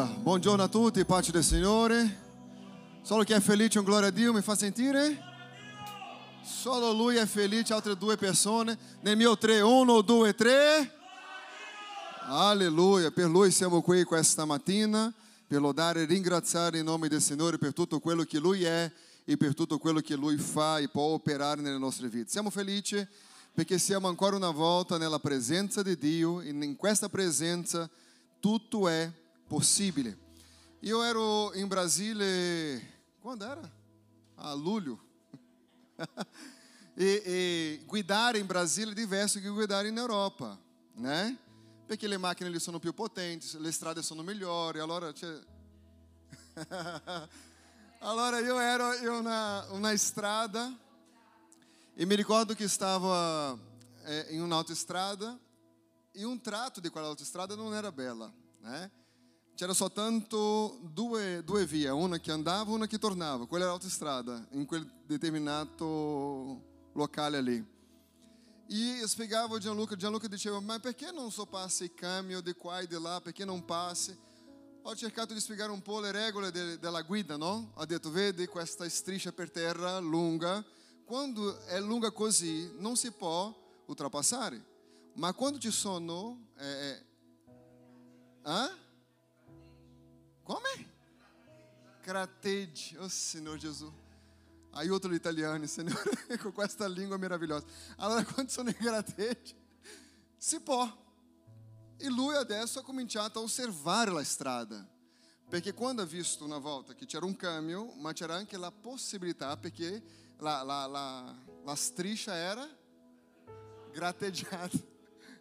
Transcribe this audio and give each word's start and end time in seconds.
Alleluia. 0.00 0.22
Buongiorno 0.22 0.62
a 0.62 0.68
tutti, 0.68 1.04
pace 1.04 1.30
del 1.30 1.44
Signore. 1.44 2.28
Solo 3.02 3.22
chi 3.22 3.32
è 3.32 3.40
felice, 3.40 3.78
un 3.78 3.84
gloria 3.84 4.08
a 4.08 4.10
Dio, 4.10 4.32
mi 4.32 4.40
fa 4.40 4.54
sentire? 4.54 5.28
Solo 6.42 6.92
lui 6.92 7.16
è 7.16 7.26
felice, 7.26 7.74
altre 7.74 7.96
due 7.96 8.16
persone. 8.16 8.78
Nel 9.02 9.16
mio 9.16 9.36
tre, 9.36 9.60
uno, 9.60 10.00
due, 10.00 10.34
tre. 10.34 10.96
Alleluia. 12.20 13.10
Per 13.10 13.28
lui 13.28 13.50
siamo 13.50 13.82
qui 13.82 14.04
questa 14.04 14.44
mattina 14.44 15.12
per 15.46 15.60
lodare 15.60 16.02
e 16.02 16.04
ringraziare 16.06 16.78
in 16.78 16.84
nome 16.84 17.08
del 17.08 17.20
Signore 17.20 17.58
per 17.58 17.72
tutto 17.72 17.98
quello 17.98 18.22
che 18.22 18.38
lui 18.38 18.64
è 18.64 18.90
e 19.24 19.36
per 19.36 19.54
tutto 19.54 19.78
quello 19.78 20.00
che 20.00 20.14
lui 20.14 20.36
fa 20.38 20.78
e 20.78 20.88
può 20.88 21.02
operare 21.02 21.60
nelle 21.60 21.78
nostre 21.78 22.08
vite. 22.08 22.30
Siamo 22.30 22.50
felici 22.50 23.06
perché 23.52 23.78
siamo 23.78 24.08
ancora 24.08 24.36
una 24.36 24.50
volta 24.50 24.96
nella 24.96 25.18
presenza 25.18 25.82
di 25.82 25.96
Dio 25.98 26.40
e 26.40 26.48
in 26.48 26.76
questa 26.76 27.08
presenza 27.08 27.88
tutto 28.38 28.88
è 28.88 29.10
possível. 29.50 30.14
e 30.80 30.88
Eu 30.88 31.02
era 31.02 31.18
em 31.56 31.66
Brasília, 31.66 32.24
quando 33.20 33.44
era? 33.44 33.60
A 34.36 34.50
ah, 34.50 34.52
Lúlio. 34.52 34.98
e, 36.96 37.22
e 37.26 37.80
guidar 37.92 38.36
em 38.36 38.44
Brasília 38.44 38.92
é 38.92 38.94
diverso 38.94 39.40
que 39.40 39.50
guidar 39.50 39.84
na 39.90 40.00
Europa, 40.00 40.56
né? 40.94 41.36
Porque 41.88 42.06
as 42.06 42.16
máquinas 42.16 42.52
eles 42.52 42.62
são 42.62 42.72
mais 42.72 42.94
potentes, 42.94 43.56
as 43.56 43.66
estradas 43.66 44.06
são 44.06 44.22
melhores, 44.22 44.80
allora 44.80 45.12
c'è... 45.12 45.26
allora 48.00 48.40
eu 48.40 48.58
era 48.60 48.84
eu 48.98 49.20
na, 49.20 49.66
na 49.80 49.92
estrada 49.92 50.72
e 51.96 52.06
me 52.06 52.14
recordo 52.14 52.54
que 52.54 52.62
estava 52.62 53.58
é, 54.04 54.32
em 54.32 54.40
uma 54.40 54.54
autoestrada 54.54 55.36
e 56.14 56.24
um 56.24 56.38
trato 56.38 56.80
de 56.80 56.88
qual 56.88 57.04
autoestrada 57.04 57.56
não 57.56 57.74
era 57.74 57.90
bela, 57.90 58.32
né? 58.60 58.90
C'era 59.60 59.74
soltanto 59.74 60.78
due, 60.80 61.44
due 61.44 61.66
vie, 61.66 61.90
una 61.90 62.18
che 62.18 62.32
andava 62.32 62.70
e 62.70 62.74
una 62.74 62.86
che 62.86 62.96
tornava, 62.96 63.46
quella 63.46 63.64
era 63.64 63.72
l'autostrada, 63.74 64.42
in 64.52 64.64
quel 64.64 64.90
determinato 65.04 66.88
locale 66.94 67.36
ali. 67.36 67.66
E 68.68 69.02
spiegavo 69.06 69.56
a 69.56 69.58
Gianluca, 69.58 69.96
Gianluca 69.96 70.28
diceva, 70.28 70.60
ma 70.60 70.78
perché 70.78 71.10
non 71.12 71.30
só 71.30 71.44
passa 71.44 71.84
il 71.84 71.92
camion 71.92 72.42
di 72.42 72.54
qua 72.54 72.80
e 72.80 72.86
di 72.86 72.98
là, 72.98 73.20
perché 73.20 73.44
non 73.44 73.62
passi? 73.66 74.18
Ho 74.80 74.96
cercato 74.96 75.34
di 75.34 75.40
spiegare 75.40 75.70
un 75.70 75.82
po' 75.82 76.00
le 76.00 76.10
regole 76.10 76.50
de, 76.50 76.78
della 76.78 77.02
guida, 77.02 77.36
no? 77.36 77.72
Ho 77.74 77.84
detto, 77.84 78.10
vedi 78.10 78.46
questa 78.46 78.88
striscia 78.88 79.30
per 79.30 79.50
terra 79.50 79.98
lunga, 79.98 80.64
quando 81.04 81.60
è 81.66 81.78
lunga 81.80 82.10
così 82.12 82.72
non 82.78 82.96
si 82.96 83.10
può 83.10 83.54
ultrapassare, 83.84 84.64
ma 85.16 85.34
quando 85.34 85.58
ci 85.58 85.70
sono... 85.70 86.46
Eh, 86.56 87.04
eh, 88.42 88.88
come? 90.50 90.88
Cratege, 92.00 92.98
oh 92.98 93.06
Signor 93.06 93.56
Gesù. 93.56 93.92
Aiuto 94.72 95.08
gli 95.08 95.14
italiani, 95.14 95.68
Signore, 95.68 96.10
con 96.42 96.52
questa 96.52 96.88
lingua 96.88 97.16
meravigliosa. 97.16 97.64
Allora, 97.98 98.24
quando 98.24 98.50
sono 98.50 98.68
in 98.68 98.76
gratteggi, 98.76 99.54
si 100.36 100.60
può. 100.60 101.08
E 101.96 102.08
lui 102.08 102.34
adesso 102.34 102.80
ha 102.80 102.82
cominciato 102.82 103.38
a 103.38 103.42
osservare 103.42 104.10
la 104.10 104.24
strada. 104.24 104.84
Perché 105.48 105.72
quando 105.72 106.02
ha 106.02 106.06
visto 106.06 106.44
una 106.44 106.58
volta 106.58 106.94
che 106.94 107.06
c'era 107.06 107.26
un 107.26 107.36
camion, 107.36 107.92
ma 107.98 108.12
c'era 108.12 108.34
anche 108.34 108.56
la 108.56 108.72
possibilità, 108.72 109.56
perché 109.56 110.02
la, 110.38 110.62
la, 110.62 110.86
la, 110.86 111.36
la 111.64 111.74
striscia 111.76 112.34
era 112.34 112.68
gratteggiata. 113.92 114.78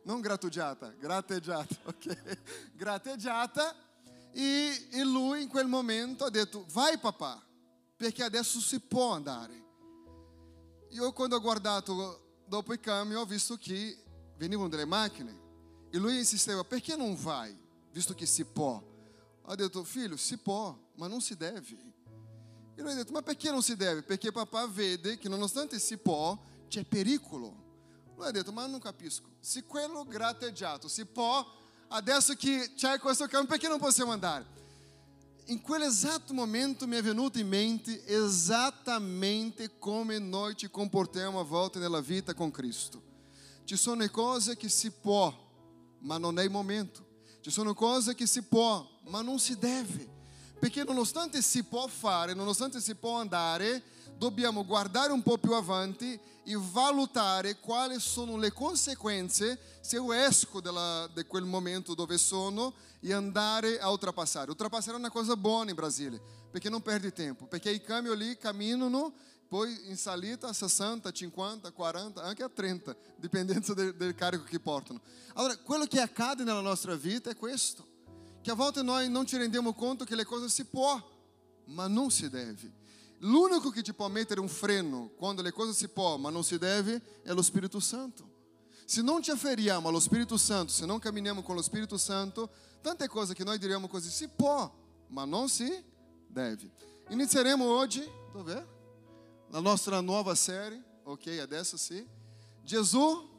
Non 0.03 0.21
grattugiata, 0.21 0.89
gratteggiata, 0.89 1.75
ok? 1.85 2.37
Gratteggiata. 2.73 3.88
E, 4.39 4.87
e 4.91 5.03
lui 5.03 5.41
in 5.41 5.49
quel 5.49 5.67
momento 5.67 6.23
ha 6.23 6.29
detto, 6.29 6.63
vai 6.69 6.97
papà, 6.97 7.45
perché 7.97 8.23
adesso 8.23 8.61
si 8.61 8.79
può 8.79 9.11
andare. 9.11 9.65
Io 10.91 11.11
quando 11.11 11.35
ho 11.35 11.41
guardato 11.41 12.43
dopo 12.47 12.71
il 12.71 12.79
camion 12.79 13.19
ho 13.19 13.25
visto 13.25 13.57
che 13.57 14.01
venivano 14.37 14.69
delle 14.69 14.85
macchine 14.85 15.37
e 15.89 15.97
lui 15.97 16.17
insisteva, 16.19 16.63
perché 16.63 16.95
non 16.95 17.15
vai, 17.15 17.53
visto 17.91 18.13
che 18.13 18.25
si 18.25 18.45
può? 18.45 18.81
Ho 19.41 19.55
detto, 19.55 19.83
figlio, 19.83 20.15
si 20.15 20.37
può, 20.37 20.73
ma 20.95 21.07
non 21.07 21.19
si 21.19 21.35
deve. 21.35 21.93
E 22.75 22.81
lui 22.81 22.91
ha 22.91 22.95
detto, 22.95 23.11
ma 23.11 23.21
perché 23.21 23.51
non 23.51 23.61
si 23.61 23.75
deve? 23.75 24.03
Perché 24.03 24.31
papà 24.31 24.67
vede 24.67 25.17
che 25.17 25.27
nonostante 25.27 25.79
si 25.79 25.97
può, 25.97 26.41
c'è 26.69 26.85
pericolo. 26.85 27.67
Lui 28.15 28.25
ha 28.25 28.31
detto, 28.31 28.53
ma 28.53 28.65
non 28.67 28.79
capisco. 28.79 29.27
Se 29.41 29.65
quello 29.65 30.05
gratteggiato 30.05 30.87
si 30.87 31.05
può, 31.05 31.45
adesso 31.89 32.33
che 32.33 32.71
c'è 32.75 32.97
questo 32.99 33.25
camion, 33.27 33.47
perché 33.47 33.67
non 33.67 33.79
possiamo 33.79 34.11
andare? 34.11 34.57
in 35.49 35.61
quell'esatto 35.61 36.33
momento 36.33 36.87
mi 36.87 36.95
è 36.95 37.01
venuto 37.01 37.39
in 37.39 37.47
mente 37.47 38.05
esattamente 38.05 39.77
come 39.79 40.19
noi 40.19 40.55
ci 40.55 40.69
comportiamo 40.69 41.39
a 41.39 41.43
volte 41.43 41.79
nella 41.79 42.01
vita 42.01 42.35
con 42.35 42.51
Cristo. 42.51 43.01
Ci 43.63 43.75
sono 43.75 44.07
cose 44.09 44.55
che 44.55 44.69
si 44.69 44.91
può, 44.91 45.35
ma 45.99 46.17
non 46.19 46.37
è 46.37 46.43
il 46.43 46.51
momento. 46.51 47.05
Ci 47.41 47.49
sono 47.49 47.73
cose 47.73 48.13
che 48.13 48.27
si 48.27 48.43
può, 48.43 48.87
ma 49.05 49.21
non 49.21 49.39
si 49.39 49.57
deve. 49.57 50.07
Perché 50.59 50.83
nonostante 50.83 51.41
si 51.41 51.63
può 51.63 51.87
fare, 51.87 52.33
nonostante 52.35 52.79
si 52.79 52.93
può 52.93 53.17
andare, 53.17 53.81
dobbiamo 54.19 54.65
guardare 54.65 55.13
un 55.13 55.23
po' 55.23 55.37
più 55.37 55.53
avanti 55.53 56.19
e 56.43 56.57
valutare 56.71 57.57
quali 57.59 57.99
sono 57.99 58.35
le 58.37 58.51
conseguenze 58.51 59.57
se 59.79 59.95
io 59.95 60.11
esco 60.11 60.59
della, 60.59 61.09
di 61.13 61.23
quel 61.23 61.45
momento 61.45 61.95
dove 61.95 62.17
sono 62.17 62.73
e 62.99 63.13
andare 63.13 63.79
a 63.79 63.89
ultrapassare. 63.89 64.49
Ultrapassare 64.49 64.97
è 64.97 64.99
una 64.99 65.09
cosa 65.09 65.37
buona 65.37 65.69
in 65.69 65.75
Brasile, 65.75 66.21
perché 66.51 66.69
non 66.69 66.81
perde 66.81 67.13
tempo, 67.13 67.45
perché 67.45 67.71
i 67.71 67.81
camion 67.81 68.17
lì 68.17 68.37
camminano 68.37 69.13
poi 69.47 69.89
in 69.89 69.97
salita 69.97 70.49
a 70.49 70.53
60, 70.53 71.11
50, 71.11 71.71
40, 71.71 72.21
anche 72.21 72.43
a 72.43 72.49
30, 72.49 72.95
dipendendo 73.15 73.73
del, 73.73 73.95
del 73.95 74.13
carico 74.13 74.43
che 74.43 74.59
portano. 74.59 74.99
Allora, 75.35 75.57
quello 75.57 75.85
che 75.85 76.01
accade 76.01 76.43
nella 76.43 76.59
nostra 76.59 76.95
vita 76.95 77.29
è 77.29 77.35
questo, 77.35 77.87
che 78.41 78.51
a 78.51 78.55
volte 78.55 78.81
noi 78.83 79.09
non 79.09 79.25
ci 79.25 79.37
rendiamo 79.37 79.73
conto 79.73 80.03
che 80.03 80.15
le 80.15 80.25
cose 80.25 80.49
si 80.49 80.65
può, 80.65 81.01
ma 81.65 81.87
non 81.87 82.11
si 82.11 82.29
deve. 82.29 82.78
L'unico 83.19 83.69
che 83.69 83.83
ci 83.83 83.93
può 83.93 84.07
mettere 84.07 84.39
un 84.39 84.47
freno 84.47 85.11
quando 85.17 85.41
le 85.41 85.51
cose 85.51 85.73
si 85.73 85.89
può, 85.89 86.17
ma 86.17 86.29
non 86.29 86.43
si 86.43 86.57
deve, 86.57 87.01
è 87.23 87.31
lo 87.33 87.41
Spirito 87.41 87.79
Santo. 87.79 88.37
Se 88.85 89.01
non 89.01 89.21
ci 89.21 89.29
afferiamo 89.29 89.89
allo 89.89 89.99
Spirito 89.99 90.37
Santo, 90.37 90.71
se 90.71 90.85
non 90.85 90.99
camminiamo 90.99 91.43
con 91.43 91.55
lo 91.55 91.61
Spirito 91.61 91.97
Santo, 91.97 92.49
tante 92.81 93.07
cose 93.07 93.33
che 93.33 93.43
noi 93.43 93.57
diremo 93.57 93.87
così 93.87 94.09
si 94.09 94.27
può, 94.29 94.71
ma 95.07 95.25
non 95.25 95.49
si 95.49 95.69
deve. 96.27 96.71
Inizieremo 97.09 97.65
oggi, 97.65 98.03
dov'è? 98.31 98.65
La 99.49 99.59
nostra 99.59 99.99
nuova 99.99 100.33
série, 100.33 100.81
ok, 101.03 101.39
adesso 101.41 101.75
sì. 101.75 102.05
Gesù, 102.63 103.29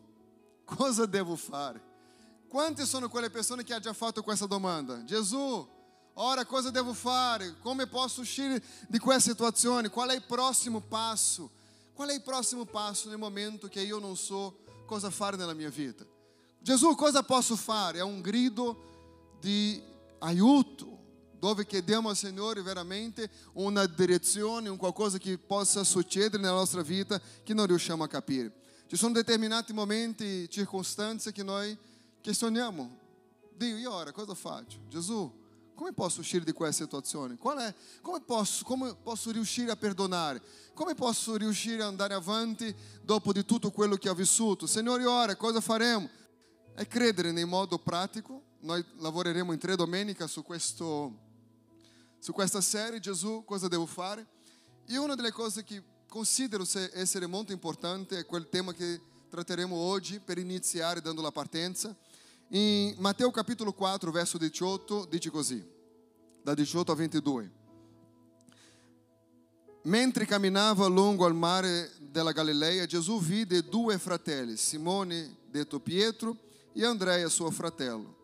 cosa 0.65 1.07
devo 1.07 1.37
fare? 1.37 1.83
Quante 2.49 2.85
sono 2.85 3.09
quelle 3.09 3.31
persone 3.31 3.62
che 3.62 3.73
hanno 3.73 3.83
già 3.83 3.93
fatto 3.93 4.23
questa 4.23 4.47
domanda? 4.47 5.05
Gesù, 5.05 5.67
ora 6.15 6.44
cosa 6.44 6.71
devo 6.71 6.93
fare? 6.93 7.56
Come 7.60 7.87
posso 7.87 8.21
uscire 8.21 8.62
di 8.88 8.98
questa 8.98 9.31
situazione? 9.31 9.88
Qual 9.88 10.09
è 10.10 10.15
il 10.15 10.25
prossimo 10.25 10.81
passo? 10.81 11.50
Qual 11.93 12.09
è 12.09 12.15
il 12.15 12.22
prossimo 12.22 12.65
passo 12.65 13.09
nel 13.09 13.19
momento 13.19 13.69
che 13.69 13.81
io 13.81 13.98
non 13.98 14.16
so 14.16 14.59
cosa 14.87 15.10
fare 15.10 15.37
nella 15.37 15.54
mia 15.54 15.69
vita? 15.69 16.04
Gesù, 16.60 16.94
cosa 16.94 17.22
posso 17.22 17.56
fare? 17.56 17.99
È 17.99 18.03
un 18.03 18.20
grido 18.20 19.37
di 19.41 19.82
aiuto, 20.19 20.99
dove 21.38 21.65
chiediamo 21.65 22.10
al 22.10 22.16
Signore 22.16 22.60
veramente 22.62 23.31
una 23.54 23.87
direzione, 23.87 24.69
un 24.69 24.76
qualcosa 24.76 25.16
che 25.16 25.38
possa 25.38 25.84
succedere 25.84 26.43
nella 26.43 26.54
nostra 26.54 26.82
vita 26.82 27.20
che 27.43 27.54
non 27.54 27.66
riusciamo 27.66 28.04
a 28.04 28.09
capire. 28.09 28.53
Ci 28.87 28.97
sono 28.97 29.12
determinati 29.15 29.72
momenti, 29.72 30.49
circostanze 30.50 31.32
che 31.32 31.43
noi 31.43 31.76
questioniamo. 32.22 32.99
Dio, 33.56 33.76
e 33.76 33.87
ora 33.87 34.12
cosa 34.12 34.34
faccio? 34.34 34.78
Gesù, 34.88 35.32
come 35.81 35.95
posso 35.95 36.21
uscire 36.21 36.45
di 36.45 36.53
questa 36.53 36.85
situazione? 36.85 37.38
È, 37.41 37.75
come, 38.03 38.21
posso, 38.21 38.67
come 38.67 38.94
posso 38.94 39.31
riuscire 39.31 39.71
a 39.71 39.77
perdonare? 39.77 40.43
Come 40.75 40.94
posso 40.94 41.37
riuscire 41.37 41.81
ad 41.81 41.88
andare 41.88 42.12
avanti 42.12 42.75
dopo 43.03 43.32
di 43.32 43.47
tutto 43.47 43.71
quello 43.71 43.97
che 43.97 44.11
ho 44.11 44.15
vissuto? 44.15 44.67
Signore, 44.67 45.06
ora 45.06 45.35
cosa 45.37 45.62
faremo? 45.62 46.06
È 46.75 46.87
credere 46.87 47.31
in 47.31 47.49
modo 47.49 47.79
pratico. 47.79 48.43
Noi 48.59 48.85
lavoreremo 48.99 49.55
in 49.55 49.59
tre 49.59 49.75
domeniche 49.75 50.29
su, 50.29 50.43
questo, 50.43 51.17
su 52.19 52.35
questa 52.35 52.61
serie. 52.61 53.00
Gesù, 53.00 53.43
cosa 53.47 53.67
devo 53.67 53.87
fare? 53.87 54.26
E 54.85 54.99
una 54.99 55.15
delle 55.15 55.33
cose 55.33 55.65
che 55.65 55.83
considero 56.06 56.67
essere 56.93 57.25
molto 57.25 57.53
importante 57.53 58.19
è 58.19 58.26
quel 58.26 58.50
tema 58.50 58.75
che 58.75 59.00
tratteremo 59.31 59.75
oggi 59.75 60.21
per 60.21 60.37
iniziare 60.37 61.00
dando 61.00 61.23
la 61.23 61.33
partenza. 61.33 61.97
In 62.52 62.97
Matteo 62.99 63.31
capitolo 63.31 63.73
4, 63.73 64.11
verso 64.11 64.37
18, 64.37 65.06
dice 65.08 65.31
così, 65.31 65.64
da 66.43 66.52
18 66.52 66.91
a 66.91 66.94
22. 66.97 67.52
Mentre 69.82 70.26
camminava 70.26 70.87
lungo 70.87 71.26
al 71.26 71.35
mare 71.35 71.93
della 72.00 72.32
Galileia, 72.32 72.87
Gesù 72.87 73.20
vide 73.20 73.62
due 73.62 73.99
fratelli, 73.99 74.56
Simone 74.56 75.37
detto 75.49 75.79
Pietro 75.79 76.37
e 76.73 76.85
Andrea 76.85 77.29
suo 77.29 77.52
fratello, 77.52 78.17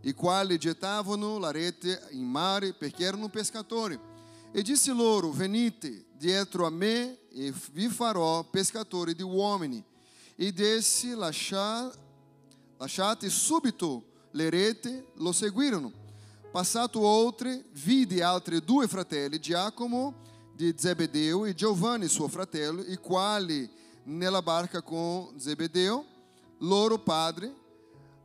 i 0.00 0.14
quali 0.14 0.56
gettavano 0.56 1.36
la 1.36 1.50
rete 1.50 2.08
in 2.12 2.24
mare 2.24 2.72
perché 2.72 3.04
erano 3.04 3.28
pescatori. 3.28 4.00
E 4.52 4.62
disse 4.62 4.90
loro: 4.94 5.30
Venite 5.30 6.06
dietro 6.12 6.64
a 6.64 6.70
me 6.70 7.28
e 7.28 7.52
vi 7.72 7.88
farò 7.88 8.42
pescatori 8.42 9.14
di 9.14 9.22
uomini. 9.22 9.84
Ed 10.34 10.60
essi 10.60 11.10
lascia, 11.10 11.92
lasciate 12.78 13.28
subito 13.30 14.04
le 14.32 14.50
rete, 14.50 15.12
lo 15.16 15.32
seguirono. 15.32 15.92
Passato 16.50 17.00
oltre, 17.00 17.64
vide 17.72 18.22
altri 18.22 18.64
due 18.64 18.86
fratelli, 18.88 19.40
Giacomo 19.40 20.24
di 20.54 20.74
Zebedeo 20.76 21.44
e 21.44 21.54
Giovanni 21.54 22.08
suo 22.08 22.28
fratello, 22.28 22.82
i 22.82 22.96
quali 22.96 23.68
nella 24.04 24.40
barca 24.40 24.82
con 24.82 25.38
Zebedeo, 25.38 26.04
loro 26.58 26.98
padre, 26.98 27.54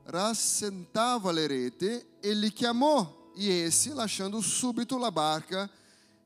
rassentava 0.05 1.31
le 1.31 1.47
rete 1.47 2.17
e 2.19 2.33
li 2.33 2.51
chiamò 2.53 3.31
e 3.35 3.63
essi, 3.63 3.93
lasciando 3.93 4.39
subito 4.41 4.97
la 4.97 5.11
barca, 5.11 5.69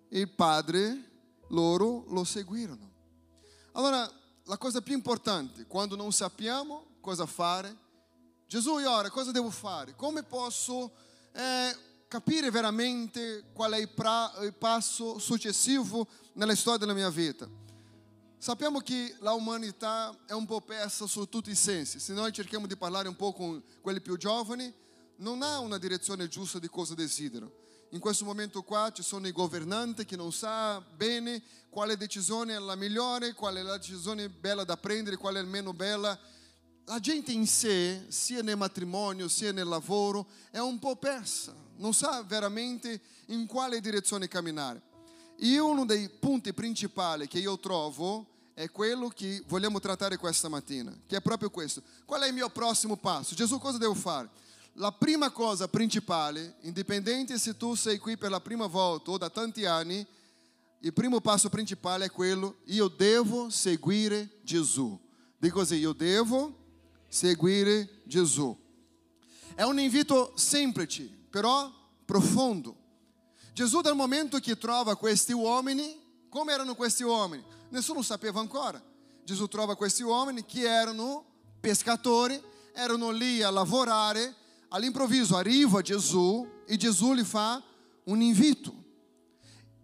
il 0.09 0.29
padre 0.29 1.11
loro 1.49 2.05
lo 2.09 2.23
seguirono. 2.23 2.91
Allora, 3.73 4.09
la 4.43 4.57
cosa 4.57 4.81
più 4.81 4.93
importante, 4.93 5.65
quando 5.65 5.95
non 5.95 6.11
sappiamo 6.11 6.85
cosa 7.01 7.25
fare, 7.25 7.75
Gesù, 8.47 8.77
e 8.79 8.85
ora 8.85 9.09
cosa 9.09 9.31
devo 9.31 9.49
fare? 9.49 9.95
Come 9.95 10.21
posso 10.21 10.91
eh, 11.31 11.75
capire 12.07 12.51
veramente 12.51 13.45
qual 13.53 13.73
è 13.73 13.77
il, 13.77 13.89
pra, 13.89 14.31
il 14.41 14.53
passo 14.53 15.17
successivo 15.17 16.07
nella 16.33 16.55
storia 16.55 16.79
della 16.79 16.93
mia 16.93 17.09
vita? 17.09 17.49
Sappiamo 18.37 18.79
che 18.81 19.15
la 19.21 19.33
umanità 19.33 20.15
è 20.27 20.33
un 20.33 20.45
po' 20.45 20.61
persa 20.61 21.07
su 21.07 21.27
tutti 21.27 21.49
i 21.49 21.55
sensi. 21.55 21.99
Se 21.99 22.13
noi 22.13 22.31
cerchiamo 22.31 22.67
di 22.67 22.77
parlare 22.77 23.07
un 23.07 23.15
po' 23.15 23.33
con 23.33 23.63
quelli 23.81 23.99
più 23.99 24.15
giovani, 24.15 24.71
non 25.17 25.41
ha 25.41 25.57
una 25.57 25.79
direzione 25.79 26.27
giusta 26.27 26.59
di 26.59 26.69
cosa 26.69 26.93
desiderano. 26.93 27.51
In 27.89 27.99
questo 27.99 28.25
momento 28.25 28.61
qua 28.61 28.91
ci 28.93 29.01
sono 29.01 29.25
i 29.25 29.31
governanti 29.31 30.05
che 30.05 30.15
non 30.15 30.31
sa 30.31 30.79
bene 30.81 31.41
quale 31.69 31.97
decisione 31.97 32.53
è 32.53 32.59
la 32.59 32.75
migliore, 32.75 33.33
qual 33.33 33.55
è 33.55 33.63
la 33.63 33.77
decisione 33.77 34.29
bella 34.29 34.63
da 34.63 34.77
prendere, 34.77 35.17
qual 35.17 35.35
è 35.35 35.41
la 35.41 35.47
meno 35.47 35.73
bella. 35.73 36.19
La 36.87 36.99
gente 36.99 37.31
in 37.31 37.47
sé, 37.47 38.05
sia 38.09 38.43
nel 38.43 38.57
matrimonio, 38.57 39.27
sia 39.27 39.51
nel 39.51 39.67
lavoro, 39.67 40.27
è 40.51 40.59
un 40.59 40.77
po' 40.77 40.95
persa, 40.95 41.51
non 41.77 41.95
sa 41.95 42.21
veramente 42.21 43.01
in 43.27 43.47
quale 43.47 43.81
direzione 43.81 44.27
camminare. 44.27 44.79
E 45.35 45.57
uno 45.57 45.83
dei 45.83 46.07
punti 46.09 46.53
principali 46.53 47.27
che 47.27 47.39
io 47.39 47.57
trovo 47.57 48.27
è 48.53 48.69
quello 48.69 49.07
che 49.07 49.43
vogliamo 49.47 49.79
trattare 49.79 50.17
questa 50.17 50.47
mattina, 50.47 50.95
che 51.07 51.17
è 51.17 51.21
proprio 51.21 51.49
questo. 51.49 51.81
Qual 52.05 52.21
è 52.21 52.27
il 52.27 52.35
mio 52.35 52.49
prossimo 52.49 52.95
passo? 52.95 53.33
Gesù, 53.33 53.57
cosa 53.57 53.79
devo 53.79 53.95
fare? 53.95 54.29
La 54.73 54.91
prima 54.91 55.31
cosa 55.31 55.67
principale, 55.67 56.57
indipendente 56.61 57.39
se 57.39 57.57
tu 57.57 57.73
sei 57.73 57.97
qui 57.97 58.15
per 58.15 58.29
la 58.29 58.41
prima 58.41 58.67
volta 58.67 59.09
o 59.09 59.17
da 59.17 59.31
tanti 59.31 59.65
anni, 59.65 60.05
il 60.81 60.93
primo 60.93 61.19
passo 61.19 61.49
principale 61.49 62.05
è 62.05 62.11
quello, 62.11 62.57
io 62.65 62.89
devo 62.89 63.49
seguire 63.49 64.37
Gesù. 64.43 64.95
Dico 65.37 65.59
così, 65.59 65.77
io 65.77 65.93
devo 65.93 66.63
seguire 67.15 68.01
Gesù. 68.03 68.53
È 69.55 69.63
un 69.63 69.79
invito 69.79 70.33
semplice, 70.35 71.03
però 71.29 71.71
profondo. 72.03 72.75
Gesù 73.53 73.79
dal 73.79 73.95
momento 73.95 74.37
che 74.39 74.57
trova 74.57 74.97
questi 74.97 75.31
uomini, 75.31 75.97
come 76.27 76.51
erano 76.51 76.75
questi 76.75 77.03
uomini? 77.03 77.41
Nessuno 77.69 78.01
sapeva 78.01 78.41
ancora. 78.41 78.83
Gesù 79.23 79.47
trova 79.47 79.77
questi 79.77 80.03
uomini 80.03 80.43
che 80.43 80.67
erano 80.67 81.23
pescatori, 81.61 82.39
erano 82.73 83.11
lì 83.11 83.41
a 83.41 83.49
lavorare, 83.49 84.35
all'improvviso 84.67 85.37
arriva 85.37 85.81
Gesù 85.81 86.45
e 86.65 86.75
Gesù 86.75 87.13
gli 87.13 87.23
fa 87.23 87.63
un 88.03 88.21
invito. 88.21 88.73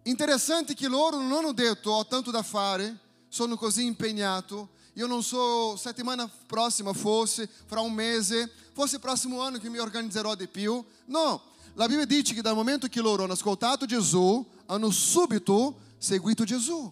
Interessante 0.03 0.73
che 0.73 0.89
loro 0.89 1.15
non 1.15 1.31
hanno 1.31 1.53
detto 1.53 1.91
ho 1.91 2.05
tanto 2.05 2.29
da 2.29 2.43
fare, 2.43 2.99
sono 3.29 3.55
così 3.55 3.85
impegnato, 3.85 4.71
io 4.93 5.07
non 5.07 5.23
so, 5.23 5.77
settimana 5.77 6.29
prossima 6.45 6.91
fosse, 6.91 7.49
fra 7.65 7.79
un 7.79 7.93
mese, 7.93 8.51
fosse 8.73 8.95
il 8.95 9.01
prossimo 9.01 9.41
anno 9.41 9.57
che 9.57 9.69
mi 9.69 9.77
organizzerò 9.77 10.35
di 10.35 10.47
più. 10.47 10.83
No, 11.05 11.41
la 11.75 11.87
Bibbia 11.87 12.05
dice 12.05 12.33
che 12.33 12.41
dal 12.41 12.55
momento 12.55 12.87
che 12.87 12.99
loro 12.99 13.23
hanno 13.23 13.33
ascoltato 13.33 13.85
Gesù, 13.85 14.45
hanno 14.65 14.89
subito 14.89 15.79
seguito 15.97 16.43
Gesù. 16.43 16.91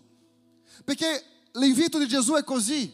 Perché 0.85 1.23
l'invito 1.53 1.97
di 1.97 2.07
Gesù 2.07 2.33
è 2.33 2.43
così, 2.43 2.91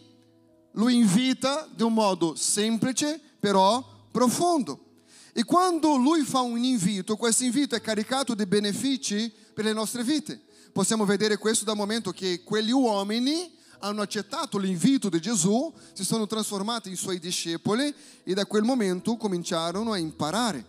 lo 0.71 0.89
invita 0.89 1.67
di 1.71 1.83
un 1.83 1.93
modo 1.93 2.35
semplice, 2.35 3.19
però 3.39 3.83
profondo. 4.11 4.79
E 5.33 5.43
quando 5.43 5.97
lui 5.97 6.23
fa 6.23 6.39
un 6.39 6.63
invito, 6.63 7.15
questo 7.15 7.43
invito 7.43 7.75
è 7.75 7.81
caricato 7.81 8.33
di 8.33 8.45
benefici 8.45 9.31
per 9.53 9.65
le 9.65 9.73
nostre 9.73 10.03
vite. 10.03 10.41
Possiamo 10.71 11.05
vedere 11.05 11.37
questo 11.37 11.63
dal 11.63 11.75
momento 11.75 12.11
che 12.11 12.41
quegli 12.43 12.71
uomini 12.71 13.53
hanno 13.85 14.01
accettato 14.01 14.57
l'invito 14.57 15.09
di 15.09 15.21
Gesù, 15.21 15.71
si 15.93 16.03
sono 16.03 16.25
trasformati 16.25 16.89
in 16.89 16.95
suoi 16.95 17.19
discepoli 17.19 17.93
e 18.23 18.33
da 18.33 18.45
quel 18.47 18.63
momento 18.63 19.15
cominciarono 19.15 19.91
a 19.91 19.97
imparare. 19.97 20.65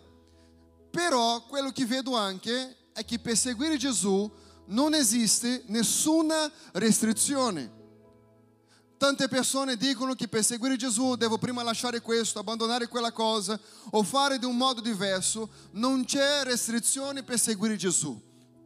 Però 0.90 1.42
quello 1.46 1.70
che 1.72 1.86
vedo 1.86 2.14
anche 2.14 2.76
è 2.92 3.04
che 3.06 3.18
per 3.18 3.36
seguire 3.36 3.78
Gesù 3.78 4.30
non 4.66 4.92
esiste 4.92 5.62
nessuna 5.68 6.50
restrizione. 6.72 7.72
Tante 8.98 9.28
persone 9.28 9.76
dicono 9.76 10.14
che 10.14 10.28
per 10.28 10.44
seguire 10.44 10.76
Gesù 10.76 11.16
devo 11.16 11.38
prima 11.38 11.62
lasciare 11.62 12.00
questo, 12.00 12.38
abbandonare 12.38 12.88
quella 12.88 13.12
cosa 13.12 13.58
o 13.90 14.02
fare 14.02 14.38
di 14.38 14.44
un 14.44 14.56
modo 14.56 14.82
diverso. 14.82 15.48
Non 15.72 16.04
c'è 16.04 16.44
restrizione 16.44 17.22
per 17.22 17.38
seguire 17.38 17.76
Gesù. 17.76 18.18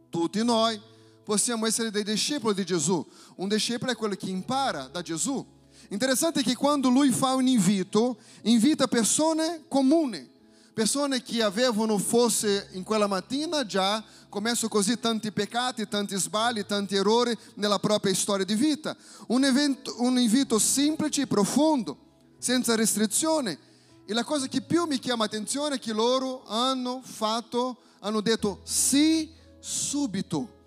Tutti 0.09 0.43
noi 0.43 0.81
possiamo 1.23 1.65
essere 1.65 1.91
dei 1.91 2.03
discepoli 2.03 2.53
di 2.53 2.65
Gesù. 2.65 3.05
Un 3.35 3.47
discepolo 3.47 3.91
è 3.91 3.95
quello 3.95 4.15
che 4.15 4.29
impara 4.29 4.87
da 4.87 5.01
Gesù. 5.01 5.45
Interessante 5.89 6.43
che 6.43 6.55
quando 6.55 6.89
lui 6.89 7.11
fa 7.11 7.33
un 7.33 7.47
invito, 7.47 8.17
invita 8.43 8.87
persone 8.87 9.63
comuni, 9.67 10.29
persone 10.73 11.21
che 11.21 11.43
avevano 11.43 11.97
forse 11.97 12.69
in 12.71 12.83
quella 12.83 13.07
mattina 13.07 13.65
già 13.65 14.03
commesso 14.29 14.69
così 14.69 14.97
tanti 14.97 15.31
peccati, 15.33 15.89
tanti 15.89 16.15
sbagli, 16.15 16.65
tanti 16.65 16.95
errori 16.95 17.37
nella 17.55 17.79
propria 17.79 18.13
storia 18.15 18.45
di 18.45 18.55
vita. 18.55 18.95
Un, 19.27 19.43
evento, 19.43 19.95
un 19.97 20.17
invito 20.17 20.57
semplice 20.57 21.23
e 21.23 21.27
profondo, 21.27 21.97
senza 22.37 22.75
restrizione. 22.75 23.59
E 24.05 24.13
la 24.13 24.23
cosa 24.23 24.47
che 24.47 24.61
più 24.61 24.85
mi 24.85 24.97
chiama 24.97 25.25
attenzione 25.25 25.75
è 25.75 25.79
che 25.79 25.91
loro 25.91 26.43
hanno 26.45 27.01
fatto, 27.03 27.77
hanno 27.99 28.21
detto 28.21 28.61
sì 28.63 29.29
subito. 29.59 30.59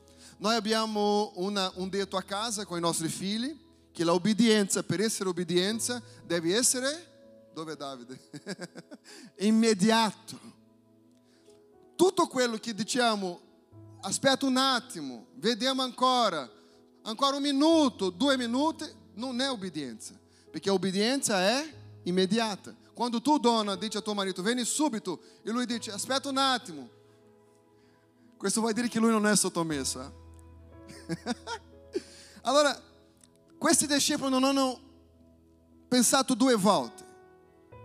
Noi 0.45 0.57
abbiamo 0.57 1.33
una, 1.37 1.73
un 1.77 1.89
detto 1.89 2.19
a 2.19 2.23
casa 2.23 2.67
con 2.67 2.77
i 2.77 2.81
nostri 2.83 3.09
figli 3.09 3.59
che 3.91 4.05
l'obbedienza, 4.05 4.83
per 4.83 5.01
essere 5.01 5.31
obbedienza, 5.31 6.03
deve 6.23 6.55
essere 6.55 7.49
dove 7.55 7.73
è 7.73 7.77
Davide? 7.77 8.21
Immediato. 9.41 10.39
Tutto 11.97 12.27
quello 12.27 12.59
che 12.59 12.75
diciamo, 12.75 13.41
aspetta 14.03 14.45
un 14.45 14.59
attimo, 14.59 15.29
vediamo 15.37 15.81
ancora, 15.81 16.47
ancora 17.05 17.37
un 17.37 17.43
minuto, 17.43 18.11
due 18.11 18.37
minuti, 18.37 18.85
non 19.15 19.41
è 19.41 19.49
obbedienza, 19.49 20.13
perché 20.51 20.69
obbedienza 20.69 21.41
è 21.41 21.75
immediata. 22.03 22.75
Quando 22.93 23.23
tu, 23.23 23.39
donna, 23.39 23.77
dici 23.77 23.97
a 23.97 24.03
tuo 24.03 24.13
marito, 24.13 24.43
vieni 24.43 24.65
subito, 24.67 25.23
e 25.43 25.51
lui 25.51 25.65
dice, 25.65 25.91
aspetta 25.91 26.29
un 26.29 26.37
attimo. 26.37 26.91
Questo 28.37 28.61
vuol 28.61 28.75
dire 28.75 28.89
che 28.89 28.99
lui 28.99 29.11
non 29.11 29.27
è 29.27 29.35
sottomesso. 29.35 30.03
Eh? 30.03 30.23
allora, 32.43 32.81
questi 33.59 33.87
discepoli 33.87 34.31
non 34.31 34.45
hanno 34.45 34.81
pensato 35.89 36.35
due 36.35 36.55
volte 36.55 37.05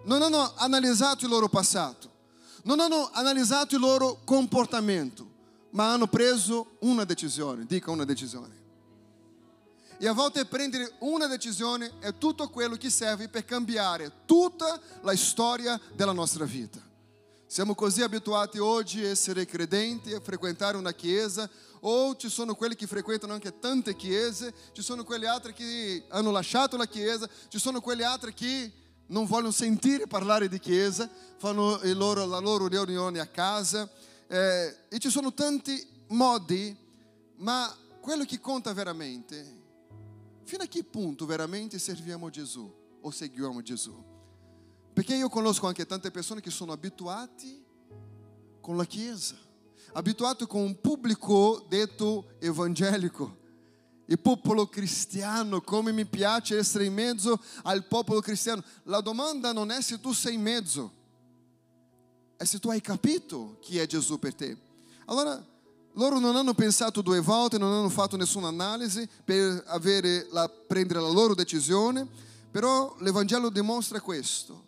non 0.03 0.21
hanno 0.21 0.53
analizzato 0.55 1.25
il 1.25 1.31
loro 1.31 1.49
passato, 1.49 2.09
non 2.63 2.79
hanno 2.79 3.09
analizzato 3.11 3.75
il 3.75 3.81
loro 3.81 4.21
comportamento, 4.23 5.27
ma 5.71 5.91
hanno 5.91 6.07
preso 6.07 6.77
una 6.79 7.03
decisione, 7.03 7.65
dica 7.65 7.91
una 7.91 8.05
decisione. 8.05 8.57
E 9.97 10.07
a 10.07 10.13
volte 10.13 10.45
prendere 10.45 10.93
una 10.99 11.27
decisione 11.27 11.91
è 11.99 12.17
tutto 12.17 12.47
quello 12.49 12.75
che 12.75 12.89
serve 12.89 13.27
per 13.27 13.43
cambiare 13.43 14.11
tutta 14.25 14.79
la 15.01 15.15
storia 15.15 15.79
della 15.93 16.13
nostra 16.13 16.45
vita. 16.45 16.79
Siamo 17.45 17.75
così 17.75 18.01
abituati 18.01 18.59
oggi 18.59 19.03
a 19.03 19.09
essere 19.09 19.45
credenti, 19.45 20.13
a 20.13 20.21
frequentare 20.21 20.77
una 20.77 20.93
chiesa, 20.93 21.49
o 21.81 22.15
ci 22.15 22.29
sono 22.29 22.55
quelli 22.55 22.75
che 22.75 22.87
frequentano 22.87 23.33
anche 23.33 23.59
tante 23.59 23.95
chiese, 23.95 24.53
ci 24.73 24.81
sono 24.81 25.03
quelli 25.03 25.25
altri 25.25 25.53
che 25.53 26.03
hanno 26.09 26.31
lasciato 26.31 26.77
la 26.77 26.87
chiesa, 26.87 27.29
ci 27.47 27.59
sono 27.59 27.81
quelli 27.81 28.03
altri 28.03 28.33
che 28.33 28.71
non 29.07 29.25
vogliono 29.25 29.51
sentire 29.51 30.07
parlare 30.07 30.47
di 30.47 30.59
chiesa, 30.59 31.09
fanno 31.37 31.79
loro, 31.83 32.25
la 32.25 32.39
loro 32.39 32.67
riunione 32.67 33.19
a 33.19 33.27
casa 33.27 33.89
eh, 34.27 34.75
e 34.87 34.99
ci 34.99 35.09
sono 35.09 35.33
tanti 35.33 35.85
modi, 36.09 36.75
ma 37.37 37.75
quello 38.01 38.25
che 38.25 38.39
conta 38.39 38.73
veramente, 38.73 39.57
fino 40.43 40.63
a 40.63 40.67
che 40.67 40.83
punto 40.83 41.25
veramente 41.25 41.79
serviamo 41.79 42.29
Gesù 42.29 42.71
o 43.01 43.11
seguiamo 43.11 43.61
Gesù? 43.61 44.09
Perché 44.93 45.15
io 45.15 45.29
conosco 45.29 45.65
anche 45.65 45.85
tante 45.85 46.11
persone 46.11 46.41
che 46.41 46.49
sono 46.49 46.73
abituate 46.73 47.63
con 48.59 48.75
la 48.75 48.85
Chiesa, 48.85 49.37
abituato 49.93 50.47
con 50.47 50.61
un 50.61 50.79
pubblico 50.79 51.65
detto 51.67 52.31
evangelico. 52.39 53.37
Il 54.05 54.19
popolo 54.19 54.67
cristiano, 54.67 55.61
come 55.61 55.91
mi 55.91 56.05
piace 56.05 56.57
essere 56.57 56.85
in 56.85 56.93
mezzo 56.93 57.39
al 57.63 57.85
popolo 57.85 58.21
cristiano. 58.21 58.63
La 58.83 59.01
domanda 59.01 59.51
non 59.51 59.69
è 59.69 59.81
se 59.81 59.99
tu 59.99 60.13
sei 60.13 60.33
in 60.33 60.41
mezzo, 60.41 60.91
è 62.35 62.43
se 62.43 62.59
tu 62.59 62.69
hai 62.69 62.81
capito 62.81 63.57
chi 63.59 63.77
è 63.77 63.85
Gesù 63.85 64.17
per 64.17 64.33
te. 64.33 64.57
Allora, 65.05 65.45
loro 65.93 66.19
non 66.19 66.35
hanno 66.35 66.53
pensato 66.53 67.01
due 67.01 67.19
volte, 67.19 67.57
non 67.57 67.71
hanno 67.71 67.89
fatto 67.89 68.15
nessuna 68.15 68.47
analisi 68.47 69.07
per 69.23 69.63
la, 70.31 70.49
prendere 70.49 71.01
la 71.01 71.09
loro 71.09 71.35
decisione, 71.35 72.07
però 72.49 72.95
l'Evangelo 72.99 73.49
dimostra 73.49 73.99
questo, 74.01 74.65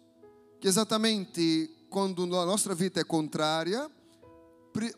che 0.60 0.68
esattamente 0.68 1.86
quando 1.88 2.25
la 2.25 2.44
nostra 2.44 2.74
vita 2.74 3.00
è 3.00 3.06
contraria, 3.06 3.90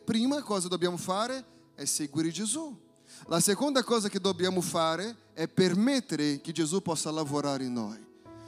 prima 0.04 0.42
cosa 0.42 0.68
dobbiamo 0.68 0.96
fare 0.96 1.44
è 1.74 1.84
seguire 1.84 2.30
Gesù. 2.30 2.80
La 3.26 3.40
seconda 3.40 3.82
cosa 3.82 4.08
che 4.08 4.20
dobbiamo 4.20 4.60
fare 4.60 5.16
è 5.32 5.48
permettere 5.48 6.40
che 6.40 6.52
Gesù 6.52 6.80
possa 6.80 7.10
lavorare 7.10 7.64
in 7.64 7.72
noi. 7.72 8.04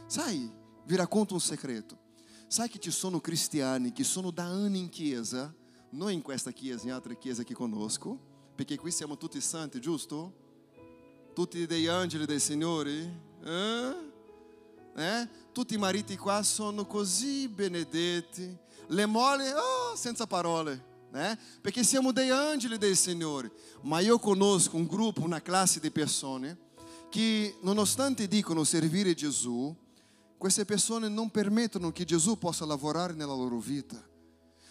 Sai, 0.07 0.51
vi 0.85 0.97
racconto 0.97 1.35
un 1.35 1.41
segreto. 1.41 1.99
Sai 2.47 2.69
che 2.69 2.79
ci 2.79 2.91
sono 2.91 3.21
cristiani 3.21 3.93
che 3.93 4.05
sono 4.05 4.31
da 4.31 4.45
anni 4.45 4.79
in 4.79 4.89
chiesa, 4.89 5.53
non 5.91 6.13
in 6.13 6.23
questa 6.23 6.53
chiesa, 6.53 6.87
in 6.87 6.93
altre 6.93 7.19
chiese 7.19 7.45
che 7.45 7.55
conosco, 7.55 8.19
perché 8.55 8.77
qui 8.77 8.91
siamo 8.91 9.17
tutti 9.17 9.41
santi, 9.41 9.81
giusto? 9.81 10.45
Tutti 11.35 11.67
degli 11.67 11.87
angeli 11.87 12.25
dei 12.25 12.41
Signori? 12.41 13.11
Eh? 13.43 13.95
Eh? 14.95 15.29
Tutti 15.53 15.75
i 15.75 15.79
mariti 15.79 16.17
qua 16.17 16.43
sono 16.43 16.87
così 16.87 17.49
benedetti, 17.49 18.57
le 18.89 19.07
mogli, 19.07 19.49
oh, 19.49 19.97
senza 19.97 20.27
parole, 20.27 20.95
né? 21.17 21.39
Perché 21.63 21.83
siamo 21.83 22.13
dei 22.13 22.29
angeli 22.29 22.77
dei 22.77 22.95
Signori. 22.95 23.51
Ma 23.83 24.01
io 24.01 24.19
conosco 24.19 24.77
un 24.77 24.87
gruppo, 24.87 25.23
una 25.23 25.41
classe 25.41 25.81
di 25.81 25.91
persone 25.91 26.59
che, 27.09 27.57
nonostante 27.63 28.29
dicono 28.29 28.65
servire 28.65 29.15
Gesù, 29.15 29.75
queste 30.37 30.67
persone 30.67 31.09
non 31.09 31.31
permettono 31.31 31.91
che 31.91 32.05
Gesù 32.05 32.37
possa 32.37 32.67
lavorare 32.67 33.15
nella 33.15 33.33
loro 33.33 33.59
vita. 33.59 33.97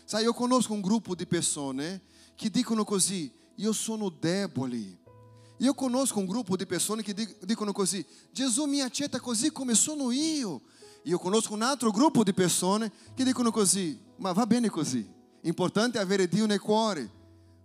Sai, 0.06 0.24
io 0.24 0.34
conosco 0.34 0.74
un 0.74 0.82
gruppo 0.82 1.16
di 1.16 1.26
persone 1.26 2.04
che 2.36 2.52
dicono 2.52 2.84
così, 2.84 3.34
io 3.56 3.74
sono 3.74 4.10
debole. 4.10 5.00
Io 5.60 5.74
conosco 5.74 6.20
un 6.20 6.26
gruppo 6.26 6.56
di 6.56 6.68
persone 6.68 7.02
che 7.02 7.16
dicono 7.40 7.72
così, 7.72 8.06
Gesù 8.30 8.66
mi 8.66 8.82
accetta 8.82 9.20
così 9.20 9.52
come 9.52 9.74
sono 9.74 10.12
io. 10.12 10.62
Io 11.04 11.18
conosco 11.18 11.54
un 11.54 11.62
altro 11.62 11.92
gruppo 11.92 12.24
di 12.24 12.34
persone 12.34 12.92
che 13.16 13.24
dicono 13.24 13.52
così, 13.52 13.98
ma 14.18 14.32
va 14.32 14.46
bene 14.46 14.70
così. 14.70 15.16
Importante 15.46 16.00
è 16.00 16.02
avere 16.02 16.28
Dio 16.28 16.48
nel 16.48 16.60
cuore. 16.60 17.08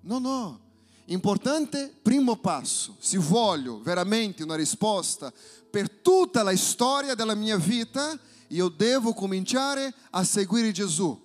No, 0.03 0.19
no. 0.19 0.61
Importante, 1.07 1.93
primo 2.03 2.37
passo, 2.37 2.97
se 3.01 3.19
voglio 3.19 3.81
veramente 3.83 4.43
una 4.43 4.55
risposta 4.55 5.33
per 5.71 5.91
tutta 5.91 6.43
la 6.43 6.55
storia 6.57 7.15
della 7.15 7.35
mia 7.35 7.57
vita, 7.57 8.17
io 8.49 8.69
devo 8.69 9.15
cominciare 9.15 9.93
a 10.11 10.23
seguire 10.25 10.73
Gesù. 10.73 11.19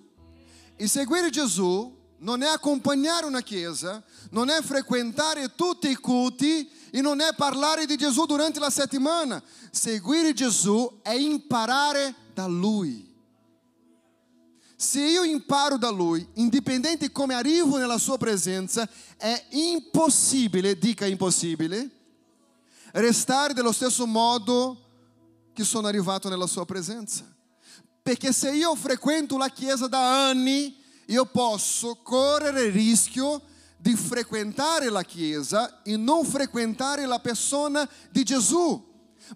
E 0.76 0.88
seguire 0.88 1.30
Gesù 1.30 1.94
non 2.18 2.42
è 2.42 2.48
accompagnare 2.48 3.26
una 3.26 3.42
chiesa, 3.42 4.02
non 4.30 4.48
è 4.48 4.60
frequentare 4.62 5.54
tutti 5.54 5.90
i 5.90 5.94
culti 5.94 6.68
e 6.90 7.00
non 7.02 7.20
è 7.20 7.34
parlare 7.36 7.84
di 7.84 7.96
Gesù 7.96 8.24
durante 8.24 8.58
la 8.58 8.70
settimana. 8.70 9.42
Seguire 9.70 10.32
Gesù 10.32 11.00
è 11.02 11.12
imparare 11.12 12.14
da 12.32 12.46
Lui. 12.46 13.14
Se 14.76 15.00
io 15.00 15.24
imparo 15.24 15.78
da 15.78 15.88
Lui, 15.88 16.26
indipendente 16.34 17.10
come 17.10 17.34
arrivo 17.34 17.78
nella 17.78 17.96
Sua 17.96 18.18
presenza, 18.18 18.86
è 19.16 19.46
impossibile, 19.50 20.78
dica 20.78 21.06
impossibile, 21.06 21.90
restare 22.92 23.54
dello 23.54 23.72
stesso 23.72 24.06
modo 24.06 24.82
che 25.52 25.64
sono 25.64 25.86
arrivato 25.86 26.28
nella 26.28 26.46
sua 26.46 26.66
presenza. 26.66 27.24
Perché 28.02 28.32
se 28.32 28.52
io 28.52 28.74
frequento 28.74 29.38
la 29.38 29.48
chiesa 29.48 29.86
da 29.86 30.28
anni, 30.28 30.76
io 31.06 31.24
posso 31.24 31.96
correre 32.02 32.64
il 32.64 32.72
rischio 32.72 33.40
di 33.78 33.94
frequentare 33.96 34.90
la 34.90 35.02
chiesa 35.02 35.82
e 35.82 35.96
non 35.96 36.24
frequentare 36.24 37.06
la 37.06 37.18
persona 37.18 37.88
di 38.10 38.22
Gesù. 38.22 38.84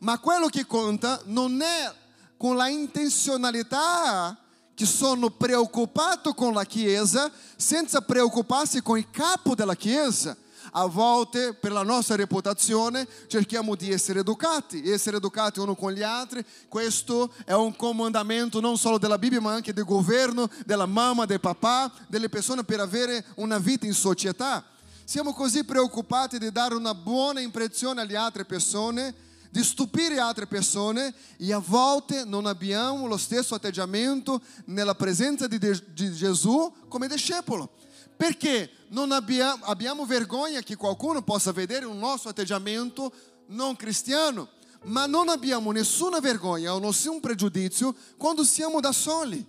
Ma 0.00 0.18
quello 0.18 0.48
che 0.48 0.66
conta 0.66 1.20
non 1.24 1.62
è 1.62 1.94
con 2.36 2.56
la 2.56 2.68
intenzionalità 2.68 4.38
che 4.80 4.86
sono 4.86 5.28
preoccupato 5.28 6.32
con 6.32 6.54
la 6.54 6.64
chiesa 6.64 7.30
senza 7.54 8.00
preoccuparsi 8.00 8.80
con 8.80 8.96
il 8.96 9.10
capo 9.10 9.54
della 9.54 9.76
chiesa 9.76 10.34
a 10.72 10.86
volte 10.86 11.52
per 11.52 11.70
la 11.70 11.82
nostra 11.82 12.16
reputazione 12.16 13.06
cerchiamo 13.26 13.74
di 13.74 13.92
essere 13.92 14.20
educati, 14.20 14.88
essere 14.90 15.18
educati 15.18 15.60
uno 15.60 15.74
con 15.74 15.92
gli 15.92 16.02
altri. 16.02 16.42
Questo 16.66 17.30
è 17.44 17.52
un 17.52 17.76
comandamento 17.76 18.58
non 18.60 18.78
solo 18.78 18.96
della 18.96 19.18
Bibbia, 19.18 19.42
ma 19.42 19.52
anche 19.52 19.74
del 19.74 19.84
governo, 19.84 20.48
della 20.64 20.86
mamma, 20.86 21.26
del 21.26 21.40
papà, 21.40 21.92
delle 22.06 22.30
persone 22.30 22.64
per 22.64 22.80
avere 22.80 23.26
una 23.36 23.58
vita 23.58 23.84
in 23.84 23.92
società. 23.94 24.64
Siamo 25.04 25.34
così 25.34 25.62
preoccupati 25.64 26.38
di 26.38 26.50
dare 26.50 26.74
una 26.74 26.94
buona 26.94 27.40
impressione 27.40 28.00
alle 28.00 28.16
altre 28.16 28.46
persone, 28.46 29.14
di 29.50 29.62
stupire 29.64 30.18
altre 30.18 30.46
persone 30.46 31.12
e 31.36 31.52
a 31.52 31.58
volte 31.58 32.24
non 32.24 32.46
abbiamo 32.46 33.06
lo 33.06 33.16
stesso 33.16 33.54
atteggiamento 33.54 34.40
nella 34.66 34.94
presenza 34.94 35.46
di, 35.46 35.58
di 35.58 36.14
Gesù 36.14 36.72
come 36.88 37.08
discepolo. 37.08 37.72
Perché 38.16 38.70
non 38.88 39.12
abbiamo, 39.12 39.64
abbiamo 39.64 40.06
vergogna 40.06 40.60
che 40.60 40.76
qualcuno 40.76 41.22
possa 41.22 41.52
vedere 41.52 41.86
un 41.86 41.98
nostro 41.98 42.30
atteggiamento 42.30 43.12
non 43.46 43.76
cristiano, 43.76 44.48
ma 44.84 45.06
non 45.06 45.28
abbiamo 45.28 45.72
nessuna 45.72 46.20
vergogna 46.20 46.74
o 46.74 46.78
nessun 46.78 47.20
pregiudizio 47.20 47.94
quando 48.16 48.44
siamo 48.44 48.80
da 48.80 48.92
soli. 48.92 49.44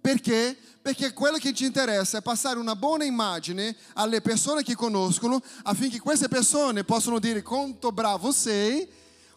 Perché? 0.00 0.56
Perché 0.82 1.12
quello 1.12 1.36
che 1.36 1.52
ci 1.52 1.64
interessa 1.64 2.18
è 2.18 2.22
passare 2.22 2.60
una 2.60 2.76
buona 2.76 3.04
immagine 3.04 3.74
alle 3.94 4.20
persone 4.20 4.62
che 4.62 4.76
conoscono 4.76 5.42
affinché 5.64 5.98
queste 5.98 6.28
persone 6.28 6.84
possano 6.84 7.18
dire 7.18 7.42
quanto 7.42 7.90
bravo 7.90 8.30
sei, 8.30 8.88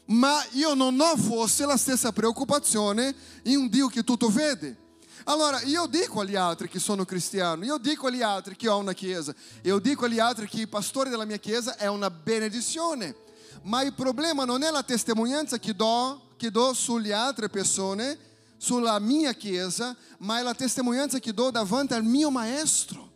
ma 0.09 0.43
io 0.51 0.73
non 0.73 0.99
ho 0.99 1.15
forse 1.17 1.65
la 1.65 1.77
stessa 1.77 2.11
preoccupazione 2.11 3.13
in 3.43 3.57
un 3.57 3.69
Dio 3.69 3.87
che 3.87 4.03
tutto 4.03 4.29
vede. 4.29 4.87
Allora 5.25 5.61
io 5.63 5.85
dico 5.85 6.21
agli 6.21 6.35
altri 6.35 6.67
che 6.67 6.79
sono 6.79 7.05
cristiano, 7.05 7.63
io 7.63 7.77
dico 7.77 8.07
agli 8.07 8.21
altri 8.21 8.55
che 8.55 8.67
ho 8.67 8.77
una 8.77 8.93
chiesa, 8.93 9.35
io 9.63 9.77
dico 9.79 10.05
agli 10.05 10.17
altri 10.17 10.47
che 10.47 10.61
il 10.61 10.69
pastore 10.69 11.09
della 11.09 11.25
mia 11.25 11.37
chiesa 11.37 11.75
è 11.75 11.87
una 11.87 12.09
benedizione, 12.09 13.15
ma 13.63 13.83
il 13.83 13.93
problema 13.93 14.45
non 14.45 14.63
è 14.63 14.71
la 14.71 14.81
testimonianza 14.81 15.59
che 15.59 15.75
do, 15.75 16.29
che 16.37 16.49
do 16.49 16.73
sulle 16.73 17.13
altre 17.13 17.49
persone, 17.49 18.17
sulla 18.57 18.97
mia 18.97 19.33
chiesa, 19.33 19.95
ma 20.19 20.39
è 20.39 20.41
la 20.41 20.55
testimonianza 20.55 21.19
che 21.19 21.33
do 21.33 21.51
davanti 21.51 21.93
al 21.93 22.03
mio 22.03 22.31
maestro. 22.31 23.07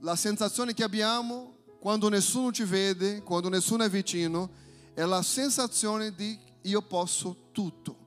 La 0.00 0.16
sensazione 0.16 0.74
che 0.74 0.84
abbiamo 0.84 1.54
quando 1.80 2.08
nessuno 2.08 2.52
ci 2.52 2.64
vede, 2.64 3.22
quando 3.22 3.48
nessuno 3.48 3.84
è 3.84 3.88
vicino, 3.88 4.64
è 4.96 5.04
la 5.04 5.22
sensazione 5.22 6.14
di 6.14 6.38
io 6.62 6.80
posso 6.80 7.50
tutto. 7.52 8.04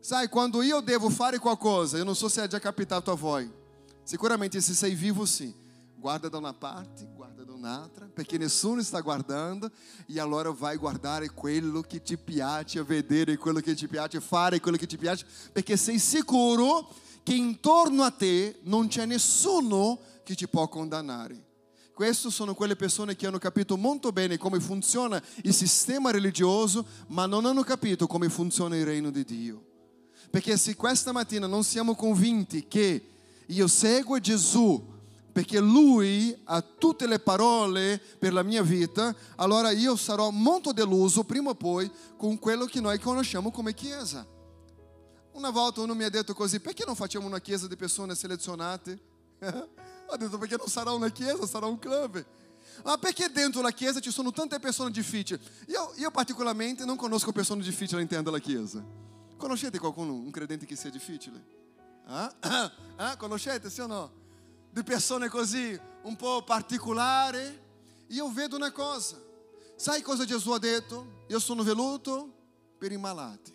Sai, 0.00 0.28
quando 0.28 0.60
io 0.60 0.80
devo 0.80 1.08
fare 1.08 1.38
qualcosa, 1.38 1.96
eu 1.96 2.04
não 2.04 2.14
so 2.14 2.28
se 2.28 2.42
é 2.42 2.46
già 2.46 2.60
capitato 2.60 3.10
a 3.10 3.14
voi, 3.14 3.50
sicuramente 4.04 4.60
se 4.60 4.74
sei 4.74 4.94
vivo 4.94 5.24
sim, 5.26 5.54
guarda 5.96 6.28
da 6.28 6.36
uma 6.36 6.52
parte, 6.52 7.06
guarda 7.06 7.42
da 7.42 7.54
un'altra, 7.54 8.06
perché 8.06 8.36
nessuno 8.36 8.82
sta 8.82 9.00
guardando 9.00 9.70
e 10.06 10.20
allora 10.20 10.52
vai 10.52 10.76
guardare 10.76 11.30
quello 11.30 11.80
che 11.80 12.02
ti 12.02 12.18
piace 12.18 12.82
vedere, 12.84 13.38
quello 13.38 13.60
che 13.60 13.74
ti 13.74 13.88
piace 13.88 14.20
fare, 14.20 14.60
quello 14.60 14.76
che 14.76 14.86
ti 14.86 14.98
piace, 14.98 15.24
perché 15.50 15.78
sei 15.78 15.98
sicuro 15.98 16.86
che 17.22 17.34
intorno 17.34 18.02
a 18.02 18.10
te 18.10 18.60
non 18.64 18.88
c'è 18.88 19.06
nessuno 19.06 19.98
che 20.22 20.34
ti 20.34 20.46
può 20.46 20.68
condannare. 20.68 21.45
Queste 21.96 22.30
sono 22.30 22.52
quelle 22.52 22.76
persone 22.76 23.16
che 23.16 23.26
hanno 23.26 23.38
capito 23.38 23.78
molto 23.78 24.12
bene 24.12 24.36
come 24.36 24.60
funziona 24.60 25.18
il 25.44 25.54
sistema 25.54 26.10
religioso, 26.10 26.84
ma 27.06 27.24
non 27.24 27.46
hanno 27.46 27.62
capito 27.62 28.06
come 28.06 28.28
funziona 28.28 28.76
il 28.76 28.84
regno 28.84 29.10
di 29.10 29.24
Dio. 29.24 29.64
Perché 30.28 30.58
se 30.58 30.76
questa 30.76 31.12
mattina 31.12 31.46
non 31.46 31.64
siamo 31.64 31.94
convinti 31.94 32.68
che 32.68 33.02
io 33.46 33.66
seguo 33.66 34.20
Gesù 34.20 34.94
perché 35.32 35.58
Lui 35.58 36.38
ha 36.44 36.60
tutte 36.60 37.06
le 37.06 37.18
parole 37.18 37.98
per 38.18 38.34
la 38.34 38.42
mia 38.42 38.62
vita, 38.62 39.16
allora 39.36 39.70
io 39.70 39.96
sarò 39.96 40.28
molto 40.28 40.72
deluso 40.72 41.24
prima 41.24 41.48
o 41.48 41.54
poi 41.54 41.90
con 42.18 42.38
quello 42.38 42.66
che 42.66 42.82
noi 42.82 42.98
conosciamo 42.98 43.50
come 43.50 43.72
Chiesa. 43.72 44.26
Una 45.32 45.48
volta 45.48 45.80
uno 45.80 45.94
mi 45.94 46.04
ha 46.04 46.10
detto 46.10 46.34
così, 46.34 46.60
perché 46.60 46.84
non 46.84 46.94
facciamo 46.94 47.26
una 47.26 47.40
Chiesa 47.40 47.66
di 47.66 47.76
persone 47.76 48.14
selezionate? 48.14 49.00
Ho 50.06 50.16
detto 50.16 50.38
perché 50.38 50.56
non 50.56 50.68
sarà 50.68 50.92
una 50.92 51.10
Chiesa, 51.10 51.46
sarà 51.46 51.66
un 51.66 51.78
club. 51.78 52.24
Ma 52.84 52.98
perché 52.98 53.28
dentro 53.30 53.62
la 53.62 53.70
Chiesa 53.70 54.00
ci 54.00 54.10
sono 54.10 54.30
tante 54.30 54.58
persone 54.58 54.90
difficili? 54.90 55.40
Io, 55.68 55.92
io 55.96 56.10
particolarmente 56.10 56.84
non 56.84 56.96
conosco 56.96 57.32
persone 57.32 57.62
difficili 57.62 57.96
all'interno 57.96 58.24
della 58.24 58.38
Chiesa. 58.38 58.84
Conoscete 59.36 59.78
qualcuno, 59.78 60.12
un 60.14 60.30
credente 60.30 60.66
che 60.66 60.76
sia 60.76 60.90
difficile? 60.90 61.44
Ah? 62.06 62.32
Ah, 62.98 63.14
conoscete, 63.18 63.68
sì 63.68 63.82
o 63.82 63.86
no? 63.86 64.10
Di 64.70 64.82
persone 64.82 65.28
così, 65.28 65.78
un 66.02 66.16
po' 66.16 66.42
particolari. 66.42 67.38
E 67.38 67.60
io 68.08 68.30
vedo 68.30 68.56
una 68.56 68.72
cosa. 68.72 69.16
Sai 69.74 70.00
cosa 70.00 70.24
Gesù 70.24 70.50
ha 70.52 70.58
detto? 70.58 71.24
Io 71.28 71.38
sono 71.38 71.62
venuto 71.62 72.32
per 72.78 72.92
i 72.92 72.96
malati. 72.96 73.52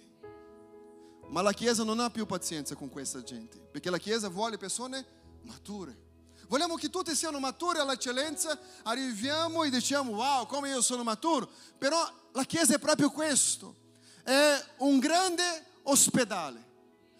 Ma 1.29 1.41
la 1.41 1.53
Chiesa 1.53 1.83
non 1.83 1.99
ha 1.99 2.11
più 2.11 2.27
pazienza 2.27 2.75
con 2.75 2.89
questa 2.89 3.23
gente, 3.23 3.57
perché 3.57 3.89
la 3.89 3.97
Chiesa 3.97 4.29
vuole 4.29 4.57
persone 4.57 5.03
mature. 5.43 6.09
Vogliamo 6.51 6.75
che 6.75 6.89
tutti 6.89 7.15
siano 7.15 7.39
maturi 7.39 7.79
all'eccellenza, 7.79 8.59
arriviamo 8.83 9.63
e 9.63 9.69
diciamo 9.69 10.11
wow, 10.11 10.45
come 10.47 10.67
io 10.67 10.81
sono 10.81 11.01
maturo. 11.01 11.49
Però 11.77 11.97
la 12.33 12.43
Chiesa 12.43 12.75
è 12.75 12.77
proprio 12.77 13.09
questo, 13.09 13.73
è 14.21 14.61
un 14.79 14.99
grande 14.99 15.43
ospedale, 15.83 16.61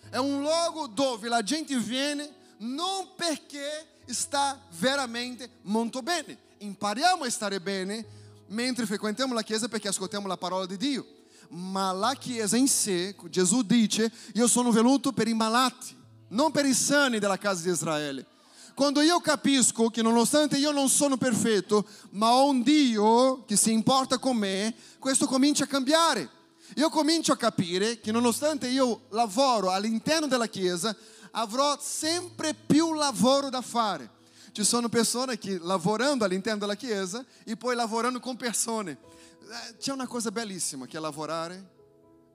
è 0.09 0.17
un 0.17 0.41
luogo 0.41 0.87
dove 0.87 1.29
la 1.29 1.41
gente 1.43 1.77
viene 1.77 2.29
non 2.57 3.15
perché 3.15 4.01
sta 4.07 4.59
veramente 4.71 5.49
molto 5.61 6.01
bene. 6.01 6.37
Impariamo 6.57 7.23
a 7.23 7.29
stare 7.29 7.61
bene 7.61 8.05
mentre 8.47 8.85
frequentiamo 8.85 9.33
la 9.33 9.43
Chiesa 9.43 9.69
perché 9.69 9.87
ascoltiamo 9.87 10.27
la 10.27 10.35
parola 10.35 10.65
di 10.65 10.75
Dio. 10.75 11.07
Ma 11.51 11.93
la 11.93 12.15
Chiesa 12.15 12.57
in 12.57 12.67
sé, 12.67 13.15
Gesù 13.29 13.61
dice, 13.61 14.11
io 14.33 14.47
sono 14.49 14.71
venuto 14.71 15.13
per 15.13 15.29
i 15.29 15.33
malati, 15.33 15.95
non 16.31 16.51
per 16.51 16.65
i 16.65 16.73
sani 16.73 17.17
della 17.17 17.37
casa 17.37 17.63
di 17.63 17.69
Israele. 17.69 18.30
Quando 18.73 19.01
io 19.01 19.19
capisco 19.19 19.89
che 19.89 20.01
nonostante 20.01 20.57
io 20.57 20.71
non 20.71 20.89
sono 20.89 21.17
perfetto, 21.17 21.85
ma 22.11 22.31
ho 22.31 22.47
un 22.47 22.63
Dio 22.63 23.43
che 23.45 23.55
si 23.55 23.71
importa 23.71 24.17
con 24.17 24.37
me, 24.37 24.73
questo 24.97 25.25
comincia 25.25 25.65
a 25.65 25.67
cambiare. 25.67 26.29
Io 26.75 26.89
comincio 26.89 27.33
a 27.33 27.37
capire 27.37 27.99
che 27.99 28.11
nonostante 28.11 28.67
io 28.67 29.01
lavoro 29.09 29.71
all'interno 29.71 30.27
della 30.27 30.47
Chiesa, 30.47 30.95
avrò 31.31 31.77
sempre 31.79 32.53
più 32.53 32.93
lavoro 32.93 33.49
da 33.49 33.61
fare. 33.61 34.09
Ci 34.51 34.63
sono 34.63 34.89
persone 34.89 35.37
che 35.37 35.59
lavorando 35.61 36.25
all'interno 36.25 36.59
della 36.59 36.75
Chiesa 36.75 37.25
e 37.43 37.55
poi 37.55 37.75
lavorando 37.75 38.19
con 38.19 38.35
persone. 38.35 38.97
Eh, 39.41 39.77
c'è 39.77 39.91
una 39.91 40.07
cosa 40.07 40.31
bellissima 40.31 40.85
che 40.85 40.97
è 40.97 40.99
lavorare 40.99 41.69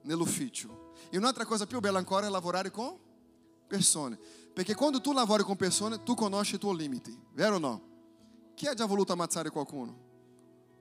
nell'ufficio. 0.03 0.93
E 1.09 1.17
un'altra 1.17 1.45
cosa 1.45 1.65
più 1.65 1.79
bella 1.79 1.99
ancora 1.99 2.27
è 2.27 2.29
lavorare 2.29 2.71
con 2.71 2.95
persone. 3.67 4.17
Perché 4.57 4.73
quando 4.73 4.99
tu 4.99 5.13
lavori 5.13 5.43
con 5.43 5.55
persone, 5.55 6.01
tu 6.01 6.15
conosci 6.15 6.55
i 6.55 6.57
tuoi 6.57 6.75
limiti, 6.75 7.15
vero 7.33 7.57
o 7.57 7.59
no? 7.59 7.81
Chi 8.55 8.65
ha 8.65 8.73
già 8.73 8.87
voluto 8.87 9.13
ammazzare 9.13 9.51
qualcuno? 9.51 9.95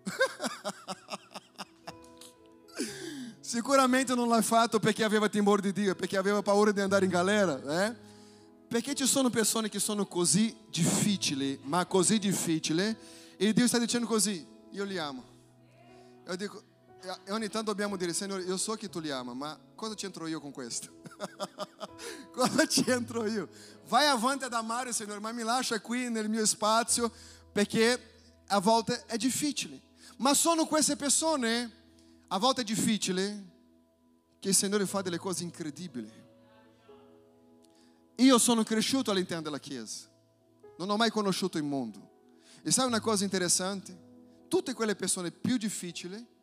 Sicuramente 3.38 4.14
non 4.14 4.28
l'ha 4.28 4.40
fatto 4.40 4.78
perché 4.78 5.04
aveva 5.04 5.28
timore 5.28 5.60
di 5.60 5.72
Dio, 5.72 5.94
perché 5.94 6.16
aveva 6.16 6.40
paura 6.40 6.72
di 6.72 6.80
andare 6.80 7.04
in 7.04 7.10
galera, 7.10 7.84
eh? 7.84 7.94
Perché 8.66 8.94
ci 8.94 9.04
sono 9.04 9.28
persone 9.28 9.68
che 9.68 9.78
sono 9.78 10.06
così 10.06 10.56
difficili, 10.70 11.60
ma 11.64 11.84
così 11.84 12.18
difficili, 12.18 12.96
e 13.36 13.52
Dio 13.52 13.68
sta 13.68 13.78
dicendo 13.78 14.06
così, 14.06 14.42
io 14.70 14.84
li 14.84 14.96
amo. 14.96 15.22
Io 16.26 16.36
dico, 16.36 16.62
e 17.24 17.32
ogni 17.32 17.48
tanto 17.48 17.70
dobbiamo 17.70 17.96
dire, 17.96 18.12
Signore, 18.12 18.42
io 18.42 18.56
so 18.56 18.74
che 18.74 18.88
tu 18.88 18.98
li 18.98 19.10
ama, 19.10 19.32
ma 19.32 19.58
cosa 19.74 19.94
c'entro 19.94 20.26
io 20.26 20.40
con 20.40 20.50
questo? 20.50 21.02
cosa 22.32 22.66
c'entro 22.66 23.26
io? 23.26 23.48
Vai 23.88 24.06
avanti 24.06 24.44
ad 24.44 24.52
amare, 24.52 24.92
Signore, 24.92 25.20
ma 25.20 25.30
mi 25.32 25.42
lascia 25.42 25.80
qui 25.80 26.10
nel 26.10 26.28
mio 26.28 26.44
spazio, 26.44 27.12
perché 27.52 28.42
a 28.48 28.58
volte 28.58 29.04
è 29.06 29.16
difficile. 29.16 29.80
Ma 30.18 30.34
sono 30.34 30.66
queste 30.66 30.96
persone, 30.96 31.70
a 32.28 32.38
volte 32.38 32.62
è 32.62 32.64
difficile, 32.64 33.44
che 34.40 34.48
il 34.48 34.54
Signore 34.54 34.86
fa 34.86 35.02
delle 35.02 35.18
cose 35.18 35.44
incredibili. 35.44 36.10
Io 38.16 38.38
sono 38.38 38.64
cresciuto 38.64 39.10
all'interno 39.10 39.42
della 39.42 39.58
Chiesa, 39.60 40.08
non 40.78 40.90
ho 40.90 40.96
mai 40.96 41.10
conosciuto 41.10 41.58
il 41.58 41.64
mondo. 41.64 42.14
E 42.62 42.70
sai 42.70 42.86
una 42.86 43.00
cosa 43.00 43.24
interessante? 43.24 44.04
Tutte 44.48 44.72
quelle 44.72 44.96
persone 44.96 45.30
più 45.30 45.56
difficili 45.56 46.34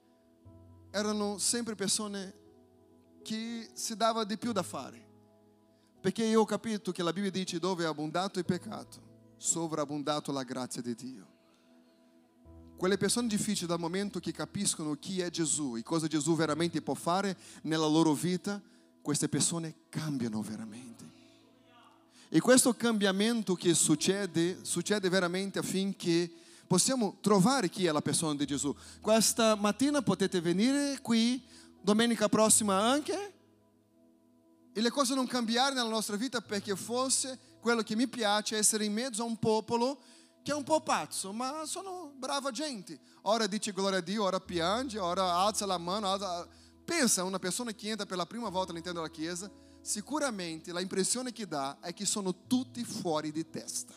erano 0.94 1.40
sempre 1.40 1.74
persone 1.74 2.34
che 3.24 3.68
si 3.74 3.96
dava 3.96 4.24
di 4.24 4.38
più 4.38 4.52
da 4.52 4.62
fare. 4.62 5.04
Perché 6.00 6.24
io 6.24 6.42
ho 6.42 6.46
capito 6.46 6.92
che 6.92 7.02
la 7.02 7.12
Bibbia 7.12 7.32
dice 7.32 7.58
dove 7.58 7.84
è 7.84 7.88
abbondato 7.88 8.38
il 8.38 8.46
peccato, 8.46 9.02
sovrabbondato 9.38 10.32
la 10.32 10.44
grazia 10.44 10.84
di 10.84 10.94
Dio. 10.94 11.28
Quelle 12.78 12.98
persone 12.98 13.28
difficili 13.28 13.66
dal 13.66 13.80
momento 13.80 14.20
che 14.20 14.32
capiscono 14.32 14.94
chi 14.94 15.20
è 15.22 15.32
Gesù 15.32 15.78
e 15.78 15.84
cosa 15.84 16.06
Gesù 16.06 16.36
veramente 16.36 16.82
può 16.82 16.94
fare 16.94 17.36
nella 17.64 17.88
loro 17.88 18.14
vita, 18.14 18.62
queste 19.02 19.28
persone 19.28 19.76
cambiano 19.90 20.42
veramente. 20.44 21.12
E 22.30 22.40
questo 22.40 22.74
cambiamento 22.76 23.56
che 23.56 23.74
succede, 23.74 24.60
succede 24.62 25.10
veramente 25.10 25.58
affinché 25.58 26.32
possiamo 26.74 27.18
trovare 27.22 27.70
chi 27.70 27.86
è 27.86 27.92
la 27.92 28.02
persona 28.02 28.34
di 28.34 28.48
Gesù. 28.48 28.76
Questa 29.00 29.54
mattina 29.54 30.02
potete 30.02 30.42
venire 30.42 30.98
qui, 31.04 31.40
domenica 31.80 32.28
prossima 32.28 32.80
anche, 32.80 33.34
e 34.74 34.82
le 34.82 34.90
cose 34.90 35.14
non 35.14 35.28
cambiare 35.28 35.76
nella 35.76 35.88
nostra 35.88 36.16
vita 36.16 36.42
perché 36.42 36.76
forse 36.76 37.38
quello 37.62 37.84
che 37.84 37.96
mi 37.96 38.08
piace 38.08 38.56
è 38.56 38.58
essere 38.58 38.86
in 38.86 38.94
mezzo 38.94 39.22
a 39.22 39.26
un 39.26 39.38
popolo 39.38 40.02
che 40.42 40.52
è 40.52 40.56
un 40.56 40.64
po' 40.64 40.82
pazzo, 40.82 41.32
ma 41.32 41.62
sono 41.68 42.12
brava 42.18 42.50
gente. 42.50 43.00
Ora 43.22 43.46
dice 43.46 43.72
gloria 43.72 44.00
a 44.00 44.02
Dio, 44.02 44.24
ora 44.24 44.40
piange, 44.40 44.98
ora 44.98 45.32
alza 45.32 45.68
la 45.68 45.78
mano. 45.78 46.08
Alza... 46.08 46.48
Pensa 46.84 47.24
una 47.24 47.38
persona 47.38 47.72
che 47.72 47.90
entra 47.90 48.08
per 48.08 48.18
la 48.18 48.26
prima 48.26 48.50
volta 48.50 48.72
all'interno 48.72 49.02
della 49.02 49.14
chiesa, 49.14 49.48
sicuramente 49.82 50.74
l'impressione 50.74 51.32
che 51.32 51.48
dà 51.48 51.78
è 51.82 51.94
che 51.94 52.06
sono 52.06 52.48
tutti 52.48 52.84
fuori 52.84 53.32
di 53.32 53.48
testa. 53.48 53.94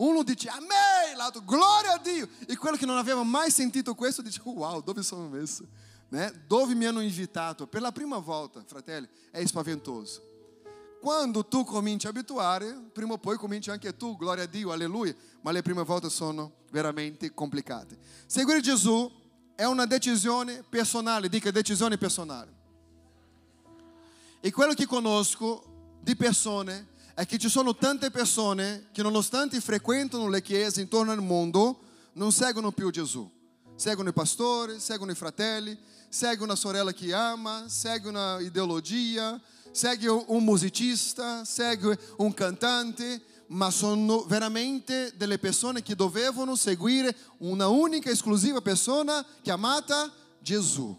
Uno 0.00 0.22
dice 0.22 0.48
amém, 0.48 1.14
l'altro 1.14 1.42
gloria 1.44 1.92
a 1.92 1.98
Dio. 1.98 2.26
E 2.46 2.56
quello 2.56 2.76
che 2.76 2.86
non 2.86 2.96
aveva 2.96 3.22
mai 3.22 3.50
sentito 3.50 3.94
questo 3.94 4.22
dice 4.22 4.40
wow, 4.42 4.82
dove 4.82 5.02
sono 5.02 5.28
messo? 5.28 5.66
Né? 6.08 6.32
Dove 6.46 6.74
mi 6.74 6.86
hanno 6.86 7.00
invitato? 7.00 7.66
Per 7.66 7.82
la 7.82 7.92
prima 7.92 8.16
volta, 8.16 8.62
fratelli, 8.66 9.06
è 9.30 9.44
spaventoso. 9.44 10.28
Quando 11.00 11.44
tu 11.44 11.64
cominci 11.64 12.06
a 12.06 12.10
abituare, 12.10 12.72
prima 12.92 13.12
o 13.12 13.18
poi 13.18 13.36
cominci 13.36 13.70
anche 13.70 13.94
tu, 13.94 14.16
gloria 14.16 14.44
a 14.44 14.46
Dio, 14.46 14.72
alleluia, 14.72 15.14
ma 15.42 15.50
le 15.50 15.60
prime 15.60 15.82
volte 15.82 16.08
sono 16.08 16.52
veramente 16.70 17.34
complicate. 17.34 17.98
Seguire 18.26 18.60
Gesù 18.60 19.10
è 19.54 19.64
una 19.64 19.84
decisione 19.84 20.62
personale, 20.66 21.28
dica 21.28 21.50
decisione 21.50 21.98
personale. 21.98 22.50
E 24.40 24.50
quello 24.50 24.72
che 24.72 24.86
conosco 24.86 25.98
di 26.00 26.16
persone 26.16 26.89
è 27.14 27.26
che 27.26 27.38
ci 27.38 27.48
sono 27.48 27.74
tante 27.74 28.10
persone 28.10 28.88
che 28.92 29.02
nonostante 29.02 29.60
frequentano 29.60 30.28
le 30.28 30.42
chiese 30.42 30.80
intorno 30.80 31.12
al 31.12 31.22
mondo, 31.22 31.80
non 32.14 32.32
seguono 32.32 32.72
più 32.72 32.90
Gesù. 32.90 33.30
Seguono 33.76 34.10
i 34.10 34.12
pastori, 34.12 34.78
seguono 34.78 35.12
i 35.12 35.16
fratelli, 35.16 35.78
seguono 36.08 36.52
una 36.52 36.56
sorella 36.56 36.92
che 36.92 37.14
ama, 37.14 37.64
seguono 37.68 38.18
una 38.18 38.40
ideologia, 38.40 39.40
segue 39.70 40.24
un 40.26 40.44
musicista, 40.44 41.44
segue 41.44 41.98
un 42.18 42.34
cantante, 42.34 43.22
ma 43.48 43.70
sono 43.70 44.24
veramente 44.24 45.14
delle 45.16 45.38
persone 45.38 45.82
che 45.82 45.94
dovevano 45.94 46.56
seguire 46.56 47.16
una 47.38 47.68
unica 47.68 48.10
esclusiva 48.10 48.60
persona 48.60 49.24
chiamata 49.42 50.12
Gesù. 50.40 50.96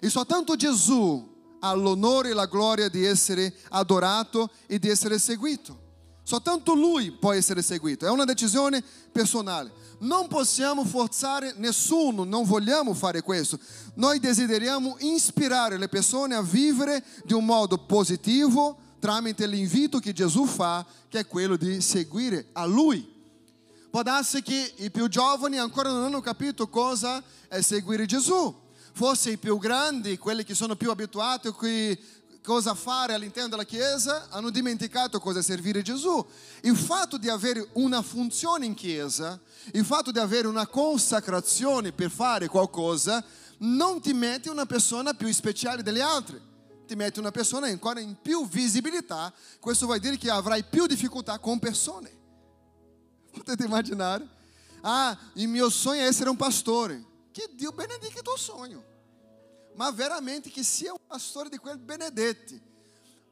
E 0.00 0.08
soltanto 0.08 0.56
Gesù 0.56 1.33
ha 1.64 1.72
l'onore 1.72 2.30
e 2.30 2.34
la 2.34 2.46
gloria 2.46 2.88
di 2.88 3.04
essere 3.04 3.54
adorato 3.70 4.50
e 4.66 4.78
di 4.78 4.88
essere 4.88 5.18
seguito. 5.18 5.80
Soltanto 6.22 6.74
Lui 6.74 7.12
può 7.12 7.32
essere 7.32 7.62
seguito, 7.62 8.06
è 8.06 8.10
una 8.10 8.24
decisione 8.24 8.82
personale. 9.12 9.72
Non 10.00 10.26
possiamo 10.26 10.84
forzare 10.84 11.54
nessuno, 11.56 12.24
non 12.24 12.44
vogliamo 12.44 12.94
fare 12.94 13.22
questo. 13.22 13.58
Noi 13.94 14.18
desideriamo 14.18 14.96
ispirare 15.00 15.78
le 15.78 15.88
persone 15.88 16.34
a 16.34 16.42
vivere 16.42 17.04
di 17.24 17.32
un 17.32 17.44
modo 17.44 17.78
positivo 17.78 18.78
tramite 18.98 19.46
l'invito 19.46 19.98
che 19.98 20.14
Gesù 20.14 20.46
fa, 20.46 20.84
che 21.08 21.20
è 21.20 21.26
quello 21.26 21.56
di 21.56 21.82
seguire 21.82 22.48
a 22.52 22.64
Lui. 22.64 23.06
Può 23.90 24.02
darsi 24.02 24.42
che 24.42 24.72
i 24.76 24.90
più 24.90 25.08
giovani 25.08 25.58
ancora 25.58 25.90
non 25.90 26.04
hanno 26.04 26.20
capito 26.20 26.68
cosa 26.68 27.22
è 27.48 27.60
seguire 27.60 28.06
Gesù. 28.06 28.62
Forse 28.96 29.32
i 29.32 29.38
più 29.38 29.58
grandi, 29.58 30.18
quelli 30.18 30.44
che 30.44 30.54
sono 30.54 30.76
più 30.76 30.88
abituati 30.88 31.48
a 31.48 31.54
cosa 32.40 32.74
fare 32.76 33.12
all'interno 33.12 33.48
della 33.48 33.64
Chiesa, 33.64 34.28
hanno 34.30 34.50
dimenticato 34.50 35.18
cosa 35.18 35.42
servire 35.42 35.82
Gesù. 35.82 36.24
Il 36.60 36.76
fatto 36.76 37.18
di 37.18 37.28
avere 37.28 37.70
una 37.72 38.02
funzione 38.02 38.66
in 38.66 38.74
Chiesa, 38.74 39.40
il 39.72 39.84
fatto 39.84 40.12
di 40.12 40.20
avere 40.20 40.46
una 40.46 40.68
consacrazione 40.68 41.90
per 41.90 42.08
fare 42.08 42.46
qualcosa, 42.46 43.24
non 43.58 44.00
ti 44.00 44.12
mette 44.12 44.48
una 44.48 44.64
persona 44.64 45.12
più 45.12 45.32
speciale 45.32 45.82
delle 45.82 46.00
altre, 46.00 46.40
ti 46.86 46.94
mette 46.94 47.18
una 47.18 47.32
persona 47.32 47.66
ancora 47.66 47.98
in 47.98 48.14
più 48.22 48.46
visibilità, 48.46 49.34
questo 49.58 49.86
vuol 49.86 49.98
dire 49.98 50.16
che 50.16 50.30
avrai 50.30 50.62
più 50.62 50.86
difficoltà 50.86 51.40
con 51.40 51.58
persone. 51.58 52.12
Potete 53.32 53.64
immaginare? 53.64 54.24
Ah, 54.82 55.18
il 55.32 55.48
mio 55.48 55.68
sogno 55.68 56.02
è 56.02 56.06
essere 56.06 56.30
un 56.30 56.36
pastore. 56.36 57.12
Que 57.34 57.48
Deus 57.48 57.74
benedica 57.74 58.22
teu 58.22 58.38
sonho. 58.38 58.82
Mas 59.74 59.92
veramente 59.92 60.50
que 60.50 60.62
sia 60.62 60.94
um 60.94 60.98
pastor 61.08 61.48
di 61.48 61.58
quel 61.58 61.76
benedetti. 61.76 62.62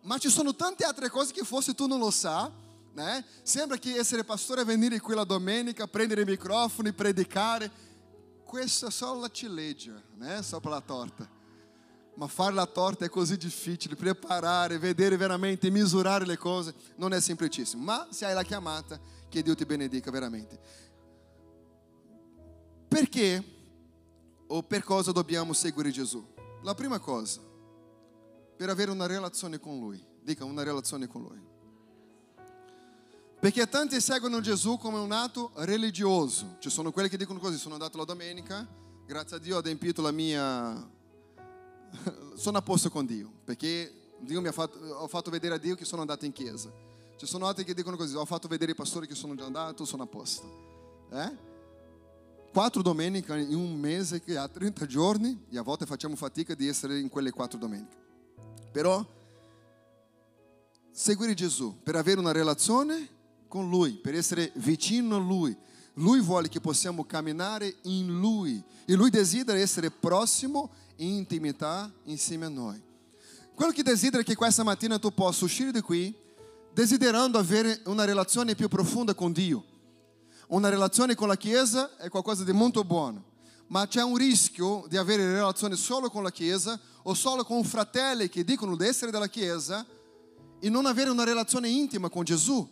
Ma 0.03 0.19
ci 0.19 0.29
sono 0.29 0.53
tante 0.53 0.85
altre 0.85 1.09
cose 1.09 1.33
che 1.33 1.45
forse 1.45 1.73
tu 1.73 1.87
non 1.87 2.01
lo 2.01 2.11
sai, 2.11 2.51
né? 2.95 3.25
Sembra 3.45 3.79
che 3.79 3.95
essere 3.97 4.25
pastore 4.25 4.63
è 4.63 4.65
venire 4.65 4.99
qui 4.99 5.15
la 5.15 5.23
domenica, 5.23 5.87
prendere 5.87 6.23
i 6.23 6.25
microfoni, 6.25 6.93
predicare. 6.93 7.71
Questa 8.45 8.89
è 8.89 8.91
solo 8.91 9.21
la 9.21 9.31
ciliegia, 9.31 10.03
né? 10.17 10.43
Sopra 10.43 10.71
la 10.71 10.81
torta. 10.81 11.31
Ma 12.15 12.27
fare 12.27 12.55
la 12.55 12.67
torta 12.67 13.05
è 13.05 13.09
così 13.09 13.37
difficile, 13.37 13.95
preparare, 13.95 14.79
vedere 14.79 15.17
veramente, 15.17 15.71
misurare 15.71 16.27
le 16.27 16.37
cose, 16.37 16.75
non 16.97 17.15
è 17.15 17.21
semplicissimo. 17.21 17.85
Ma 17.85 18.09
se 18.11 18.27
hai 18.27 18.35
la 18.35 18.43
chiamata, 18.43 19.01
che 19.29 19.43
Dio 19.43 19.55
ti 19.55 19.65
benedica 19.65 20.11
veramente. 20.11 20.59
Perché 22.89 23.61
o 24.55 24.63
per 24.63 24.85
cosa 24.85 25.13
dobbiamo 25.13 25.55
seguire 25.55 25.91
Gesù? 25.91 26.23
La 26.63 26.75
prima 26.75 26.99
cosa, 26.99 27.41
per 28.57 28.69
avere 28.69 28.91
una 28.91 29.07
relazione 29.07 29.59
con 29.59 29.79
Lui. 29.79 30.05
Dica 30.21 30.45
una 30.45 30.63
relazione 30.63 31.07
con 31.09 31.23
Lui. 31.23 31.41
Perché 33.41 33.67
tanti 33.69 34.01
seguono 34.01 34.41
Gesù 34.41 34.77
come 34.77 34.99
un 34.99 35.11
atto 35.11 35.51
religioso. 35.57 36.57
Ci 36.61 36.71
sono 36.71 36.93
quelli 36.93 37.09
che 37.09 37.17
dicono 37.17 37.39
così, 37.41 37.57
sono 37.57 37.75
andato 37.75 37.97
la 37.97 38.05
domenica, 38.05 38.69
grazie 39.07 39.37
a 39.37 39.41
Dio 39.41 39.57
ho 39.57 39.59
adempito 39.59 40.03
la 40.03 40.13
mia... 40.13 40.89
sono 42.37 42.59
a 42.59 42.63
posto 42.63 42.91
con 42.91 43.07
Dio, 43.07 43.33
perché 43.45 44.13
Dio 44.21 44.41
mi 44.41 44.49
ha 44.49 44.53
fatto, 44.53 44.79
ho 44.79 45.09
fatto 45.09 45.31
vedere 45.31 45.55
a 45.55 45.59
Dio 45.59 45.75
che 45.75 45.87
sono 45.87 46.03
andato 46.03 46.27
in 46.27 46.33
chiesa. 46.33 46.71
Ci 47.17 47.27
sono 47.27 47.47
altri 47.47 47.65
che 47.65 47.75
dicono 47.75 47.97
così, 47.97 48.15
ho 48.15 48.25
fatto 48.27 48.49
vedere 48.49 48.73
i 48.73 48.77
pastori 48.77 49.07
che 49.07 49.15
sono 49.15 49.35
già 49.35 49.47
andato, 49.47 49.87
sono 49.87 50.03
a 50.03 50.07
posto. 50.07 51.07
Eh? 51.11 51.52
Quattro 52.53 52.83
domeniche 52.83 53.35
in 53.35 53.55
un 53.55 53.81
mese 53.81 54.21
che 54.21 54.37
ha 54.37 54.47
30 54.47 54.85
giorni 54.85 55.47
e 55.49 55.57
a 55.57 55.63
volte 55.63 55.87
facciamo 55.87 56.17
fatica 56.17 56.55
di 56.55 56.69
essere 56.69 56.99
in 56.99 57.09
quelle 57.09 57.31
quattro 57.31 57.59
domeniche. 57.59 57.97
Però 58.71 59.03
seguire 60.91 61.33
Gesù 61.33 61.79
per 61.83 61.97
avere 61.97 62.21
una 62.21 62.31
relazione 62.31 63.09
con 63.49 63.71
Lui, 63.71 63.93
per 63.93 64.15
essere 64.15 64.53
vicino 64.57 65.17
a 65.17 65.19
Lui. 65.19 65.57
Lui 65.95 66.21
vuole 66.21 66.49
che 66.49 66.61
possiamo 66.61 67.05
camminare 67.05 67.77
in 67.85 68.21
Lui 68.21 68.63
e 68.85 68.93
Lui 68.97 69.09
desidera 69.09 69.59
essere 69.59 69.91
prossimo 69.91 70.73
in 70.97 71.15
intimità 71.15 71.91
insieme 72.05 72.45
a 72.45 72.51
noi. 72.51 72.83
Quello 73.55 73.73
che 73.73 73.83
desidera 73.83 74.21
è 74.21 74.27
che 74.27 74.35
questa 74.35 74.63
mattina 74.63 74.99
tu 74.99 75.11
possa 75.15 75.47
uscire 75.47 75.73
di 75.73 75.81
qui 75.81 76.15
desiderando 76.75 77.39
avere 77.39 77.81
una 77.87 78.05
relazione 78.05 78.55
più 78.55 78.69
profonda 78.69 79.15
con 79.15 79.33
Dio. 79.33 79.65
Una 80.53 80.69
relazione 80.69 81.15
con 81.15 81.29
la 81.29 81.37
Chiesa 81.39 81.97
è 81.97 82.11
qualcosa 82.11 82.45
di 82.45 82.53
molto 82.53 82.85
buono, 82.85 83.25
ma 83.69 83.87
c'è 83.87 84.03
un 84.03 84.17
rischio 84.17 84.85
di 84.87 84.99
avere 84.99 85.33
relazione 85.33 85.77
solo 85.77 86.11
con 86.11 86.23
la 86.23 86.31
Chiesa 86.31 86.79
o 87.05 87.15
solo 87.15 87.43
con 87.43 87.65
fratelli 87.65 88.29
che 88.29 88.45
dicono 88.45 88.77
di 88.77 88.87
essere 88.87 89.11
della 89.11 89.31
Chiesa 89.31 89.87
e 90.61 90.69
non 90.69 90.85
avere 90.85 91.09
una 91.09 91.25
relazione 91.25 91.71
intima 91.71 92.11
con 92.11 92.25
Gesù. 92.25 92.69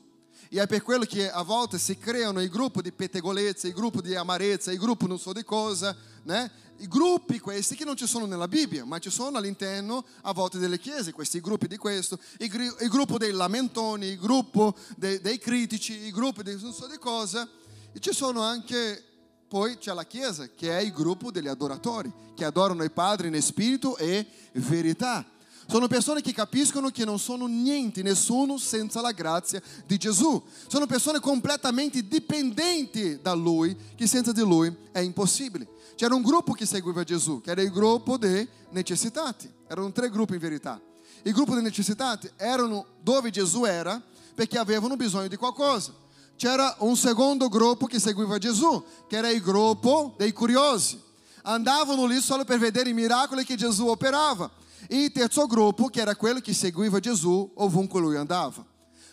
E 0.50 0.60
è 0.60 0.66
per 0.66 0.82
quello 0.82 1.06
che 1.06 1.30
a 1.30 1.40
volte 1.40 1.78
si 1.78 1.96
creano 1.96 2.42
i 2.42 2.50
gruppi 2.50 2.82
di 2.82 2.92
pettegolezza, 2.92 3.66
i 3.66 3.72
gruppi 3.72 4.02
di 4.02 4.14
amarezza, 4.14 4.70
i 4.70 4.76
gruppi 4.76 5.06
non 5.06 5.18
so 5.18 5.32
di 5.32 5.42
cosa, 5.42 5.96
né? 6.24 6.50
I 6.80 6.86
gruppi 6.86 7.38
questi 7.38 7.76
che 7.76 7.86
non 7.86 7.96
ci 7.96 8.06
sono 8.06 8.26
nella 8.26 8.48
Bibbia, 8.48 8.84
ma 8.84 8.98
ci 8.98 9.10
sono 9.10 9.38
all'interno 9.38 10.04
a 10.22 10.34
volte 10.34 10.58
delle 10.58 10.78
chiese, 10.78 11.12
questi 11.12 11.40
gruppi 11.40 11.66
di 11.66 11.78
questo, 11.78 12.18
il 12.38 12.88
gruppo 12.90 13.16
dei 13.16 13.32
lamentoni, 13.32 14.06
il 14.08 14.18
gruppo 14.18 14.74
dei, 14.96 15.18
dei 15.22 15.38
critici, 15.38 15.94
il 15.94 16.12
gruppo 16.12 16.42
di 16.42 16.58
non 16.60 16.74
so 16.74 16.86
di 16.86 16.98
cosa, 16.98 17.48
e 17.92 17.98
ci 17.98 18.12
sono 18.12 18.42
anche 18.42 19.04
poi 19.50 19.78
c'è 19.78 19.92
la 19.92 20.04
Chiesa, 20.04 20.48
che 20.54 20.78
è 20.78 20.80
il 20.80 20.92
gruppo 20.92 21.32
degli 21.32 21.48
adoratori, 21.48 22.12
che 22.36 22.44
adorano 22.44 22.84
il 22.84 22.92
Padre 22.92 23.26
in 23.26 23.42
spirito 23.42 23.96
e 23.96 24.24
verità. 24.52 25.26
Sono 25.66 25.88
persone 25.88 26.20
che 26.20 26.32
capiscono 26.32 26.90
che 26.90 27.04
non 27.04 27.18
sono 27.18 27.46
niente, 27.46 28.02
nessuno 28.02 28.58
senza 28.58 29.00
la 29.00 29.10
grazia 29.10 29.60
di 29.86 29.96
Gesù. 29.98 30.40
Sono 30.68 30.86
persone 30.86 31.18
completamente 31.18 32.06
dipendenti 32.06 33.20
da 33.20 33.32
Lui, 33.34 33.76
che 33.96 34.06
senza 34.06 34.30
di 34.30 34.40
Lui 34.40 34.72
è 34.92 35.00
impossibile. 35.00 35.68
C'era 35.96 36.14
un 36.14 36.22
gruppo 36.22 36.52
che 36.52 36.66
seguiva 36.66 37.02
Gesù, 37.02 37.40
che 37.40 37.50
era 37.50 37.62
il 37.62 37.70
gruppo 37.70 38.16
dei 38.16 38.48
necessitati. 38.70 39.52
Erano 39.66 39.90
tre 39.90 40.10
gruppi 40.10 40.34
in 40.34 40.40
verità. 40.40 40.80
Il 41.22 41.32
gruppo 41.32 41.54
dei 41.54 41.62
necessitati 41.62 42.30
erano 42.36 42.86
dove 43.02 43.30
Gesù 43.30 43.64
era 43.64 44.00
perché 44.34 44.58
avevano 44.58 44.96
bisogno 44.96 45.28
di 45.28 45.36
qualcosa. 45.36 45.92
C'era 46.40 46.74
un 46.78 46.96
secondo 46.96 47.50
gruppo 47.50 47.84
che 47.84 47.98
seguiva 47.98 48.38
Gesù, 48.38 48.82
che 49.06 49.18
era 49.18 49.28
il 49.28 49.42
gruppo 49.42 50.14
dei 50.16 50.32
curiosi. 50.32 50.98
Andavano 51.42 52.06
lì 52.06 52.18
solo 52.18 52.44
per 52.44 52.58
vedere 52.58 52.88
i 52.88 52.94
miracoli 52.94 53.44
che 53.44 53.56
Gesù 53.56 53.88
operava. 53.88 54.50
E 54.88 55.02
il 55.02 55.12
terzo 55.12 55.44
gruppo, 55.44 55.88
che 55.88 56.00
era 56.00 56.16
quello 56.16 56.40
che 56.40 56.54
seguiva 56.54 56.98
Gesù 56.98 57.52
ovunque 57.56 58.00
lui 58.00 58.16
andava. 58.16 58.64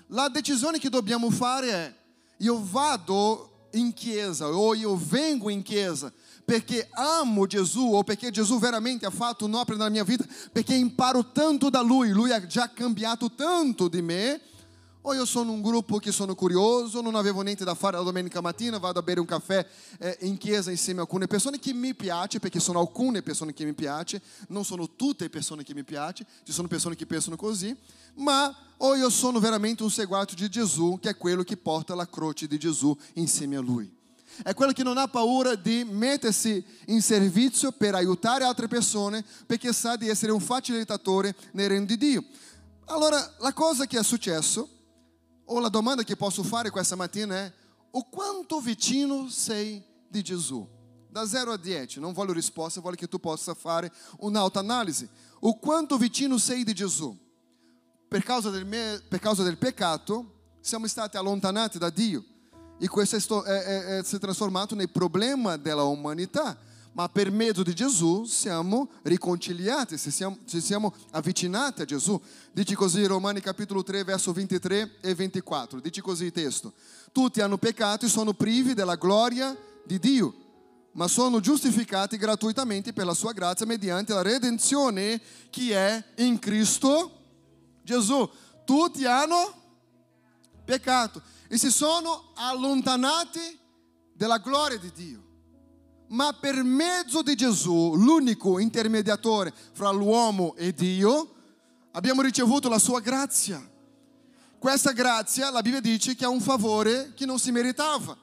La 0.07 0.29
decisione 0.29 0.79
che 0.79 0.87
dobbiamo 0.87 1.29
fare 1.29 1.69
è: 1.69 1.95
io 2.37 2.63
vado 2.63 3.67
in 3.71 3.91
chiesa 3.91 4.47
o 4.47 4.73
io 4.73 4.95
vengo 4.95 5.49
in 5.49 5.63
chiesa 5.63 6.09
perché 6.45 6.87
amo 6.93 7.45
Gesù 7.45 7.91
ou 7.91 8.03
perché 8.03 8.31
Gesù 8.31 8.57
veramente 8.57 9.05
ha 9.05 9.09
fatto 9.09 9.43
un'opera 9.43 9.75
nella 9.77 9.89
mia 9.89 10.05
vita, 10.05 10.23
perché 10.49 10.75
imparo 10.75 11.33
tanto 11.33 11.69
da 11.69 11.81
Lui, 11.81 12.11
Lui 12.11 12.31
ha 12.31 12.47
già 12.47 12.71
cambiato 12.71 13.33
tanto 13.33 13.89
di 13.89 14.01
me 14.01 14.39
o 15.09 15.13
io 15.13 15.23
sono 15.23 15.53
un 15.53 15.61
gruppo 15.61 15.99
che 15.99 16.11
sono 16.11 16.35
curioso, 16.35 16.99
non 16.99 17.15
avevo 17.15 17.41
niente 17.41 17.63
da 17.63 17.75
fare 17.75 17.95
la 17.95 18.03
domenica 18.03 18.41
mattina, 18.41 18.77
vado 18.77 18.99
a 18.99 19.01
bere 19.01 19.21
un 19.21 19.25
caffè 19.25 19.65
eh, 19.99 20.17
in 20.21 20.37
chiesa 20.37 20.69
insieme 20.69 20.99
a 20.99 21.03
alcune 21.03 21.27
persone 21.27 21.59
che 21.59 21.71
mi 21.71 21.95
piace, 21.95 22.39
perché 22.39 22.59
sono 22.59 22.79
alcune 22.79 23.21
persone 23.21 23.53
che 23.53 23.63
mi 23.63 23.73
piace, 23.73 24.21
non 24.49 24.65
sono 24.65 24.95
tutte 24.97 25.23
le 25.23 25.29
persone 25.29 25.63
che 25.63 25.73
mi 25.73 25.85
piace, 25.85 26.25
ci 26.43 26.51
sono 26.51 26.67
persone 26.67 26.97
che 26.97 27.05
pensano 27.05 27.37
così, 27.37 27.73
ma 28.15 28.53
o 28.75 28.95
io 28.95 29.09
sono 29.09 29.39
veramente 29.39 29.81
un 29.81 29.89
seguace 29.89 30.35
di 30.35 30.49
Gesù, 30.49 30.99
che 31.01 31.11
è 31.11 31.15
quello 31.17 31.43
che 31.43 31.55
porta 31.55 31.95
la 31.95 32.09
croce 32.09 32.45
di 32.45 32.59
Gesù 32.59 32.95
insieme 33.13 33.55
a 33.55 33.61
Lui. 33.61 33.89
È 34.43 34.53
quello 34.53 34.73
che 34.73 34.83
non 34.83 34.97
ha 34.97 35.07
paura 35.07 35.55
di 35.55 35.85
mettersi 35.89 36.61
in 36.87 37.01
servizio 37.01 37.71
per 37.71 37.95
aiutare 37.95 38.43
altre 38.43 38.67
persone, 38.67 39.23
perché 39.45 39.71
sa 39.71 39.95
di 39.95 40.09
essere 40.09 40.33
un 40.33 40.41
facilitatore 40.41 41.33
nel 41.53 41.69
regno 41.69 41.85
di 41.85 41.97
Dio. 41.97 42.25
Allora, 42.87 43.35
la 43.39 43.53
cosa 43.53 43.85
che 43.85 43.97
è 43.97 44.03
successo 44.03 44.71
ou 45.47 45.59
la 45.59 45.69
domanda 45.69 46.03
che 46.03 46.15
posso 46.15 46.43
fare 46.43 46.69
questa 46.69 46.95
mattina 46.95 47.35
è: 47.35 47.53
o 47.91 48.03
quanto 48.09 48.59
vicino 48.59 49.29
sei 49.29 49.83
di 50.07 50.21
Gesù? 50.21 50.67
Da 51.09 51.25
0 51.25 51.53
a 51.53 51.57
10, 51.57 51.99
non 51.99 52.13
voglio 52.13 52.33
risposta, 52.33 52.81
voglio 52.81 52.97
che 52.97 53.07
tu 53.07 53.19
possa 53.19 53.53
fare 53.53 53.91
un'autoanalisi. 54.19 55.07
O 55.39 55.57
quanto 55.57 55.97
vicino 55.97 56.37
sei 56.37 56.63
di 56.63 56.73
Gesù? 56.73 57.15
Per 58.07 58.23
causa 58.23 58.49
del, 58.49 58.65
me, 58.65 59.01
per 59.07 59.19
causa 59.19 59.43
del 59.43 59.57
peccato, 59.57 60.33
siamo 60.59 60.85
stati 60.87 61.17
allontanati 61.17 61.77
da 61.77 61.89
Dio. 61.89 62.23
E 62.77 62.87
questo 62.87 63.43
è, 63.43 63.51
è, 63.51 63.83
è, 63.97 64.03
si 64.03 64.17
è 64.17 64.19
trasformato 64.19 64.75
nel 64.75 64.89
problema 64.89 65.57
della 65.57 65.83
umanità 65.83 66.57
ma 66.97 67.07
per 67.07 67.29
mezzo 67.29 67.61
di 67.61 67.75
Gesù 67.75 68.23
siamo 68.23 68.89
riconciliati, 69.03 69.99
ci 69.99 70.09
siamo, 70.09 70.39
ci 70.47 70.59
siamo 70.59 70.95
avvicinati 71.11 71.83
a 71.83 71.85
Gesù. 71.85 72.19
Dice 72.51 72.73
così 72.73 73.05
Romani 73.05 73.39
capitolo 73.39 73.83
3, 73.83 74.03
verso 74.03 74.33
23 74.33 74.95
e 75.01 75.13
24. 75.13 75.79
Dice 75.79 76.01
così 76.01 76.25
il 76.25 76.31
testo. 76.31 76.73
Tutti 77.11 77.39
hanno 77.39 77.59
peccato 77.59 78.07
e 78.07 78.09
sono 78.09 78.33
privi 78.33 78.73
della 78.73 78.95
gloria 78.95 79.55
di 79.85 79.99
Dio, 79.99 80.33
ma 80.93 81.07
sono 81.07 81.39
giustificati 81.39 82.17
gratuitamente 82.17 82.93
per 82.93 83.05
la 83.05 83.13
sua 83.13 83.31
grazia 83.31 83.67
mediante 83.67 84.15
la 84.15 84.23
redenzione 84.23 85.21
che 85.51 85.75
è 85.75 86.03
in 86.23 86.39
Cristo 86.39 87.11
Gesù. 87.83 88.27
Tutti 88.65 89.05
hanno 89.05 89.53
peccato 90.65 91.21
e 91.47 91.59
si 91.59 91.69
sono 91.69 92.31
allontanati 92.33 93.55
dalla 94.13 94.39
gloria 94.39 94.79
di 94.79 94.91
Dio 94.95 95.25
ma 96.07 96.33
per 96.33 96.63
mezzo 96.63 97.21
di 97.21 97.35
Gesù, 97.35 97.95
l'unico 97.95 98.59
intermediatore 98.59 99.53
fra 99.73 99.89
l'uomo 99.89 100.55
e 100.55 100.73
Dio, 100.73 101.33
abbiamo 101.91 102.21
ricevuto 102.21 102.69
la 102.69 102.79
sua 102.79 102.99
grazia. 102.99 103.65
Questa 104.59 104.91
grazia, 104.91 105.51
la 105.51 105.61
Bibbia 105.61 105.81
dice 105.81 106.15
che 106.15 106.23
è 106.23 106.27
un 106.27 106.41
favore 106.41 107.13
che 107.15 107.25
non 107.25 107.39
si 107.39 107.51
meritava, 107.51 108.17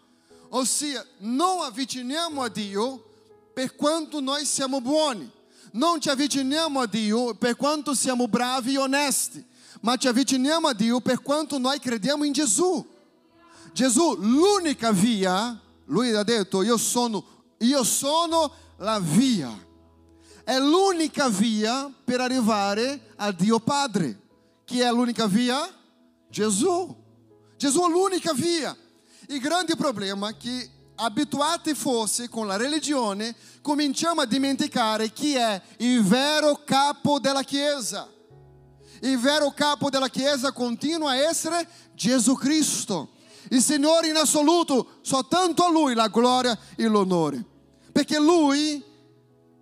ossia 0.51 1.05
non 1.19 1.63
avviciniamo 1.63 2.43
a 2.43 2.49
Dio 2.49 3.05
per 3.53 3.77
quanto 3.77 4.21
noi 4.21 4.45
siamo 4.45 4.81
buoni, 4.81 5.31
non 5.73 6.01
ci 6.01 6.09
avviciniamo 6.09 6.81
a 6.81 6.87
Dio 6.87 7.35
per 7.35 7.57
quanto 7.57 7.95
siamo 7.95 8.27
bravi 8.27 8.75
e 8.75 8.79
onesti, 8.79 9.45
ma 9.83 9.97
ci 9.97 10.09
avviciniamo 10.09 10.69
a 10.69 10.73
Dio 10.73 11.01
per 11.01 11.23
quanto 11.23 11.59
noi 11.59 11.79
crediamo 11.79 12.25
in 12.25 12.33
Gesù. 12.33 12.85
Gesù, 13.73 14.17
l'unica 14.21 14.93
via, 14.93 15.61
lui 15.87 16.13
ha 16.15 16.23
detto, 16.23 16.63
io 16.63 16.77
sono 16.77 17.34
io 17.65 17.83
sono 17.85 18.53
la 18.79 18.99
via. 19.01 19.51
È 20.45 20.59
l'unica 20.59 21.29
via 21.29 21.91
per 22.05 22.21
arrivare 22.21 23.13
a 23.17 23.33
Dio 23.33 23.61
Padre. 23.61 24.21
Chi 24.65 24.81
è 24.81 24.91
l'unica 24.91 25.27
via? 25.27 25.67
Gesù. 26.29 26.95
Gesù 27.57 27.81
è 27.83 27.89
l'unica 27.89 28.33
via. 28.33 28.77
Il 29.29 29.41
grande 29.41 29.75
problema 29.75 30.29
è 30.29 30.37
che 30.37 30.71
abituati 30.97 31.75
forse 31.75 32.29
con 32.29 32.47
la 32.47 32.57
religione 32.57 33.35
cominciamo 33.63 34.21
a 34.21 34.27
dimenticare 34.27 35.11
chi 35.13 35.35
è 35.35 35.61
il 35.79 36.03
vero 36.05 36.61
capo 36.65 37.19
della 37.19 37.43
Chiesa. 37.43 38.09
Il 39.01 39.19
vero 39.19 39.51
capo 39.51 39.91
della 39.91 40.09
Chiesa 40.09 40.53
continua 40.53 41.11
a 41.11 41.17
essere 41.17 41.67
Gesù 41.95 42.35
Cristo. 42.35 43.11
Il 43.51 43.63
Signore 43.63 44.09
in 44.09 44.17
assoluto, 44.17 44.99
soltanto 45.03 45.65
a 45.65 45.71
Lui 45.71 45.95
la 45.95 46.09
gloria 46.09 46.59
e 46.77 46.87
l'onore. 46.87 47.53
Perché 47.95 48.19
Lui 48.19 48.83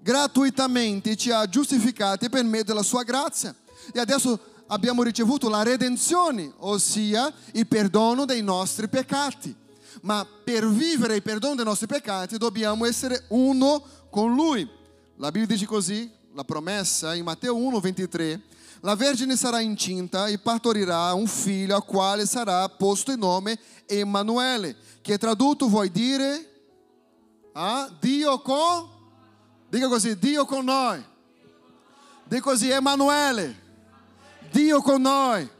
gratuitamente 0.01 1.17
ci 1.17 1.31
ha 1.31 1.47
giustificati 1.47 2.31
per 2.31 2.43
mezzo 2.45 2.65
della 2.65 2.83
sua 2.83 3.03
grazia. 3.03 3.55
E 3.93 4.01
adesso 4.01 4.41
abbiamo 4.69 5.03
ricevuto 5.03 5.51
la 5.51 5.63
redenzione, 5.63 6.51
ossia 6.61 7.31
il 7.53 7.67
perdono 7.67 8.25
dei 8.25 8.43
nostri 8.43 8.89
peccati. 8.89 9.55
Ma 10.01 10.27
per 10.45 10.67
vivere 10.67 11.17
il 11.17 11.23
perdono 11.23 11.57
dei 11.57 11.67
nostri 11.67 11.87
peccati 11.87 12.39
dobbiamo 12.39 12.87
essere 12.87 13.25
uno 13.29 13.85
con 14.09 14.35
Lui. 14.35 14.67
La 15.17 15.31
Bibbia 15.31 15.55
dice 15.55 15.67
così, 15.67 16.11
la 16.33 16.45
promessa 16.45 17.15
in 17.15 17.25
Matteo 17.25 17.55
1, 17.55 17.81
23. 17.81 18.41
La 18.81 18.95
Vergine 18.95 19.37
sarà 19.37 19.61
incinta 19.61 20.27
e 20.29 20.39
partorirà 20.39 21.13
un 21.13 21.27
figlio 21.27 21.77
al 21.77 21.85
quale 21.85 22.25
sarà 22.25 22.67
posto 22.71 23.13
il 23.13 23.19
nome 23.19 23.59
Emanuele, 23.85 24.75
che 25.03 25.19
tradotto 25.19 25.69
vuol 25.69 25.89
dire 25.89 26.52
ah, 27.53 27.91
Dio 28.01 28.41
con, 28.41 28.89
dica 29.69 29.89
così, 29.89 30.19
Dio 30.19 30.45
con 30.45 30.65
noi. 30.65 31.05
Dica 32.25 32.43
così, 32.43 32.71
Emanuele, 32.71 33.61
Dio 34.51 34.81
con 34.81 35.01
noi. 35.03 35.51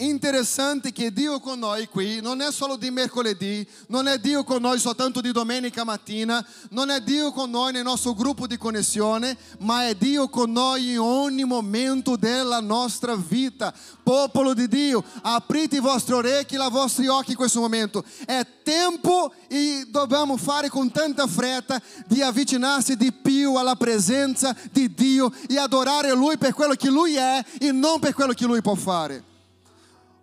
Interessante 0.00 0.92
che 0.92 1.12
Dio 1.12 1.40
con 1.40 1.58
noi 1.58 1.88
qui 1.88 2.20
non 2.20 2.40
è 2.40 2.52
solo 2.52 2.76
di 2.76 2.88
mercoledì, 2.88 3.66
non 3.88 4.06
è 4.06 4.20
Dio 4.20 4.44
con 4.44 4.60
noi 4.60 4.78
soltanto 4.78 5.20
di 5.20 5.32
domenica 5.32 5.82
mattina, 5.82 6.44
non 6.70 6.90
è 6.90 7.00
Dio 7.00 7.32
con 7.32 7.50
noi 7.50 7.72
nel 7.72 7.82
nostro 7.82 8.14
gruppo 8.14 8.46
di 8.46 8.56
connessione, 8.56 9.36
ma 9.58 9.88
è 9.88 9.96
Dio 9.96 10.28
con 10.28 10.52
noi 10.52 10.92
in 10.92 11.00
ogni 11.00 11.42
momento 11.42 12.14
della 12.14 12.60
nostra 12.60 13.16
vita. 13.16 13.74
Popolo 14.04 14.54
di 14.54 14.68
Dio, 14.68 15.02
aprite 15.22 15.78
i 15.78 15.80
vostri 15.80 16.14
orecchi 16.14 16.54
e 16.54 16.64
i 16.64 16.70
vostri 16.70 17.08
occhi 17.08 17.32
in 17.32 17.36
questo 17.36 17.58
momento. 17.58 18.04
È 18.24 18.46
tempo 18.62 19.32
e 19.48 19.84
dobbiamo 19.88 20.36
fare 20.36 20.68
con 20.68 20.92
tanta 20.92 21.26
fretta 21.26 21.82
di 22.06 22.22
avvicinarsi 22.22 22.96
di 22.96 23.12
più 23.12 23.56
alla 23.56 23.74
presenza 23.74 24.54
di 24.70 24.94
Dio 24.94 25.32
e 25.48 25.58
adorare 25.58 26.12
Lui 26.12 26.38
per 26.38 26.54
quello 26.54 26.74
che 26.74 26.88
Lui 26.88 27.16
è 27.16 27.44
e 27.58 27.72
non 27.72 27.98
per 27.98 28.14
quello 28.14 28.32
che 28.32 28.44
Lui 28.44 28.62
può 28.62 28.76
fare. 28.76 29.27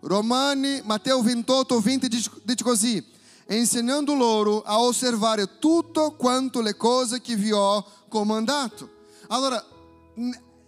Romani, 0.06 0.82
Matteo 0.84 1.20
28, 1.24 1.80
20 1.80 2.08
dice, 2.08 2.30
dice 2.44 2.64
così, 2.64 3.04
ensinando 3.48 4.14
loro 4.14 4.62
a 4.62 4.80
osservare 4.80 5.58
tutto 5.58 6.12
quanto 6.12 6.62
le 6.62 6.76
cose 6.76 7.22
che 7.22 7.36
vi 7.36 7.52
ho 7.52 7.84
comandato. 8.08 8.88
Allora, 9.30 9.64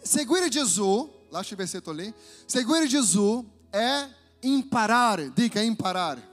seguire 0.01 0.49
Gesù, 0.49 1.07
lascia 1.29 1.51
il 1.51 1.57
versetto 1.57 1.91
lì, 1.91 2.11
seguire 2.47 2.87
Gesù 2.87 3.45
è 3.69 4.09
imparare, 4.39 5.31
dica 5.31 5.61
imparare, 5.61 6.27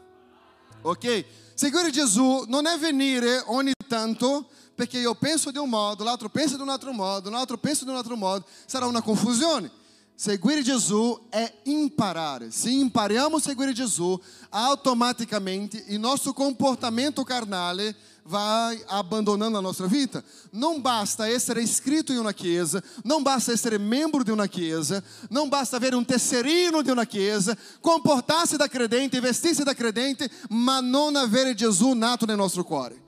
ok? 0.80 1.24
Seguire 1.52 1.90
Gesù 1.90 2.44
non 2.48 2.66
è 2.66 2.78
venire 2.78 3.42
ogni 3.46 3.72
tanto 3.86 4.48
perché 4.74 4.98
io 4.98 5.14
penso 5.14 5.50
di 5.50 5.58
un 5.58 5.68
modo, 5.68 6.04
l'altro 6.04 6.30
pensa 6.30 6.56
di 6.56 6.62
un 6.62 6.70
altro 6.70 6.90
modo, 6.92 7.28
l'altro 7.28 7.58
pensa 7.58 7.84
di 7.84 7.90
un 7.90 7.96
altro 7.96 8.16
modo, 8.16 8.46
sarà 8.64 8.86
una 8.86 9.02
confusione. 9.02 9.82
Seguire 10.16 10.62
Gesù 10.62 11.20
é 11.32 11.52
imparar. 11.66 12.50
Se 12.52 12.70
impariamo 12.70 13.36
a 13.36 13.40
seguire 13.40 13.74
Gesù, 13.74 14.20
automaticamente 14.48 15.84
o 15.88 15.98
nosso 15.98 16.32
comportamento 16.32 17.24
carnal 17.24 17.76
vai 18.24 18.80
abandonando 18.88 19.58
a 19.58 19.62
nossa 19.62 19.88
vida. 19.88 20.24
Não 20.52 20.80
basta 20.80 21.26
ser 21.38 21.58
inscrito 21.58 22.12
em 22.12 22.18
uma 22.18 22.32
chiesa, 22.32 22.82
não 23.04 23.22
basta 23.22 23.56
ser 23.56 23.78
membro 23.78 24.24
de 24.24 24.30
uma 24.30 24.48
chiesa, 24.48 25.02
não 25.28 25.48
basta 25.48 25.80
ver 25.80 25.96
um 25.96 26.04
tesserino 26.04 26.82
de 26.82 26.92
uma 26.92 27.04
chiesa, 27.04 27.58
comportar-se 27.82 28.56
da 28.56 28.68
credente, 28.68 29.20
vestir-se 29.20 29.64
da 29.64 29.74
credente, 29.74 30.30
mas 30.48 30.82
não 30.82 31.14
haver 31.16 31.58
Jesus 31.58 31.96
nato 31.96 32.24
no 32.24 32.36
nosso 32.36 32.64
cuore. 32.64 33.03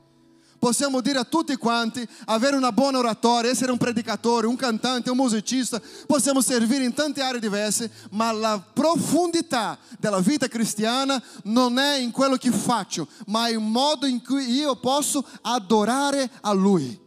Possiamo 0.59 1.01
dire 1.01 1.19
a 1.19 1.25
tutti 1.25 1.55
quanti, 1.57 2.07
avere 2.27 2.57
una 2.57 2.73
buona 2.73 2.99
oratoria, 2.99 3.51
essere 3.51 3.73
un 3.73 3.79
predicatore, 3.79 4.47
un 4.47 4.57
cantante, 4.57 5.11
un 5.11 5.16
musicista, 5.16 5.81
possiamo 6.07 6.40
servire 6.40 6.85
in 6.85 6.95
tante 6.95 7.23
aree 7.23 7.40
diverse, 7.40 7.90
ma 8.11 8.33
la 8.33 8.59
profondità 8.73 9.79
della 9.99 10.21
vita 10.21 10.49
cristiana 10.49 11.23
non 11.45 11.79
è 11.79 11.99
in 11.99 12.11
quello 12.11 12.37
che 12.37 12.51
faccio, 12.51 13.07
ma 13.27 13.49
in 13.49 13.62
modo 13.62 14.07
in 14.07 14.23
cui 14.25 14.51
io 14.51 14.77
posso 14.77 15.25
adorare 15.42 16.31
a 16.40 16.53
Lui. 16.53 17.05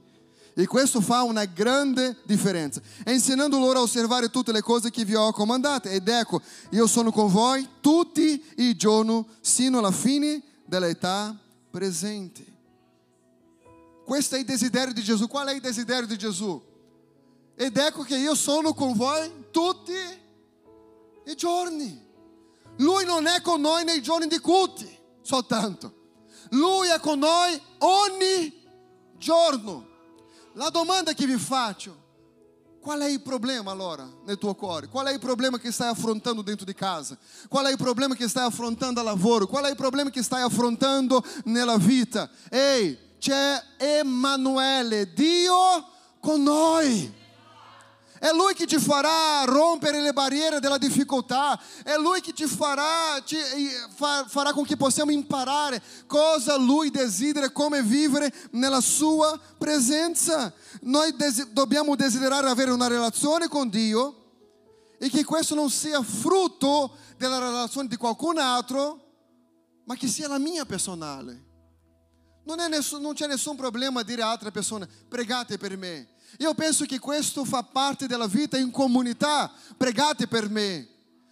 E 0.53 0.67
questo 0.67 0.99
fa 0.99 1.23
una 1.23 1.45
grande 1.45 2.17
differenza. 2.25 2.81
E 3.05 3.13
insegnando 3.13 3.57
loro 3.59 3.79
a 3.79 3.83
osservare 3.83 4.29
tutte 4.29 4.51
le 4.51 4.59
cose 4.61 4.91
che 4.91 5.05
vi 5.05 5.15
ho 5.15 5.31
comandate. 5.31 5.89
Ed 5.89 6.09
ecco, 6.09 6.41
io 6.71 6.85
sono 6.85 7.13
con 7.13 7.31
voi 7.31 7.65
tutti 7.79 8.43
i 8.57 8.75
giorni, 8.75 9.25
sino 9.39 9.77
alla 9.77 9.91
fine 9.91 10.41
dell'età 10.65 11.33
presente. 11.71 12.58
Questo 14.09 14.37
è 14.37 14.39
il 14.39 14.45
desiderio 14.45 14.91
di 14.91 15.03
Gesù. 15.03 15.27
Qual 15.27 15.47
è 15.49 15.53
il 15.53 15.61
desiderio 15.61 16.07
di 16.07 16.17
Gesù? 16.17 16.59
Ed 17.53 17.77
ecco 17.77 18.01
che 18.01 18.17
io 18.17 18.33
sono 18.33 18.73
con 18.73 18.93
voi 18.93 19.45
tutti 19.51 19.93
i 21.25 21.35
giorni. 21.35 22.07
Lui 22.77 23.05
non 23.05 23.27
è 23.27 23.39
con 23.41 23.61
noi 23.61 23.83
nei 23.83 24.01
giorni 24.01 24.25
di 24.25 24.39
culti 24.39 24.89
soltanto. 25.21 25.93
Lui 26.49 26.87
è 26.87 26.99
con 26.99 27.19
noi 27.19 27.61
ogni 27.77 28.51
giorno. 29.15 29.87
La 30.53 30.69
domanda 30.69 31.13
che 31.13 31.27
vi 31.27 31.37
faccio, 31.37 31.95
qual 32.81 33.01
è 33.01 33.07
il 33.07 33.21
problema 33.21 33.69
allora 33.69 34.11
nel 34.25 34.39
tuo 34.39 34.55
cuore? 34.55 34.87
Qual 34.87 35.05
è 35.05 35.13
il 35.13 35.19
problema 35.19 35.59
che 35.59 35.71
stai 35.71 35.89
affrontando 35.89 36.41
dentro 36.41 36.65
di 36.65 36.73
casa? 36.73 37.15
Qual 37.47 37.63
è 37.63 37.69
il 37.69 37.77
problema 37.77 38.15
che 38.15 38.27
stai 38.27 38.47
affrontando 38.47 39.01
al 39.01 39.05
lavoro? 39.05 39.45
Qual 39.45 39.65
è 39.65 39.69
il 39.69 39.75
problema 39.75 40.09
che 40.09 40.23
stai 40.23 40.41
affrontando 40.41 41.23
nella 41.43 41.77
vita? 41.77 42.27
Ehi, 42.49 43.07
c'è 43.19 43.61
Emanuele, 43.77 45.13
Dio 45.13 45.85
con 46.19 46.41
noi. 46.41 47.17
É 48.21 48.33
Lui 48.33 48.53
que 48.53 48.67
te 48.67 48.79
fará 48.79 49.45
romper 49.45 49.93
le 49.93 50.11
barriere 50.11 50.59
della 50.59 50.77
difficoltà. 50.77 51.57
É 51.85 51.97
Lui 51.97 52.21
que 52.21 52.33
te 52.33 52.47
fará, 52.47 53.21
te, 53.21 53.37
fará 54.27 54.53
com 54.53 54.65
que 54.65 54.75
possamos 54.75 55.13
imparare 55.15 55.81
cosa 56.05 56.57
Lui 56.57 56.89
desidera 56.89 57.49
come 57.49 57.81
vivere 57.81 58.31
nella 58.51 58.81
sua 58.81 59.39
presenza. 59.57 60.53
Noi 60.81 61.13
des, 61.13 61.47
dobbiamo 61.47 61.95
desiderare 61.95 62.49
avere 62.49 62.71
una 62.71 62.87
relazione 62.87 63.47
con 63.47 63.69
Dio 63.69 64.15
e 64.99 65.09
che 65.09 65.23
questo 65.23 65.55
non 65.55 65.69
sia 65.69 66.03
frutto 66.03 66.97
della 67.17 67.39
relazione 67.39 67.87
di 67.87 67.95
qualcun 67.95 68.37
altro, 68.37 68.99
ma 69.85 69.95
che 69.95 70.09
sia 70.09 70.27
la 70.27 70.39
mia 70.39 70.65
personale. 70.65 71.47
Non, 72.55 72.67
nessun, 72.69 72.99
non 72.99 73.13
c'è 73.13 73.27
nessun 73.27 73.55
problema 73.55 74.01
dire 74.01 74.23
a 74.23 74.31
altre 74.31 74.49
persone 74.49 74.87
pregate 75.07 75.59
per 75.59 75.77
me. 75.77 76.07
Io 76.39 76.53
penso 76.55 76.83
che 76.85 76.97
questo 76.97 77.45
fa 77.45 77.61
parte 77.61 78.07
della 78.07 78.25
vita 78.25 78.57
in 78.57 78.71
comunità, 78.71 79.51
pregate 79.77 80.27
per 80.27 80.49
me. 80.49 80.87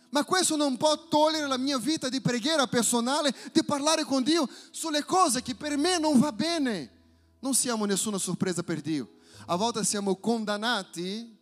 Ma 0.09 0.23
questo 0.23 0.55
non 0.55 0.77
può 0.77 1.07
togliere 1.07 1.47
la 1.47 1.57
mia 1.57 1.79
vita 1.79 2.07
di 2.07 2.21
preghiera 2.21 2.67
personale, 2.67 3.33
di 3.51 3.63
parlare 3.63 4.03
con 4.03 4.21
Dio 4.21 4.47
sulle 4.69 5.03
cose 5.03 5.41
che 5.41 5.55
per 5.55 5.75
me 5.75 5.97
non 5.97 6.19
va 6.19 6.31
bene. 6.31 6.91
Non 7.39 7.55
siamo 7.55 7.85
nessuna 7.85 8.19
sorpresa 8.19 8.61
per 8.61 8.81
Dio. 8.81 9.09
A 9.47 9.55
volte 9.55 9.83
siamo 9.83 10.17
condannati 10.17 11.35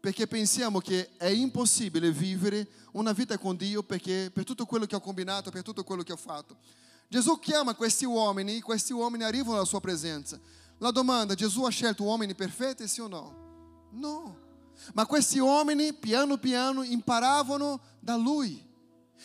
perché 0.00 0.26
pensiamo 0.26 0.80
che 0.80 1.10
è 1.18 1.28
impossibile 1.28 2.10
vivere 2.10 2.66
una 2.92 3.12
vita 3.12 3.36
con 3.36 3.56
Dio 3.56 3.82
perché 3.82 4.30
per 4.32 4.44
tutto 4.44 4.64
quello 4.64 4.86
che 4.86 4.96
ho 4.96 5.00
combinato, 5.00 5.50
per 5.50 5.62
tutto 5.62 5.84
quello 5.84 6.02
che 6.02 6.12
ho 6.12 6.16
fatto. 6.16 6.56
Gesù 7.12 7.38
chiama 7.38 7.74
questi 7.74 8.06
uomini 8.06 8.56
e 8.56 8.62
questi 8.62 8.94
uomini 8.94 9.22
arrivano 9.22 9.56
alla 9.56 9.66
sua 9.66 9.80
presenza. 9.80 10.40
La 10.78 10.90
domanda, 10.90 11.34
Gesù 11.34 11.62
ha 11.64 11.68
scelto 11.68 12.04
uomini 12.04 12.34
perfetti, 12.34 12.88
sì 12.88 13.02
o 13.02 13.06
no? 13.06 13.90
No. 13.90 14.38
Ma 14.94 15.04
questi 15.04 15.38
uomini, 15.38 15.92
piano 15.92 16.38
piano, 16.38 16.82
imparavano 16.82 17.80
da 18.00 18.16
Lui. 18.16 18.66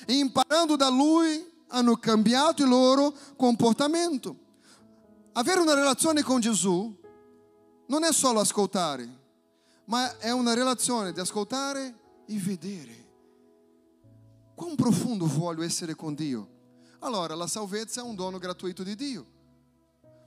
E 0.06 0.18
imparando 0.18 0.76
da 0.76 0.90
Lui, 0.90 1.50
hanno 1.68 1.96
cambiato 1.96 2.62
il 2.62 2.68
loro 2.68 3.14
comportamento. 3.38 4.36
Avere 5.32 5.62
una 5.62 5.74
relazione 5.74 6.24
con 6.24 6.42
Gesù 6.42 6.94
non 7.86 8.04
è 8.04 8.12
solo 8.12 8.42
ascoltare, 8.42 9.08
ma 9.86 10.18
è 10.18 10.32
una 10.32 10.54
relazione 10.54 11.14
di 11.14 11.22
ascoltare 11.22 11.98
e 12.26 12.38
vedere. 12.38 13.06
Quão 14.58 14.76
profundo 14.76 15.26
voglio 15.26 15.64
essere 15.64 15.96
con 15.96 16.14
Dio? 16.16 16.56
Allora, 17.00 17.36
la 17.36 17.48
salvezza 17.48 18.02
è 18.02 18.04
un 18.04 18.16
dono 18.16 18.38
gratuito 18.38 18.84
di 18.84 18.96
Dio. 18.96 19.36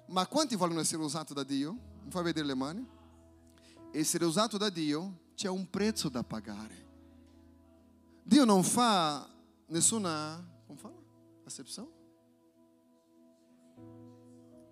Ma 0.06 0.26
quanti 0.26 0.56
vogliono 0.56 0.80
essere 0.80 1.02
usati 1.02 1.35
da 1.35 1.42
Dio? 1.42 1.72
Mi 2.04 2.11
fa 2.11 2.22
vedere 2.22 2.46
le 2.46 2.54
mani? 2.54 2.87
Essere 3.92 4.24
usato 4.24 4.56
da 4.56 4.68
Dio 4.68 5.18
c'è 5.35 5.48
un 5.48 5.68
prezzo 5.68 6.09
da 6.09 6.22
pagare. 6.22 6.88
Dio 8.22 8.44
non 8.44 8.62
fa 8.62 9.28
nessuna, 9.66 10.44
come 10.66 10.78
fala? 10.78 10.94
Accezione? 11.44 11.98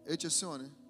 Eccezione? 0.04 0.87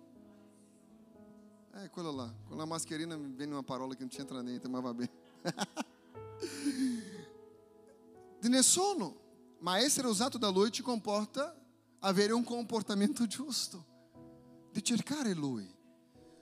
É, 1.79 1.89
quello 1.89 2.11
là. 2.11 2.29
Con 2.49 2.59
la 2.59 2.65
mascherina 2.65 3.17
mi 3.17 3.29
viene 3.29 3.53
una 3.53 3.63
parola 3.63 3.95
che 3.95 4.01
non 4.01 4.09
c'entra 4.09 4.41
niente, 4.41 4.69
ma 4.69 4.81
va 4.81 4.93
bene. 4.93 5.11
Di 8.41 8.49
nessuno. 8.49 9.28
Ma 9.61 9.79
essere 9.79 10.07
usato 10.07 10.39
da 10.39 10.53
ti 10.71 10.83
comporta 10.83 11.55
avere 12.01 12.33
un 12.33 12.45
comportamento 12.45 13.27
giusto, 13.29 13.85
di 14.73 14.83
cercare 14.83 15.35
Lui. 15.35 15.77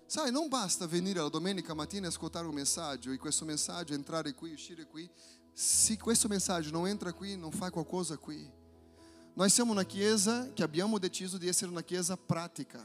Sai, 0.07 0.31
non 0.31 0.49
basta 0.49 0.87
venire 0.87 1.21
la 1.21 1.29
domenica 1.29 1.75
mattina 1.75 2.07
e 2.07 2.09
ascoltare 2.09 2.47
un 2.47 2.55
messaggio 2.55 3.11
e 3.11 3.17
questo 3.17 3.45
messaggio 3.45 3.95
entrare 3.95 4.35
qui, 4.35 4.53
uscire 4.53 4.87
qui. 4.87 5.11
Se 5.53 5.97
questo 5.97 6.29
messaggio 6.29 6.71
non 6.71 6.87
entra 6.87 7.13
qui, 7.13 7.37
non 7.37 7.51
fa 7.51 7.71
qualcosa 7.71 8.17
qui. 8.17 8.49
Noi 9.35 9.51
siamo 9.51 9.73
una 9.73 9.85
chiesa 9.85 10.53
che 10.53 10.63
abbiamo 10.63 10.99
deciso 10.99 11.39
di 11.39 11.49
essere 11.49 11.71
una 11.71 11.83
chiesa 11.83 12.17
pratica. 12.17 12.83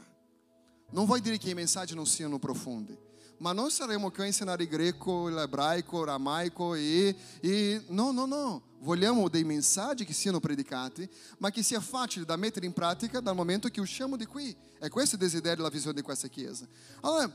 Non 0.90 1.06
vuol 1.06 1.20
dire 1.20 1.38
che 1.38 1.50
i 1.50 1.54
messaggi 1.54 1.94
non 1.94 2.06
siano 2.06 2.38
profondi, 2.38 2.98
ma 3.42 3.52
non 3.52 3.72
saremo 3.72 4.08
qui 4.12 4.22
a 4.22 4.26
insegnare 4.26 4.68
greco, 4.68 5.28
ebraico, 5.28 6.02
aramaico 6.02 6.74
e, 6.74 7.14
e... 7.40 7.82
No, 7.88 8.12
no, 8.12 8.24
no. 8.24 8.62
Vogliamo 8.78 9.28
dei 9.28 9.42
messaggi 9.42 10.04
che 10.04 10.12
siano 10.12 10.38
predicati, 10.38 11.08
ma 11.38 11.50
che 11.50 11.62
sia 11.64 11.80
facile 11.80 12.24
da 12.24 12.36
mettere 12.36 12.66
in 12.66 12.72
pratica 12.72 13.18
dal 13.18 13.34
momento 13.34 13.68
che 13.68 13.80
usciamo 13.80 14.16
di 14.16 14.26
qui. 14.26 14.56
E 14.78 14.88
questo 14.88 15.16
è 15.16 15.18
il 15.18 15.24
desiderio, 15.24 15.64
la 15.64 15.70
visione 15.70 15.96
di 15.96 16.02
questa 16.02 16.28
chiesa. 16.28 16.66
Allora, 17.00 17.30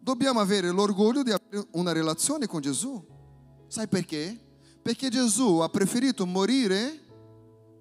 dobbiamo 0.00 0.40
avere 0.40 0.68
l'orgoglio 0.70 1.22
di 1.22 1.30
avere 1.30 1.68
una 1.72 1.92
relazione 1.92 2.48
con 2.48 2.60
Gesù. 2.60 3.00
Sai 3.68 3.86
perché? 3.86 4.36
Perché 4.82 5.10
Gesù 5.10 5.58
ha 5.58 5.68
preferito 5.68 6.26
morire 6.26 7.00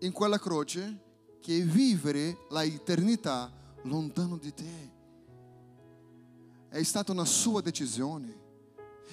in 0.02 0.12
quella 0.12 0.38
croce 0.38 1.00
che 1.42 1.62
vivere 1.62 2.46
la 2.50 2.64
eternità 2.64 3.52
lontano 3.84 4.38
di 4.38 4.54
te. 4.54 5.00
È 6.72 6.82
stata 6.84 7.12
una 7.12 7.26
sua 7.26 7.60
decisione. 7.60 8.40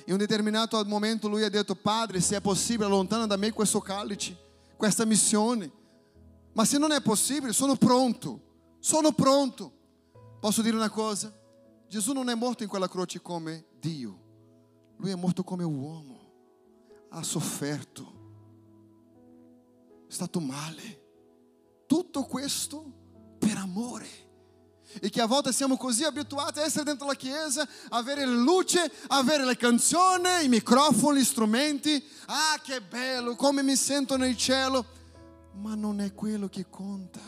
In 0.07 0.13
un 0.13 0.19
determinato 0.19 0.83
momento 0.85 1.27
lui 1.27 1.43
ha 1.43 1.51
detto, 1.51 1.75
Padre, 1.75 2.21
se 2.21 2.37
è 2.37 2.41
possibile, 2.41 2.85
allontana 2.85 3.27
da 3.27 3.37
me 3.37 3.51
questo 3.51 3.81
calice, 3.81 4.39
questa 4.77 5.05
missione. 5.05 5.69
Ma 6.53 6.65
se 6.65 6.79
non 6.79 6.93
è 6.93 7.03
possibile, 7.03 7.53
sono 7.53 7.75
pronto, 7.75 8.77
sono 8.79 9.11
pronto. 9.11 9.73
Posso 10.39 10.63
dire 10.63 10.77
una 10.77 10.89
cosa? 10.89 11.37
Gesù 11.89 12.13
non 12.13 12.31
è 12.31 12.35
morto 12.37 12.63
in 12.63 12.69
quella 12.69 12.89
croce 12.89 13.21
come 13.21 13.67
Dio, 13.81 14.19
lui 14.99 15.11
è 15.11 15.17
morto 15.17 15.43
come 15.43 15.65
uomo, 15.65 16.17
ha 17.09 17.25
sofferto, 17.25 18.13
è 20.07 20.13
stato 20.13 20.39
male. 20.39 21.07
Tutto 21.87 22.23
questo 22.23 23.37
per 23.37 23.57
amore. 23.57 24.28
E 25.01 25.11
che 25.11 25.21
a 25.21 25.27
volte 25.27 25.53
siamo 25.53 25.77
così 25.77 26.05
abituati 26.05 26.59
a 26.59 26.65
essere 26.65 26.85
dentro 26.85 27.07
la 27.07 27.15
chiesa, 27.15 27.67
avere 27.91 28.25
luce, 28.27 28.91
avere 29.09 29.45
le 29.45 29.57
canzoni, 29.57 30.45
i 30.45 30.49
microfoni, 30.49 31.21
gli 31.21 31.25
strumenti. 31.25 32.03
Ah, 32.27 32.59
che 32.63 32.81
bello, 32.81 33.37
come 33.37 33.63
mi 33.63 33.77
sento 33.77 34.17
nel 34.17 34.37
cielo. 34.37 34.85
Ma 35.61 35.75
non 35.75 36.01
è 36.01 36.15
quello 36.15 36.49
che 36.49 36.67
conta. 36.69 37.21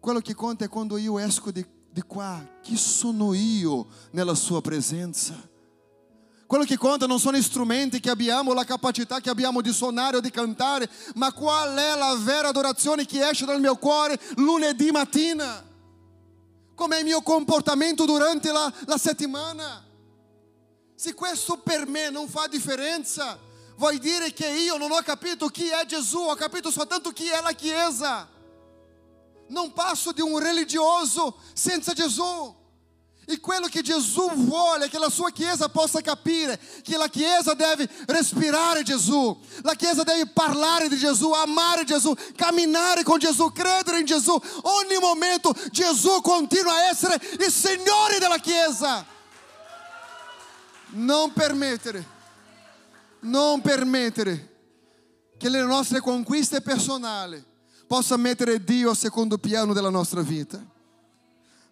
Quello 0.00 0.20
che 0.20 0.34
conta 0.34 0.64
è 0.64 0.68
quando 0.68 0.96
io 0.96 1.18
esco 1.18 1.50
di, 1.50 1.64
di 1.90 2.02
qua. 2.02 2.44
Chi 2.62 2.76
sono 2.76 3.34
io 3.34 3.86
nella 4.12 4.34
sua 4.34 4.60
presenza? 4.60 5.34
Quello 6.46 6.64
che 6.64 6.78
conta 6.78 7.06
non 7.06 7.20
sono 7.20 7.36
gli 7.36 7.42
strumenti 7.42 8.00
che 8.00 8.08
abbiamo, 8.08 8.54
la 8.54 8.64
capacità 8.64 9.20
che 9.20 9.28
abbiamo 9.28 9.60
di 9.60 9.70
suonare 9.70 10.16
o 10.16 10.20
di 10.20 10.30
cantare, 10.30 10.88
ma 11.16 11.30
qual 11.30 11.76
è 11.76 11.94
la 11.94 12.16
vera 12.22 12.48
adorazione 12.48 13.04
che 13.04 13.28
esce 13.28 13.44
dal 13.44 13.60
mio 13.60 13.76
cuore 13.76 14.18
lunedì 14.36 14.90
mattina 14.90 15.67
com'è 16.78 16.98
il 16.98 17.04
mio 17.04 17.22
comportamento 17.22 18.04
durante 18.04 18.52
la, 18.52 18.72
la 18.86 18.96
settimana. 18.96 19.84
Se 20.94 21.12
questo 21.12 21.58
per 21.58 21.88
me 21.88 22.08
non 22.08 22.28
fa 22.28 22.46
differenza, 22.46 23.36
vuol 23.74 23.98
dire 23.98 24.32
che 24.32 24.46
io 24.46 24.76
non 24.76 24.92
ho 24.92 25.02
capito 25.02 25.48
chi 25.48 25.66
è 25.70 25.84
Gesù, 25.86 26.20
ho 26.20 26.36
capito 26.36 26.70
soltanto 26.70 27.10
chi 27.10 27.26
è 27.28 27.40
la 27.40 27.50
Chiesa. 27.50 28.28
Non 29.48 29.72
passo 29.72 30.12
di 30.12 30.20
un 30.20 30.38
religioso 30.38 31.38
senza 31.52 31.94
Gesù. 31.94 32.54
E 33.30 33.40
quello 33.40 33.66
che 33.66 33.82
Gesù 33.82 34.26
vuole 34.36 34.88
che 34.88 34.98
la 34.98 35.10
sua 35.10 35.30
Chiesa 35.30 35.68
possa 35.68 36.00
capire 36.00 36.58
che 36.80 36.96
la 36.96 37.08
Chiesa 37.08 37.52
deve 37.52 37.86
respirare 38.06 38.82
Gesù, 38.82 39.38
la 39.60 39.74
Chiesa 39.74 40.02
deve 40.02 40.28
parlare 40.28 40.88
di 40.88 40.96
Gesù, 40.96 41.30
amare 41.32 41.84
Gesù, 41.84 42.14
camminare 42.34 43.02
con 43.02 43.18
Gesù, 43.18 43.52
credere 43.52 43.98
in 43.98 44.06
Gesù. 44.06 44.30
Ogni 44.30 44.96
momento 44.98 45.54
Gesù 45.70 46.22
continua 46.22 46.72
a 46.72 46.88
essere 46.88 47.20
il 47.32 47.52
Signore 47.52 48.18
della 48.18 48.38
Chiesa. 48.38 49.04
Non 50.92 51.30
permettere, 51.34 52.06
non 53.20 53.60
permettere 53.60 54.56
che 55.36 55.50
le 55.50 55.62
nostre 55.64 56.00
conquiste 56.00 56.62
personali 56.62 57.44
possano 57.86 58.22
mettere 58.22 58.64
Dio 58.64 58.92
a 58.92 58.94
secondo 58.94 59.36
piano 59.36 59.74
della 59.74 59.90
nostra 59.90 60.22
vita. 60.22 60.76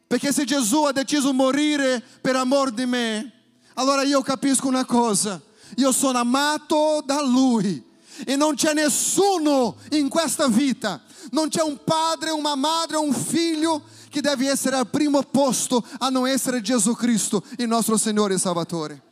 Perché 0.07 0.33
se 0.33 0.45
Gesù 0.45 0.85
ha 0.85 0.93
deciso 0.93 1.31
di 1.31 1.37
morire 1.37 2.03
per 2.21 2.37
amor 2.37 2.71
di 2.71 2.87
me, 2.87 3.33
allora 3.75 4.03
io 4.03 4.23
capisco 4.23 4.69
una 4.69 4.85
cosa, 4.85 5.41
io 5.77 5.91
sono 5.91 6.19
amato 6.19 7.03
da 7.05 7.21
Lui 7.23 7.85
e 8.25 8.37
non 8.37 8.55
c'è 8.55 8.73
nessuno 8.73 9.77
in 9.91 10.09
questa 10.09 10.47
vita, 10.47 11.03
non 11.31 11.49
c'è 11.49 11.63
un 11.63 11.81
padre, 11.83 12.31
una 12.31 12.55
madre, 12.55 12.97
un 12.97 13.13
figlio 13.13 13.83
che 14.09 14.21
deve 14.21 14.49
essere 14.49 14.77
al 14.77 14.89
primo 14.89 15.23
posto 15.23 15.85
a 15.99 16.09
non 16.09 16.27
essere 16.27 16.61
Gesù 16.61 16.95
Cristo, 16.95 17.43
il 17.59 17.67
nostro 17.67 17.97
Signore 17.97 18.35
e 18.35 18.39
Salvatore. 18.39 19.03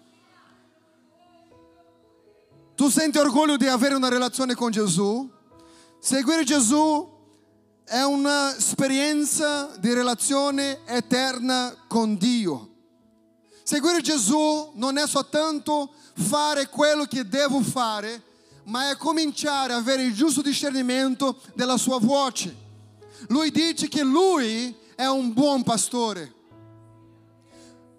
Tu 2.75 2.89
senti 2.89 3.19
orgoglio 3.19 3.57
di 3.57 3.67
avere 3.67 3.95
una 3.95 4.09
relazione 4.09 4.55
con 4.55 4.71
Gesù? 4.71 5.31
Seguire 6.01 6.45
Gesù 6.45 7.14
è 7.85 8.01
un'esperienza 8.03 9.71
di 9.79 9.93
relazione 9.93 10.81
eterna 10.87 11.77
con 11.87 12.17
Dio. 12.17 12.71
Seguire 13.63 14.01
Gesù 14.01 14.73
non 14.75 14.97
è 14.97 15.07
soltanto 15.07 15.93
fare 16.15 16.69
quello 16.69 17.05
che 17.05 17.29
devo 17.29 17.61
fare, 17.61 18.23
ma 18.65 18.91
è 18.91 18.97
cominciare 18.97 19.75
a 19.75 19.77
avere 19.77 20.03
il 20.03 20.15
giusto 20.15 20.41
discernimento 20.41 21.41
della 21.55 21.77
sua 21.77 21.99
voce. 21.99 22.63
Lui 23.29 23.51
dice 23.51 23.89
che 23.89 24.03
lui 24.03 24.75
è 24.95 25.07
un 25.07 25.33
buon 25.33 25.63
pastore. 25.63 26.33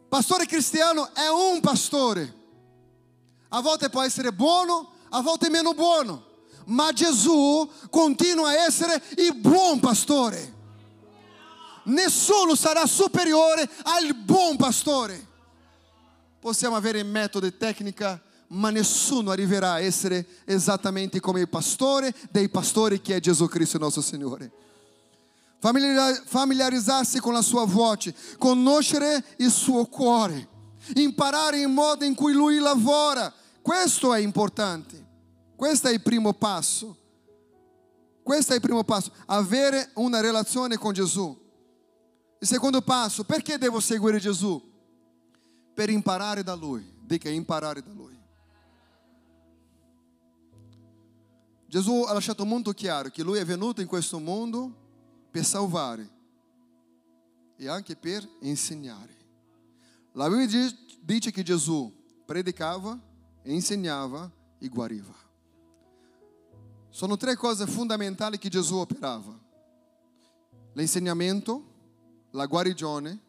Pastore 0.10 0.46
cristiano 0.46 1.14
è 1.14 1.28
un 1.28 1.60
pastore. 1.62 2.44
A 3.50 3.62
volte 3.62 3.90
può 3.90 4.02
essere 4.02 4.34
buono, 4.34 4.94
a 5.10 5.22
volte 5.22 5.50
meno 5.50 5.74
buono 5.74 6.25
ma 6.66 6.92
Gesù 6.92 7.70
continua 7.90 8.50
a 8.50 8.66
essere 8.66 9.02
il 9.18 9.36
buon 9.36 9.80
pastore. 9.80 10.54
Nessuno 11.86 12.56
sarà 12.56 12.86
superiore 12.86 13.70
al 13.84 14.16
buon 14.16 14.56
pastore. 14.56 15.34
Possiamo 16.40 16.76
avere 16.76 17.04
metodi 17.04 17.48
e 17.48 17.58
tecnica, 17.58 18.22
ma 18.48 18.70
nessuno 18.70 19.32
arriverà 19.32 19.74
a 19.74 19.80
essere 19.80 20.26
esattamente 20.46 21.20
come 21.20 21.42
il 21.42 21.50
pastore 21.50 22.14
dei 22.30 22.50
pastori 22.50 23.02
che 23.02 23.16
è 23.16 23.20
Gesù 23.20 23.48
Cristo 23.48 23.78
nostro 23.78 24.02
Signore. 24.02 24.52
Familiarizzarsi 25.60 27.20
con 27.20 27.34
la 27.34 27.42
sua 27.42 27.66
voce, 27.66 28.14
conoscere 28.38 29.24
il 29.38 29.50
suo 29.50 29.86
cuore, 29.86 30.48
imparare 30.96 31.62
il 31.62 31.68
modo 31.68 32.04
in 32.06 32.14
cui 32.14 32.34
lui 32.34 32.60
lavora. 32.60 33.34
Questo 33.62 34.14
è 34.14 34.20
importante. 34.20 35.05
Questo 35.56 35.88
è 35.88 35.92
il 35.92 36.02
primo 36.02 36.34
passo. 36.34 37.04
Questo 38.26 38.54
è 38.54 38.56
il 38.56 38.62
primo 38.62 38.84
passo, 38.84 39.12
avere 39.28 39.92
una 39.96 40.20
relazione 40.20 40.78
con 40.78 40.94
Gesù. 40.94 41.44
Il 42.40 42.48
secondo 42.48 42.82
passo, 42.82 43.24
perché 43.24 43.60
devo 43.60 43.80
seguire 43.80 44.18
Gesù? 44.18 44.60
Per 45.74 45.90
imparare 45.90 46.42
da 46.42 46.56
Lui. 46.56 46.84
Dica 47.02 47.30
imparare 47.30 47.84
da 47.84 47.92
Lui. 47.92 48.20
Gesù 51.68 52.04
ha 52.08 52.14
lasciato 52.14 52.46
molto 52.46 52.72
chiaro 52.72 53.10
che 53.10 53.22
Lui 53.22 53.38
è 53.38 53.46
venuto 53.46 53.82
in 53.82 53.88
questo 53.88 54.18
mondo 54.18 54.74
per 55.30 55.46
salvare 55.46 56.10
e 57.58 57.68
anche 57.68 57.96
per 57.96 58.28
insegnare. 58.40 59.14
La 60.14 60.30
Bibbia 60.30 60.74
dice 61.02 61.32
che 61.32 61.44
Gesù 61.44 61.94
predicava, 62.26 62.98
insegnava 63.44 64.32
e 64.58 64.68
guariva. 64.68 65.25
Sono 66.96 67.18
tre 67.18 67.36
cose 67.36 67.68
fondamentali 67.68 68.38
che 68.38 68.48
Gesù 68.48 68.78
operava. 68.78 69.38
L'insegnamento, 70.76 71.62
la 72.32 72.46
guarigione 72.46 73.20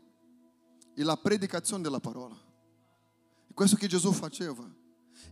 e 0.95 1.03
la 1.03 1.17
predicazione 1.17 1.83
della 1.83 1.99
parola. 1.99 2.37
È 3.49 3.53
questo 3.53 3.75
che 3.75 3.89
Gesù 3.89 4.13
faceva. 4.13 4.65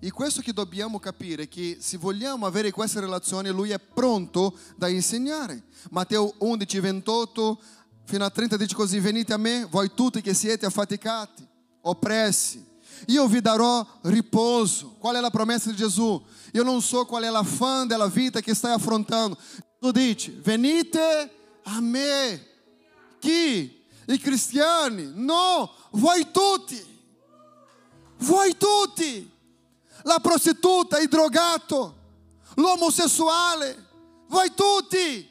E 0.00 0.10
questo 0.10 0.40
che 0.40 0.52
dobbiamo 0.52 0.98
capire 0.98 1.46
che 1.46 1.76
se 1.78 1.96
vogliamo 1.96 2.44
avere 2.44 2.72
questa 2.72 2.98
relazione, 2.98 3.52
Lui 3.52 3.70
è 3.70 3.78
pronto 3.78 4.58
da 4.74 4.88
insegnare. 4.88 5.66
Matteo 5.90 6.34
11, 6.38 6.80
28 6.80 7.60
fino 8.02 8.24
a 8.24 8.30
30 8.30 8.56
dice 8.56 8.74
così, 8.74 8.98
venite 8.98 9.32
a 9.32 9.36
me, 9.36 9.64
voi 9.70 9.92
tutti 9.94 10.20
che 10.20 10.34
siete 10.34 10.66
affaticati, 10.66 11.46
oppressi, 11.82 12.66
eu 13.08 13.28
vi 13.28 13.40
darò 13.40 13.86
riposo. 14.02 14.96
Qual 15.00 15.14
é 15.14 15.24
a 15.24 15.30
promessa 15.30 15.72
de 15.72 15.78
Jesus? 15.78 16.22
Eu 16.54 16.64
não 16.64 16.80
sou 16.80 17.04
qual 17.04 17.22
é 17.24 17.28
a 17.28 17.42
fã 17.42 17.84
della 17.84 18.08
vita 18.08 18.40
que 18.40 18.52
está 18.52 18.76
afrontando. 18.76 19.36
Tu 19.80 19.92
venite 20.40 21.00
a 21.64 21.80
me. 21.80 22.40
Chi? 23.20 23.84
I 24.06 24.18
cristiani? 24.18 25.12
No, 25.16 25.68
voi 25.90 26.24
tutti. 26.30 26.80
Voi 28.18 28.56
tutti. 28.56 29.28
La 30.04 30.20
prostituta, 30.20 30.98
il 30.98 31.08
drogato, 31.08 31.94
l'omosessuale, 32.56 33.86
voi 34.28 34.52
tutti 34.54 35.28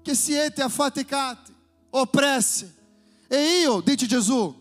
che 0.00 0.14
siete 0.14 0.62
affaticati, 0.62 1.52
oppressi. 1.90 2.72
E 3.28 3.60
io, 3.60 3.80
dice 3.80 4.06
Gesù, 4.06 4.54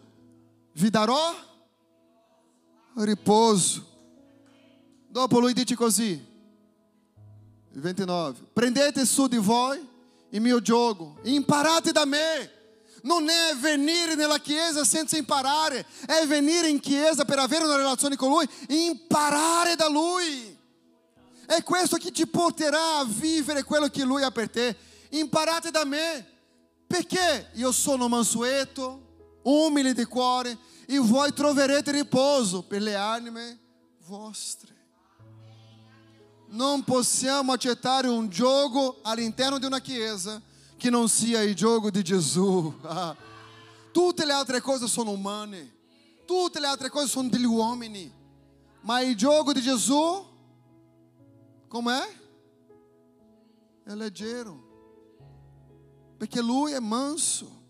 vi 0.74 0.90
darò 0.90 1.36
riposo. 2.96 3.89
Dopo 5.20 5.40
lui 5.40 5.52
dice 5.52 5.76
così, 5.76 6.18
29, 7.74 8.40
prendete 8.54 9.06
su 9.06 9.28
di 9.28 9.36
voi 9.36 9.86
il 10.30 10.40
mio 10.40 10.62
gioco, 10.62 11.18
imparate 11.24 11.92
da 11.92 12.06
me. 12.06 12.50
Non 13.02 13.28
è 13.28 13.54
venire 13.60 14.16
nella 14.16 14.40
chiesa 14.40 14.86
senza 14.86 15.18
imparare, 15.18 15.86
è 16.06 16.26
venire 16.26 16.70
in 16.70 16.80
chiesa 16.80 17.26
per 17.26 17.38
avere 17.38 17.66
una 17.66 17.76
relazione 17.76 18.16
con 18.16 18.30
Lui, 18.30 18.48
imparare 18.70 19.76
da 19.76 19.90
Lui. 19.90 20.58
È 21.46 21.62
questo 21.64 21.98
che 21.98 22.12
ti 22.12 22.26
porterà 22.26 23.00
a 23.00 23.06
vivere 23.06 23.64
quello 23.64 23.90
che 23.90 24.06
Lui 24.06 24.24
ha 24.24 24.32
per 24.32 24.50
te. 24.50 24.74
Imparate 25.10 25.70
da 25.70 25.84
me, 25.84 26.26
perché 26.88 27.50
io 27.56 27.74
sono 27.74 28.08
mansueto, 28.08 29.42
umile 29.44 29.94
di 29.94 30.06
cuore, 30.06 30.58
e 30.88 30.98
voi 30.98 31.34
troverete 31.34 31.92
riposo 31.92 32.64
per 32.64 32.82
le 32.82 32.96
anime 32.96 33.60
vostre. 34.06 34.69
Non 36.50 36.84
possiamo 36.84 37.54
accettare 37.54 38.08
un 38.08 38.30
gioco 38.30 39.00
all'interno 39.04 39.60
di 39.60 39.66
una 39.66 39.80
chiesa 39.80 40.42
non 40.90 41.10
sia 41.10 41.42
il 41.42 41.56
gioco 41.56 41.92
di 41.92 42.02
Gesù. 42.02 42.74
Ah. 42.84 43.14
Tutte 43.92 44.26
le 44.26 44.32
altre 44.32 44.62
cose 44.62 44.88
sono 44.88 45.12
umane, 45.12 45.78
tutte 46.26 46.60
le 46.60 46.68
altre 46.68 46.90
cose 46.90 47.08
sono 47.08 47.28
degli 47.28 47.44
uomini, 47.44 48.10
ma 48.82 49.02
il 49.02 49.18
gioco 49.18 49.52
di 49.52 49.62
Gesù, 49.62 50.26
com'è? 51.68 52.08
È 53.84 53.94
leggero, 53.96 55.26
perché 56.18 56.40
lui 56.40 56.74
è 56.74 56.80
manso. 56.80 57.64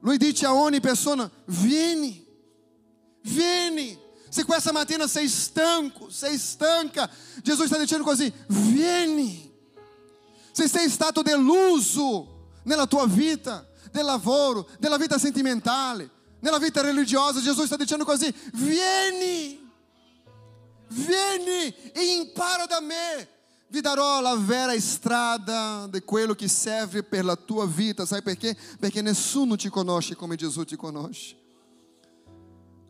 Lui 0.00 0.16
dice 0.16 0.46
a 0.46 0.54
ogni 0.54 0.80
persona: 0.80 1.30
Vieni, 1.44 2.26
vieni. 3.20 4.05
Se 4.36 4.44
questa 4.44 4.70
mattina 4.70 5.06
sei 5.06 5.30
stanco, 5.30 6.10
sei 6.10 6.36
stanca, 6.36 7.08
Jesus 7.42 7.64
está 7.64 7.78
dizendo 7.78 8.04
così: 8.04 8.30
Vieni. 8.48 9.50
Se 10.52 10.68
sei 10.68 10.90
stato 10.90 11.22
deluso 11.22 12.50
nella 12.64 12.86
tua 12.86 13.06
vita, 13.06 13.66
del 13.90 14.04
lavoro, 14.04 14.68
della 14.78 14.98
vita 14.98 15.16
sentimentale, 15.16 16.10
nella 16.40 16.58
vita 16.58 16.82
religiosa, 16.82 17.40
Jesus 17.40 17.64
está 17.64 17.76
dizendo 17.76 18.04
così: 18.04 18.30
Vieni, 18.52 19.58
vieni 20.88 21.74
e 21.94 22.16
impara 22.18 22.66
da 22.66 22.80
me. 22.82 23.28
Vi 23.68 23.80
darò 23.80 24.20
la 24.20 24.36
vera 24.36 24.78
strada 24.78 25.88
di 25.90 26.02
quello 26.02 26.34
che 26.34 26.48
serve 26.48 27.02
per 27.02 27.24
la 27.24 27.36
tua 27.36 27.66
vita. 27.66 28.04
Sai 28.04 28.20
perché? 28.20 28.54
Perché 28.78 29.00
nessuno 29.00 29.56
ti 29.56 29.70
conosce 29.70 30.14
come 30.14 30.36
Gesù 30.36 30.62
ti 30.64 30.76
conosce. 30.76 31.34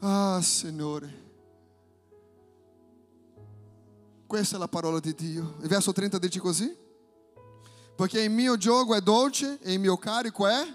Ah, 0.00 0.40
Signore. 0.42 1.25
Questa 4.26 4.56
è 4.56 4.58
la 4.58 4.66
parola 4.66 4.98
di 4.98 5.14
Dio. 5.14 5.56
Il 5.62 5.68
verso 5.68 5.92
30 5.92 6.18
dice 6.18 6.40
così. 6.40 6.74
Perché 7.94 8.20
il 8.20 8.30
mio 8.30 8.56
gioco 8.56 8.94
è 8.94 9.00
dolce 9.00 9.58
e 9.60 9.72
il 9.72 9.78
mio 9.78 9.96
carico 9.96 10.48
è 10.48 10.66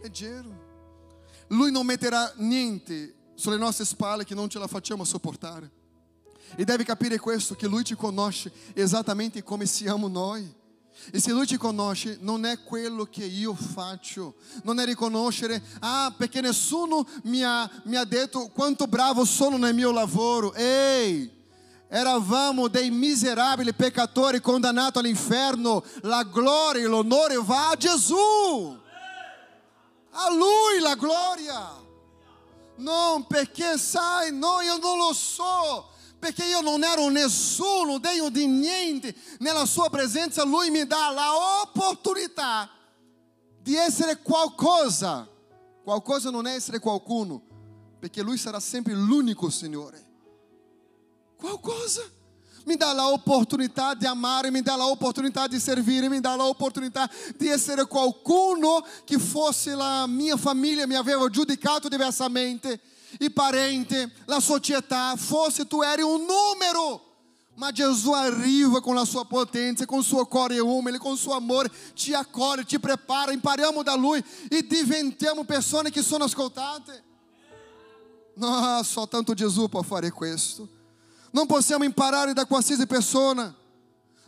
leggero. 0.00 0.68
Lui 1.48 1.70
non 1.70 1.84
metterà 1.84 2.32
niente 2.36 3.14
sulle 3.34 3.58
nostre 3.58 3.84
spalle 3.84 4.24
che 4.24 4.34
non 4.34 4.48
ce 4.48 4.58
la 4.58 4.66
facciamo 4.66 5.04
sopportare. 5.04 5.70
E 6.56 6.64
deve 6.64 6.82
capire 6.82 7.18
questo, 7.18 7.54
che 7.54 7.66
Lui 7.66 7.84
ti 7.84 7.94
conosce 7.94 8.50
esattamente 8.72 9.42
come 9.42 9.66
siamo 9.66 10.08
noi. 10.08 10.50
E 11.12 11.20
se 11.20 11.32
Lui 11.32 11.46
ti 11.46 11.58
conosce, 11.58 12.16
non 12.20 12.46
è 12.46 12.62
quello 12.62 13.04
che 13.04 13.24
io 13.24 13.54
faccio, 13.54 14.36
non 14.64 14.80
è 14.80 14.84
riconoscere, 14.84 15.62
ah, 15.80 16.12
perché 16.16 16.40
nessuno 16.40 17.06
mi 17.24 17.42
ha, 17.44 17.70
mi 17.84 17.96
ha 17.96 18.04
detto 18.04 18.48
quanto 18.48 18.86
bravo 18.86 19.24
sono 19.24 19.58
nel 19.58 19.74
mio 19.74 19.92
lavoro. 19.92 20.54
Ehi! 20.54 21.38
Eravamo 21.90 22.68
dei 22.68 22.90
miserabili 22.90 23.74
peccatori 23.74 24.40
condannati 24.40 24.98
all'inferno, 24.98 25.84
la 26.02 26.22
gloria 26.22 26.84
e 26.84 26.86
l'onore 26.86 27.36
va 27.42 27.70
a 27.70 27.76
Gesù. 27.76 28.78
A 30.12 30.32
Lui 30.32 30.80
la 30.80 30.94
gloria. 30.94 31.78
Non 32.76 33.26
perché 33.26 33.76
sai, 33.76 34.32
no, 34.32 34.60
io 34.60 34.78
non 34.78 34.96
lo 34.96 35.12
so, 35.12 35.90
perché 36.18 36.44
io 36.44 36.60
non 36.60 36.82
ero 36.84 37.08
nessuno, 37.08 37.98
degno 37.98 38.30
di 38.30 38.46
niente, 38.46 39.14
nella 39.40 39.66
sua 39.66 39.90
presenza 39.90 40.44
Lui 40.44 40.70
mi 40.70 40.86
dà 40.86 41.10
la 41.10 41.60
opportunità 41.62 42.70
di 43.60 43.74
essere 43.74 44.22
qualcosa. 44.22 45.28
Qualcosa 45.82 46.30
non 46.30 46.46
è 46.46 46.54
essere 46.54 46.78
qualcuno, 46.78 47.42
perché 47.98 48.22
Lui 48.22 48.38
sarà 48.38 48.60
sempre 48.60 48.94
l'unico 48.94 49.50
Signore. 49.50 50.09
Qualcosa. 51.40 52.04
Me 52.66 52.76
dá 52.76 52.92
a 52.92 53.08
oportunidade 53.08 54.00
de 54.00 54.06
amar, 54.06 54.50
me 54.52 54.60
dá 54.60 54.74
a 54.74 54.86
oportunidade 54.86 55.54
de 55.54 55.60
servir, 55.60 56.08
me 56.10 56.20
dá 56.20 56.32
a 56.32 56.44
oportunidade 56.44 57.10
de 57.38 57.58
ser 57.58 57.84
qualcuno 57.86 58.84
que 59.06 59.18
fosse 59.18 59.70
a 59.70 60.06
minha 60.06 60.36
família 60.36 60.86
me 60.86 60.94
aveva 60.94 61.28
giudicato 61.32 61.88
diversamente, 61.88 62.78
e 63.18 63.30
parente, 63.30 64.12
a 64.28 64.40
sociedade, 64.40 65.20
fosse 65.20 65.64
tu 65.64 65.82
eri 65.82 66.04
um 66.04 66.18
número. 66.18 67.00
Mas 67.56 67.74
Jesus 67.74 68.14
arriva 68.14 68.80
com 68.80 68.96
a 68.96 69.04
sua 69.04 69.24
potência, 69.24 69.86
com 69.86 70.02
sua 70.02 70.24
core 70.24 70.60
umile, 70.60 70.98
com 70.98 71.16
seu 71.16 71.32
amor, 71.32 71.68
te 71.94 72.14
acolhe, 72.14 72.64
te 72.64 72.78
prepara, 72.78 73.34
impariamo 73.34 73.82
da 73.82 73.94
luz 73.94 74.22
e 74.50 74.62
diventiamo 74.62 75.44
persone 75.44 75.90
che 75.90 76.02
sono 76.02 76.24
ascoltate. 76.24 77.08
No, 78.36 78.82
só 78.84 79.06
tanto 79.06 79.34
Jesus 79.34 79.68
può 79.68 79.82
fare 79.82 80.10
questo. 80.10 80.79
Non 81.30 81.46
possiamo 81.46 81.84
imparare 81.84 82.32
da 82.32 82.46
qualsiasi 82.46 82.86
persona. 82.86 83.54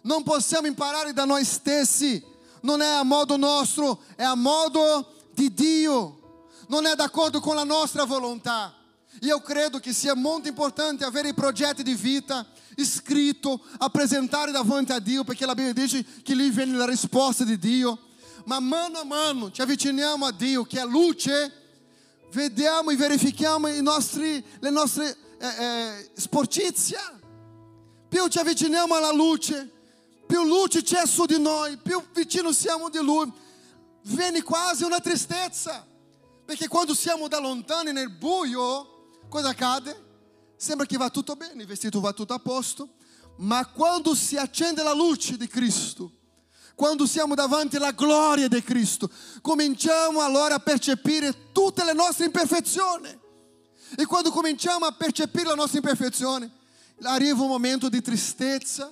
Non 0.03 0.23
possiamo 0.23 0.67
imparare 0.67 1.13
da 1.13 1.25
noi 1.25 1.45
stessi. 1.45 2.23
Non 2.63 2.81
è 2.81 2.87
a 2.87 3.03
modo 3.03 3.37
nostro, 3.37 4.03
è 4.15 4.23
a 4.23 4.35
modo 4.35 5.13
di 5.35 5.53
Dio. 5.53 6.47
Non 6.69 6.87
è 6.87 6.95
d'accordo 6.95 7.41
con 7.41 7.57
la 7.57 7.65
nostra 7.65 8.05
volontà. 8.05 8.75
E 9.21 9.29
eu 9.29 9.41
credo 9.41 9.79
que 9.79 9.93
sia 9.93 10.15
muito 10.15 10.49
importante 10.49 11.05
avere 11.05 11.35
progetti 11.35 11.83
di 11.83 11.95
vita 11.95 12.47
scritto, 12.85 13.61
apresentare 13.79 14.51
davanti 14.51 14.93
a 14.93 14.99
Dio, 14.99 15.25
perché 15.25 15.47
la 15.47 15.55
Bibbia 15.55 15.73
dice 15.73 16.05
che 16.23 16.35
lì 16.35 16.51
viene 16.51 16.77
la 16.77 16.87
risposta 16.87 17.45
di 17.45 17.59
Dio. 17.59 17.99
Ma 18.45 18.59
mano 18.61 18.99
a 18.99 19.05
mano 19.05 19.51
ci 19.51 19.61
avviciniamo 19.61 20.27
a 20.27 20.33
Dio, 20.33 20.65
che 20.65 20.81
è 20.81 20.85
luce, 20.85 21.53
vediamo 22.33 22.91
e 22.91 22.97
verifichiamo 22.97 23.69
i 23.69 23.83
nostri, 23.83 24.45
le 24.59 24.71
nostre 24.71 25.17
é, 25.43 25.47
é, 25.47 26.11
sporcizia, 26.17 27.01
più 28.09 28.29
ci 28.29 28.39
avviciniamo 28.39 28.95
alla 28.95 29.11
luce, 29.11 29.69
più 30.25 30.45
luce 30.45 30.83
c'è 30.83 31.05
su 31.05 31.25
di 31.25 31.41
noi, 31.41 31.77
più 31.79 32.01
vicino 32.15 32.53
siamo 32.53 32.89
di 32.89 32.99
Lui, 32.99 33.31
viene 34.03 34.43
quasi 34.43 34.85
una 34.85 35.01
tristezza, 35.01 35.85
perché 36.45 36.69
quando 36.69 36.95
siamo 36.95 37.27
da 37.27 37.41
lontano 37.41 37.91
nel 37.91 38.11
buio, 38.11 39.19
cosa 39.29 39.49
accade? 39.49 40.11
Sembra 40.57 40.87
che 40.87 40.97
va 40.97 41.11
tutto 41.11 41.35
bene, 41.35 41.63
il 41.63 41.67
vestito 41.67 41.99
va 42.01 42.13
tutto 42.13 42.35
a 42.35 42.39
posto, 42.39 42.91
ma 43.39 43.67
quando 43.67 44.15
si 44.15 44.37
accende 44.37 44.85
la 44.85 44.95
luce 44.95 45.37
di 45.37 45.49
Cristo, 45.49 46.13
quando 46.77 47.05
siamo 47.05 47.35
davanti 47.35 47.77
alla 47.77 47.91
gloria 47.91 48.47
di 48.47 48.63
Cristo, 48.63 49.11
cominciamo 49.41 50.21
allora 50.21 50.55
a 50.55 50.61
percepire 50.61 51.51
tutte 51.51 51.83
le 51.83 51.95
nostre 51.95 52.27
imperfezioni. 52.27 53.19
E 53.97 54.07
quando 54.07 54.31
cominciamo 54.31 54.87
a 54.87 54.93
percepire 54.93 55.49
la 55.49 55.55
nostra 55.55 55.79
imperfeição, 55.79 56.51
arriva 57.03 57.43
um 57.43 57.49
momento 57.49 57.91
de 57.91 58.01
tristeza, 58.01 58.91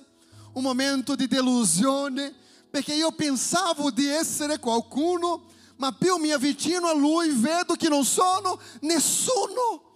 um 0.55 0.61
momento 0.61 1.15
de 1.15 1.27
delusione, 1.27 2.33
perché 2.69 2.93
io 2.93 3.11
pensavo 3.11 3.89
di 3.89 4.07
essere 4.07 4.59
qualcuno, 4.59 5.45
ma 5.77 5.91
più 5.91 6.17
mi 6.17 6.31
avvicino 6.31 6.87
a 6.87 6.93
Lui 6.93 7.29
vedo 7.31 7.75
che 7.75 7.89
non 7.89 8.05
sono 8.05 8.59
nessuno. 8.81 9.89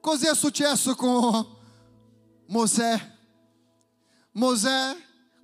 Così 0.00 0.26
è 0.26 0.34
successo 0.34 0.94
con 0.94 1.46
Mosè. 2.46 3.10
Mosè, 4.32 4.96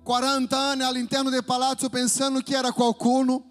40 0.03 0.57
anni 0.57 0.83
all'interno 0.83 1.29
del 1.29 1.43
palazzo 1.43 1.89
pensando 1.89 2.39
che 2.41 2.55
era 2.55 2.71
qualcuno, 2.71 3.43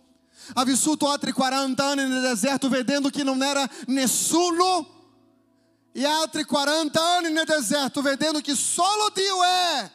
ha 0.54 0.64
vissuto 0.64 1.08
altri 1.08 1.32
40 1.32 1.84
anni 1.84 2.08
nel 2.08 2.22
deserto 2.22 2.68
vedendo 2.68 3.10
che 3.10 3.22
non 3.22 3.42
era 3.42 3.68
nessuno 3.86 4.97
e 5.92 6.04
altri 6.04 6.44
40 6.44 7.02
anni 7.02 7.30
nel 7.30 7.44
deserto, 7.44 8.02
vedendo 8.02 8.40
che 8.40 8.54
solo 8.54 9.10
Dio 9.12 9.42
è. 9.42 9.90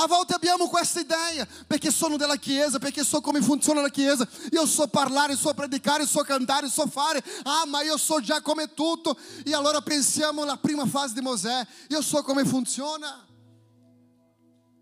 A 0.00 0.06
volte 0.06 0.34
abbiamo 0.34 0.68
questa 0.68 1.00
idea, 1.00 1.44
perché 1.66 1.90
sono 1.90 2.16
della 2.16 2.36
Chiesa, 2.36 2.78
perché 2.78 3.02
so 3.02 3.20
come 3.20 3.42
funziona 3.42 3.80
la 3.80 3.88
Chiesa, 3.88 4.28
io 4.52 4.64
so 4.64 4.86
parlare, 4.86 5.34
so 5.34 5.52
predicare, 5.52 6.06
so 6.06 6.22
cantare, 6.22 6.68
so 6.68 6.86
fare, 6.86 7.20
ah 7.42 7.64
ma 7.66 7.82
io 7.82 7.96
so 7.96 8.20
già 8.20 8.40
come 8.40 8.74
tutto, 8.74 9.18
e 9.44 9.52
allora 9.52 9.80
pensiamo 9.80 10.42
alla 10.42 10.56
prima 10.56 10.86
fase 10.86 11.14
di 11.14 11.20
Mosè, 11.20 11.66
io 11.88 12.00
so 12.00 12.22
come 12.22 12.44
funziona. 12.44 13.26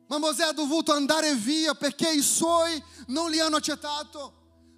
Ma 0.09 0.19
Mosè 0.19 0.45
ha 0.45 0.53
dovuto 0.53 0.93
andare 0.93 1.35
via 1.35 1.75
perché 1.75 2.11
i 2.11 2.23
suoi 2.23 2.81
non 3.07 3.31
li 3.31 3.41
hanno 3.41 3.57
accettato. 3.57 4.35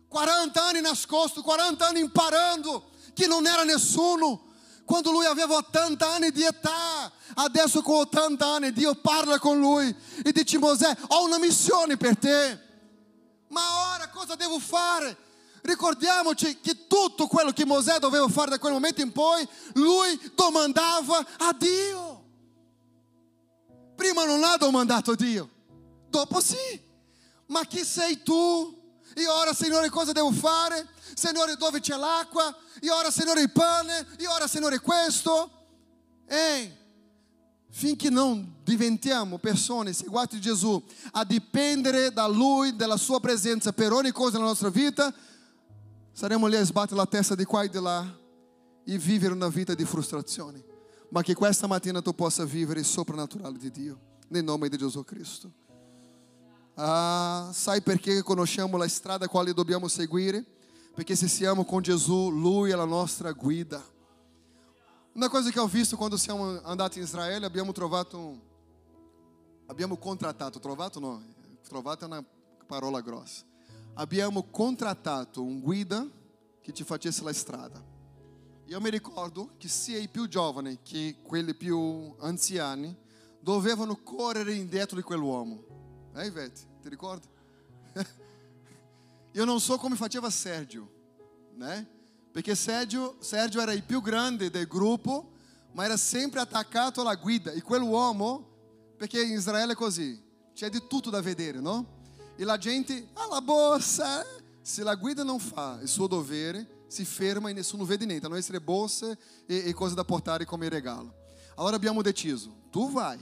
40 0.09 0.65
anni 0.65 0.81
nascosto, 0.81 1.43
40 1.43 1.87
anni 1.87 2.01
imparando, 2.01 2.91
che 3.13 3.27
non 3.27 3.45
era 3.47 3.65
nessuno. 3.65 4.47
Quando 4.89 5.11
lui 5.11 5.26
aveva 5.26 5.57
80 5.57 6.09
anni 6.09 6.30
di 6.30 6.43
età, 6.43 7.12
adesso 7.34 7.82
con 7.82 7.97
80 7.97 8.47
anni 8.47 8.72
Dio 8.72 8.95
parla 8.95 9.39
con 9.39 9.59
lui 9.59 9.95
e 10.24 10.32
dice 10.32 10.57
Mosè, 10.57 10.97
ho 11.09 11.24
una 11.24 11.39
missione 11.39 11.99
per 11.99 12.16
te. 12.16 12.59
Ma 13.49 13.93
ora 13.93 14.09
cosa 14.09 14.34
devo 14.34 14.59
fare? 14.59 15.14
Ricordiamoci 15.61 16.61
che 16.62 16.86
tutto 16.86 17.26
quello 17.26 17.51
che 17.51 17.66
Mosè 17.66 17.99
doveva 17.99 18.26
fare 18.28 18.49
da 18.49 18.59
quel 18.59 18.72
momento 18.72 19.03
in 19.03 19.12
poi, 19.12 19.47
lui 19.74 20.18
domandava 20.34 21.18
a 21.36 21.53
Dio. 21.53 22.24
Prima 23.95 24.24
non 24.24 24.43
ha 24.43 24.57
domandato 24.57 25.11
a 25.11 25.16
Dio, 25.16 25.51
dopo 26.09 26.41
sì. 26.41 26.80
Ma 27.49 27.62
chi 27.66 27.84
sei 27.84 28.22
tu? 28.22 28.78
E 29.19 29.27
ora, 29.27 29.53
Signore, 29.53 29.91
cosa 29.91 30.12
devo 30.12 30.31
fare? 30.31 30.87
Signore, 31.12 31.57
dove 31.57 31.81
c'è 31.81 31.97
l'acqua? 31.97 32.57
E 32.81 32.89
ora, 32.89 33.11
Signore, 33.11 33.41
il 33.41 33.51
pane? 33.51 34.07
E 34.16 34.29
ora, 34.29 34.47
Signore, 34.47 34.79
questo? 34.79 35.51
Ehi, 36.25 36.73
finché 37.69 38.11
non 38.11 38.59
diventiamo 38.62 39.39
persone 39.39 39.93
seguate 39.93 40.37
di 40.37 40.41
Gesù 40.41 40.81
a 41.11 41.25
dipendere 41.25 42.12
da 42.12 42.29
Lui, 42.29 42.77
dalla 42.77 42.97
Sua 42.97 43.19
presenza 43.19 43.73
per 43.73 43.93
ogni 43.93 44.12
cosa 44.12 44.37
nella 44.37 44.51
nostra 44.51 44.69
vita, 44.69 45.12
saremo 46.12 46.47
lì 46.47 46.55
a 46.55 46.62
sbattere 46.62 46.95
la 46.95 47.07
testa 47.07 47.35
di 47.35 47.45
qua 47.45 47.64
e 47.64 47.69
di 47.69 47.81
là 47.81 48.19
e 48.85 48.99
vivere 48.99 49.35
una 49.35 49.49
vita 49.49 49.75
di 49.75 49.85
frustrazione. 49.85 50.64
Ma 51.09 51.23
che 51.23 51.35
questa 51.35 51.66
mattina 51.66 52.01
tu 52.01 52.14
possa 52.14 52.45
vivere 52.45 52.79
il 52.79 52.87
soprannaturale 52.87 53.59
di 53.59 53.73
Dio, 53.73 53.99
nel 54.29 54.45
nome 54.45 54.69
di 54.69 54.77
Gesù 54.77 55.03
Cristo. 55.03 55.58
Ah, 56.81 57.51
sai 57.53 57.83
perché 57.83 58.22
conosciamo 58.22 58.76
la 58.76 58.87
strada 58.87 59.26
quale 59.26 59.53
dobbiamo 59.53 59.89
seguire? 59.89 60.45
Perché 60.95 61.16
se 61.16 61.26
siamo 61.26 61.64
com 61.64 61.81
Jesus, 61.81 62.31
Lui 62.31 62.70
è 62.70 62.76
la 62.76 62.85
nostra 62.85 63.33
guida. 63.33 63.83
Uma 65.12 65.29
coisa 65.29 65.51
que 65.51 65.59
eu 65.59 65.66
visto 65.66 65.97
quando 65.97 66.16
siamo 66.16 66.61
andati 66.62 67.01
in 67.01 67.05
Israele, 67.05 67.45
abbiamo 67.45 67.72
trovato 67.72 68.16
um, 68.16 68.41
abbiamo 69.66 69.97
contrattato, 69.97 70.61
trovato 70.61 71.01
no, 71.01 71.20
trovato 71.66 72.05
è 72.05 72.07
una 72.07 72.24
parola 72.64 73.01
grossa. 73.01 73.43
Abbiamo 73.95 74.45
contrattato 74.45 75.43
un 75.43 75.59
guida 75.59 76.07
che 76.62 76.72
ci 76.72 76.85
facesse 76.85 77.24
la 77.24 77.33
strada. 77.33 77.83
Io 78.66 78.81
mi 78.81 78.91
ricordo 78.91 79.51
che 79.59 79.66
sia 79.66 79.99
i 79.99 80.07
più 80.07 80.29
giovani 80.29 80.79
che 80.85 81.16
quelli 81.24 81.55
più 81.55 82.14
anziani 82.20 82.97
dovevano 83.41 83.97
correre 83.97 84.55
indietro 84.55 84.95
di 84.95 85.03
quell'uomo. 85.03 85.68
É, 86.15 86.27
Ivete? 86.27 86.67
recorda? 86.85 87.27
eu 89.35 89.45
não 89.45 89.61
sou 89.61 89.79
como 89.79 89.97
Fativa 89.97 90.31
Sérgio, 90.31 90.89
né? 91.57 91.87
Porque 92.33 92.55
Sérgio, 92.55 93.17
Sérgio 93.21 93.61
era 93.61 93.75
o 93.75 93.83
più 93.83 94.01
grande 94.01 94.49
do 94.49 94.67
grupo, 94.67 95.31
mas 95.75 95.87
era 95.87 95.97
sempre 95.99 96.41
atacado 96.41 96.95
pela 96.95 97.15
guida. 97.15 97.55
E 97.55 97.59
aquele 97.59 97.85
homem, 97.85 98.45
porque 98.99 99.23
em 99.23 99.35
Israel 99.35 99.71
é 99.71 99.75
così, 99.75 100.23
tinha 100.55 100.71
de 100.71 100.81
tudo 100.81 101.11
da 101.11 101.21
vedere, 101.21 101.61
não? 101.61 101.87
E 102.39 102.49
a 102.49 102.59
gente, 102.59 103.09
alla 103.17 103.41
bolsa, 103.41 104.05
eh? 104.05 104.43
se 104.63 104.83
a 104.83 104.95
guida 104.95 105.25
não 105.25 105.39
faz 105.39 105.85
o 105.85 105.89
seu 105.89 106.09
dever, 106.09 106.69
se 106.89 107.05
ferma 107.05 107.51
e 107.51 107.55
nessuno 107.55 107.85
vede 107.85 108.07
nem 108.07 108.21
a 108.23 108.29
não 108.29 108.41
ser 108.41 108.59
bolsa 108.61 109.19
e, 109.49 109.71
e 109.71 109.95
da 109.95 110.03
da 110.03 110.43
e 110.43 110.47
comer 110.47 110.73
regalo. 110.73 111.13
Allora 111.57 111.77
abbiamo 111.77 112.03
deciso, 112.03 112.53
tu 112.71 112.89
vai 112.89 113.19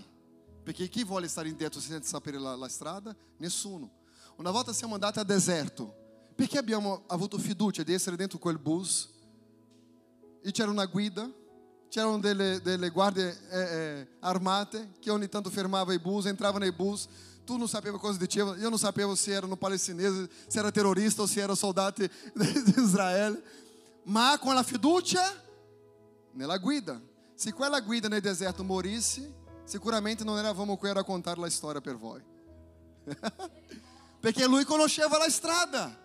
perché 0.66 0.88
chi 0.88 1.04
vuole 1.04 1.28
stare 1.28 1.48
indietro 1.48 1.78
senza 1.78 2.08
sapere 2.08 2.40
la, 2.40 2.56
la 2.56 2.68
strada? 2.68 3.14
Nessuno. 3.36 3.88
Una 4.34 4.50
volta 4.50 4.72
siamo 4.72 4.94
andati 4.94 5.20
a 5.20 5.22
deserto, 5.22 5.94
perché 6.34 6.58
abbiamo 6.58 7.04
avuto 7.06 7.38
fiducia 7.38 7.84
di 7.84 7.92
essere 7.92 8.16
dentro 8.16 8.40
quel 8.40 8.58
bus 8.58 9.08
e 10.42 10.50
c'era 10.50 10.68
una 10.68 10.86
guida, 10.86 11.30
c'erano 11.88 12.18
delle, 12.18 12.60
delle 12.62 12.90
guardie 12.90 13.38
eh, 13.48 13.60
eh, 13.60 14.08
armate 14.18 14.94
che 14.98 15.08
ogni 15.08 15.28
tanto 15.28 15.50
fermavano 15.50 15.92
i 15.92 16.00
bus, 16.00 16.26
entravano 16.26 16.64
nei 16.64 16.72
bus, 16.72 17.06
tu 17.44 17.56
non 17.56 17.68
sapevi 17.68 17.96
cosa 17.98 18.18
diceva, 18.18 18.56
io 18.56 18.68
non 18.68 18.78
sapevo 18.78 19.14
se 19.14 19.30
erano 19.30 19.54
palestinesi, 19.54 20.28
se 20.48 20.58
era 20.58 20.72
terrorista 20.72 21.22
o 21.22 21.26
se 21.26 21.38
erano 21.38 21.54
soldati 21.54 22.10
di 22.34 22.74
Israele, 22.76 23.40
ma 24.06 24.36
con 24.40 24.52
la 24.52 24.64
fiducia 24.64 25.32
nella 26.32 26.58
guida. 26.58 27.00
Se 27.36 27.52
quella 27.52 27.78
guida 27.78 28.08
nel 28.08 28.20
deserto 28.20 28.64
morisse, 28.64 29.44
sicuramente 29.66 30.24
non 30.24 30.38
eravamo 30.38 30.76
qui 30.76 30.88
a 30.88 30.94
raccontare 30.94 31.38
la 31.40 31.50
storia 31.50 31.80
per 31.80 31.96
voi. 31.96 32.22
Perché 34.20 34.46
lui 34.46 34.64
conosceva 34.64 35.18
la 35.18 35.28
strada. 35.28 36.04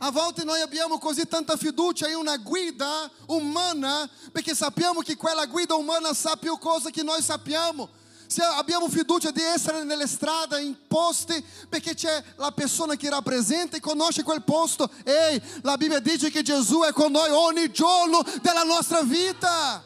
A 0.00 0.10
volte 0.12 0.44
noi 0.44 0.60
abbiamo 0.60 0.98
così 0.98 1.26
tanta 1.26 1.56
fiducia 1.56 2.08
in 2.08 2.14
una 2.14 2.36
guida 2.36 3.10
umana, 3.26 4.08
perché 4.30 4.54
sappiamo 4.54 5.00
che 5.00 5.16
quella 5.16 5.44
guida 5.46 5.74
umana 5.74 6.14
sa 6.14 6.36
più 6.36 6.56
cose 6.58 6.92
che 6.92 7.02
noi 7.02 7.20
sappiamo. 7.20 7.88
Se 8.28 8.42
abbiamo 8.42 8.88
fiducia 8.88 9.32
di 9.32 9.42
essere 9.42 9.82
nelle 9.82 10.06
strade, 10.06 10.60
in 10.60 10.76
posti, 10.86 11.44
perché 11.68 11.94
c'è 11.94 12.22
la 12.36 12.52
persona 12.52 12.94
che 12.94 13.10
rappresenta 13.10 13.76
e 13.76 13.80
conosce 13.80 14.22
quel 14.22 14.44
posto. 14.44 14.88
Ehi, 15.02 15.42
la 15.62 15.76
Bibbia 15.76 15.98
dice 15.98 16.30
che 16.30 16.42
Gesù 16.42 16.82
è 16.82 16.92
con 16.92 17.10
noi 17.10 17.30
ogni 17.30 17.72
giorno 17.72 18.22
della 18.40 18.62
nostra 18.62 19.02
vita. 19.02 19.82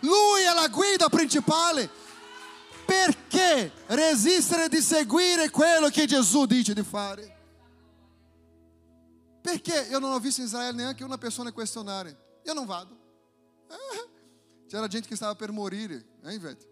Lui 0.00 0.42
è 0.42 0.54
la 0.54 0.68
guida 0.68 1.08
principale. 1.08 1.88
Perché 2.84 3.70
resistere 3.86 4.68
di 4.68 4.80
seguire 4.80 5.50
quello 5.50 5.88
che 5.88 6.06
Gesù 6.06 6.44
dice 6.46 6.74
di 6.74 6.82
fare? 6.82 7.38
Perché 9.40 9.86
io 9.88 9.98
non 9.98 10.12
ho 10.12 10.18
visto 10.18 10.40
in 10.40 10.46
Israele 10.48 10.76
neanche 10.76 11.04
una 11.04 11.16
persona 11.16 11.52
questionare. 11.52 12.40
Io 12.44 12.52
non 12.52 12.66
vado. 12.66 12.98
C'era 14.68 14.86
gente 14.88 15.08
che 15.08 15.16
stava 15.16 15.34
per 15.34 15.52
morire, 15.52 16.04
hein, 16.24 16.32
Ivete? 16.32 16.68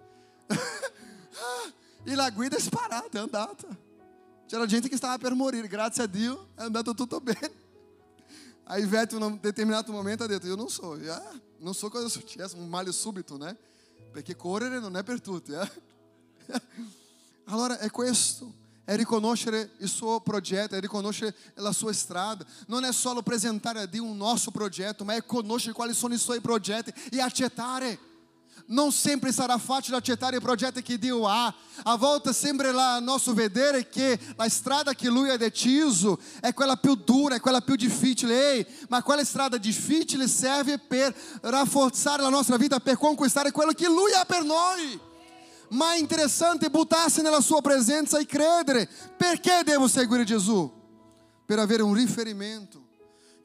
e 2.04 2.14
la 2.14 2.30
guida 2.30 2.56
è 2.56 2.60
sparata, 2.60 3.18
è 3.18 3.20
andata. 3.20 3.66
C'era 4.46 4.66
gente 4.66 4.88
che 4.88 4.96
stava 4.96 5.18
per 5.18 5.34
morire, 5.34 5.68
grazie 5.68 6.04
a 6.04 6.06
Dio 6.06 6.48
è 6.56 6.62
andato 6.62 6.94
tutto 6.94 7.20
bene. 7.20 7.66
A 8.70 8.78
Ivete, 8.78 9.16
in 9.16 9.22
un 9.22 9.38
determinato 9.40 9.92
momento, 9.92 10.24
ha 10.24 10.26
detto: 10.26 10.46
Io 10.46 10.56
non 10.56 10.68
so, 10.68 10.92
ah, 10.92 11.40
non 11.58 11.74
so 11.74 11.88
cosa 11.88 12.06
è 12.06 12.10
successo, 12.10 12.56
un 12.56 12.68
male 12.68 12.92
subito, 12.92 13.36
né? 13.36 13.56
Perché 14.12 14.36
correre 14.36 14.78
non 14.78 14.96
è 14.96 15.02
per 15.02 15.20
tutti. 15.20 15.52
Eh? 15.52 15.70
Allora 17.50 17.78
è 17.78 17.90
questo. 17.90 18.66
è 18.88 18.96
riconoscere 18.96 19.72
il 19.80 19.88
suo 19.88 20.18
progetto, 20.20 20.74
è 20.74 20.80
riconoscere 20.80 21.34
la 21.56 21.72
sua 21.72 21.92
strada. 21.92 22.42
Non 22.68 22.84
è 22.84 22.92
solo 22.94 23.18
apresentare 23.18 23.80
a 23.80 23.86
Dio 23.86 24.02
um 24.02 24.16
nosso 24.16 24.50
projeto, 24.50 25.04
mas 25.04 25.18
é 25.18 25.20
conoscere 25.20 25.74
quali 25.74 25.92
sono 25.92 26.14
i 26.14 26.18
suoi 26.18 26.40
progetti 26.40 26.90
e 27.10 27.20
accettare. 27.20 27.98
Non 28.70 28.92
sempre 28.92 29.32
sarà 29.32 29.56
facile 29.56 29.96
accettare 29.96 30.40
progetto 30.40 30.82
che 30.82 30.98
Dio 30.98 31.26
ha. 31.26 31.54
A 31.84 31.96
volta 31.96 32.34
sempre 32.34 32.70
lá 32.70 32.98
nosso 32.98 33.32
vedere 33.32 33.88
che 33.88 34.18
la 34.36 34.48
strada 34.50 34.92
che 34.94 35.08
Lui 35.08 35.30
ha 35.30 35.38
deciso 35.38 36.18
è 36.40 36.52
quella 36.52 36.76
più 36.76 36.94
dura, 36.94 37.36
è 37.36 37.40
quella 37.40 37.62
più 37.62 37.76
difficile. 37.76 38.52
Ei, 38.52 38.66
ma 38.88 39.02
quella 39.02 39.24
strada 39.24 39.56
difficile 39.56 40.28
serve 40.28 40.78
per 40.78 41.14
rafforzare 41.40 42.20
la 42.20 42.28
nostra 42.28 42.58
vita, 42.58 42.78
per 42.78 42.98
conquistare 42.98 43.52
quello 43.52 43.72
che 43.72 43.86
Lui 43.86 44.12
ha 44.12 44.24
per 44.26 44.44
noi. 44.44 45.00
ma 45.70 45.92
è 45.92 45.98
interessante 45.98 46.70
buttarsi 46.70 47.20
nella 47.20 47.40
sua 47.40 47.60
presenza 47.60 48.18
e 48.18 48.26
credere. 48.26 48.88
Perché 49.16 49.62
devo 49.64 49.88
seguire 49.88 50.24
Gesù? 50.24 50.70
Per 51.44 51.58
avere 51.58 51.82
un 51.82 51.94
riferimento. 51.94 52.87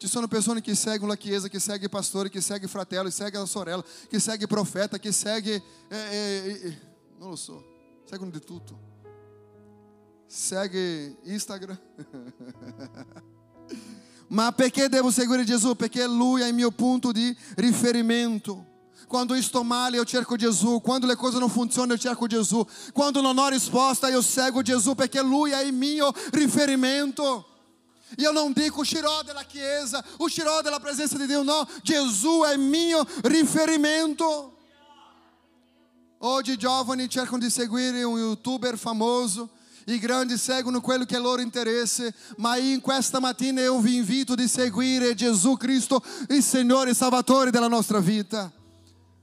Ci 0.04 0.10
sono 0.10 0.28
persone 0.28 0.60
che 0.60 0.76
seguono 0.76 1.14
la 1.14 1.18
Chiesa, 1.18 1.48
che 1.48 1.60
segue 1.60 1.88
pastore, 1.88 2.28
che 2.28 2.42
segue 2.42 2.68
fratello, 2.68 3.06
che 3.06 3.12
segue 3.12 3.40
la 3.40 3.46
sorella, 3.46 3.82
che 4.10 4.20
segue 4.20 4.48
profeta, 4.48 5.00
che 5.00 5.14
segue... 5.14 5.64
Eh 5.88 5.96
eh, 5.96 6.42
eh, 6.46 6.68
eh, 6.68 6.78
non 7.18 7.30
lo 7.30 7.38
so, 7.38 7.64
seguono 8.04 8.30
di 8.30 8.42
tutto. 8.42 8.78
Segue 10.28 11.20
Instagram. 11.24 11.80
Ma 14.28 14.52
perché 14.52 14.90
devo 14.90 15.10
seguire 15.10 15.46
Gesù? 15.46 15.74
Perché 15.74 16.06
Lui 16.06 16.42
è 16.42 16.48
il 16.48 16.54
mio 16.54 16.72
punto 16.72 17.14
di 17.14 17.34
riferimento. 17.56 18.72
Quando 19.08 19.36
estou 19.36 19.64
mal, 19.64 19.96
eu 19.96 20.04
cerco 20.04 20.36
Jesus. 20.36 20.82
Quando 20.84 21.08
le 21.08 21.16
cose 21.16 21.40
não 21.40 21.48
funcionam, 21.48 21.96
eu 21.96 21.98
cerco 21.98 22.28
Jesus. 22.28 22.92
Quando 22.92 23.22
não 23.22 23.42
há 23.42 23.50
resposta, 23.50 24.10
eu 24.10 24.22
cego 24.22 24.62
Jesus, 24.62 24.96
porque 24.98 25.22
Lui 25.22 25.54
é 25.54 25.72
meu 25.72 26.14
riferimento. 26.34 27.53
E 28.18 28.24
eu 28.24 28.34
não 28.34 28.52
digo 28.52 28.82
o 28.82 28.86
xiró 28.86 29.24
da 29.24 29.44
chiesa, 29.44 30.04
o 30.20 30.30
xiró 30.30 30.62
da 30.62 30.80
presença 30.80 31.18
de 31.18 31.28
Deus, 31.28 31.46
não. 31.46 31.68
Jesus 31.84 32.52
é 32.52 32.58
meu 32.58 33.06
riferimento. 33.24 34.52
Oggi 36.26 36.54
i 36.54 36.58
giovani 36.58 37.10
cercano 37.10 37.40
di 37.40 37.50
seguire 37.50 38.02
un 38.06 38.18
youtuber 38.18 38.78
famoso, 38.78 39.50
i 39.88 40.00
grandi 40.00 40.38
seguono 40.38 40.80
quello 40.80 41.04
che 41.04 41.18
è 41.18 41.20
loro 41.20 41.42
interesse, 41.42 42.14
ma 42.38 42.56
in 42.56 42.80
questa 42.80 43.20
mattina 43.20 43.60
eu 43.60 43.82
vi 43.82 43.98
invito 43.98 44.32
a 44.32 44.48
seguire 44.48 45.16
Gesù 45.16 45.58
Cristo, 45.58 46.02
il 46.30 46.42
Signore 46.42 46.92
e 46.92 46.94
Salvatore 46.94 47.52
della 47.52 47.68
nostra 47.68 48.00
vita. 48.00 48.50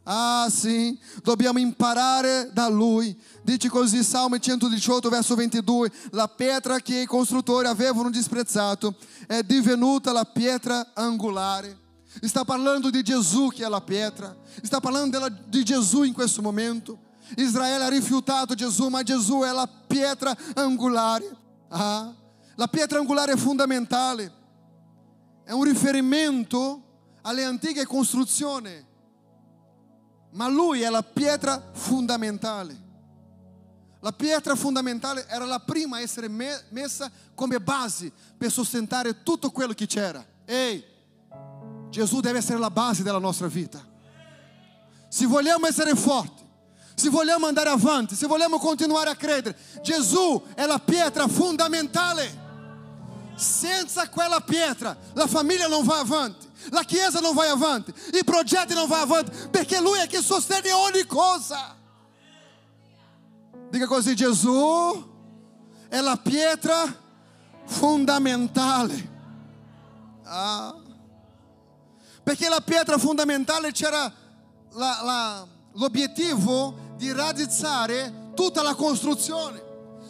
Ah, 0.04 0.48
sim, 0.50 0.96
dobbiamo 1.22 1.58
imparare 1.58 2.50
da 2.52 2.68
Lui. 2.68 3.16
Dice 3.42 3.68
così, 3.68 4.02
Salmo 4.02 4.38
118, 4.38 5.08
verso 5.08 5.34
22, 5.34 5.90
la 6.10 6.26
pietra 6.26 6.80
che 6.80 7.00
i 7.00 7.06
costruttori 7.06 7.66
avevano 7.66 8.10
disprezzato 8.10 8.94
è 9.26 9.42
divenuta 9.42 10.12
la 10.12 10.24
pietra 10.24 10.90
angolare. 10.94 11.78
Está 12.20 12.44
parlando 12.44 12.90
de 12.90 13.02
Jesus 13.04 13.54
que 13.54 13.62
é 13.62 13.66
a 13.66 13.80
pietra. 13.80 14.36
Está 14.62 14.80
parlando 14.80 15.30
de 15.30 15.62
Jesus 15.64 16.08
em 16.08 16.12
questo 16.12 16.42
momento. 16.42 16.98
Israele 17.36 17.84
ha 17.84 17.88
rifiutato 17.88 18.56
Gesù, 18.56 18.88
ma 18.88 19.04
Gesù 19.04 19.42
è 19.42 19.52
la 19.52 19.66
pietra 19.66 20.36
angolare. 20.54 21.24
Ah, 21.68 22.12
la 22.56 22.66
pietra 22.66 22.98
angolare 22.98 23.34
è 23.34 23.36
fondamentale. 23.36 24.32
È 25.44 25.52
un 25.52 25.62
riferimento 25.62 26.82
alle 27.22 27.44
antiche 27.44 27.86
costruzioni. 27.86 28.88
Ma 30.32 30.48
lui 30.48 30.82
è 30.82 30.88
la 30.90 31.02
pietra 31.02 31.70
fondamentale. 31.72 32.88
La 34.00 34.12
pietra 34.12 34.54
fondamentale 34.54 35.26
era 35.28 35.44
la 35.44 35.60
prima 35.60 35.98
a 35.98 36.00
essere 36.00 36.28
messa 36.28 37.10
come 37.34 37.60
base 37.60 38.10
per 38.38 38.50
sostentare 38.50 39.22
tutto 39.22 39.50
quello 39.50 39.74
che 39.74 39.86
c'era. 39.86 40.24
Ehi, 40.44 40.82
Gesù 41.90 42.20
deve 42.20 42.38
essere 42.38 42.58
la 42.58 42.70
base 42.70 43.02
della 43.02 43.18
nostra 43.18 43.46
vita. 43.46 43.84
Se 45.08 45.26
vogliamo 45.26 45.66
essere 45.66 45.94
forti, 45.94 46.42
se 46.94 47.10
vogliamo 47.10 47.46
andare 47.46 47.68
avanti, 47.68 48.14
se 48.14 48.26
vogliamo 48.26 48.58
continuare 48.58 49.10
a 49.10 49.16
credere, 49.16 49.56
Gesù 49.82 50.42
è 50.54 50.64
la 50.66 50.78
pietra 50.78 51.26
fondamentale. 51.28 52.48
Senza 53.34 54.08
quella 54.08 54.40
pietra, 54.40 54.96
la 55.14 55.26
famiglia 55.26 55.66
non 55.66 55.84
va 55.84 55.98
avanti, 55.98 56.49
la 56.68 56.82
chiesa 56.82 57.20
non 57.20 57.34
va 57.34 57.50
avanti, 57.50 57.92
i 58.12 58.24
progetti 58.24 58.74
non 58.74 58.86
vanno 58.86 59.02
avanti, 59.02 59.48
perché 59.48 59.80
Lui 59.80 59.98
è 59.98 60.06
che 60.06 60.20
sostiene 60.20 60.72
ogni 60.72 61.04
cosa. 61.06 61.76
Dica 63.70 63.86
così, 63.86 64.14
Gesù 64.14 65.08
è 65.88 66.00
la 66.00 66.16
pietra 66.16 66.84
fondamentale. 67.64 69.08
Ah. 70.24 70.74
Perché 72.22 72.48
la 72.48 72.60
pietra 72.60 72.98
fondamentale 72.98 73.72
c'era 73.72 74.12
la, 74.72 75.00
la, 75.02 75.46
l'obiettivo 75.74 76.94
di 76.96 77.12
radizzare 77.12 78.32
tutta 78.34 78.62
la 78.62 78.74
costruzione. 78.74 79.68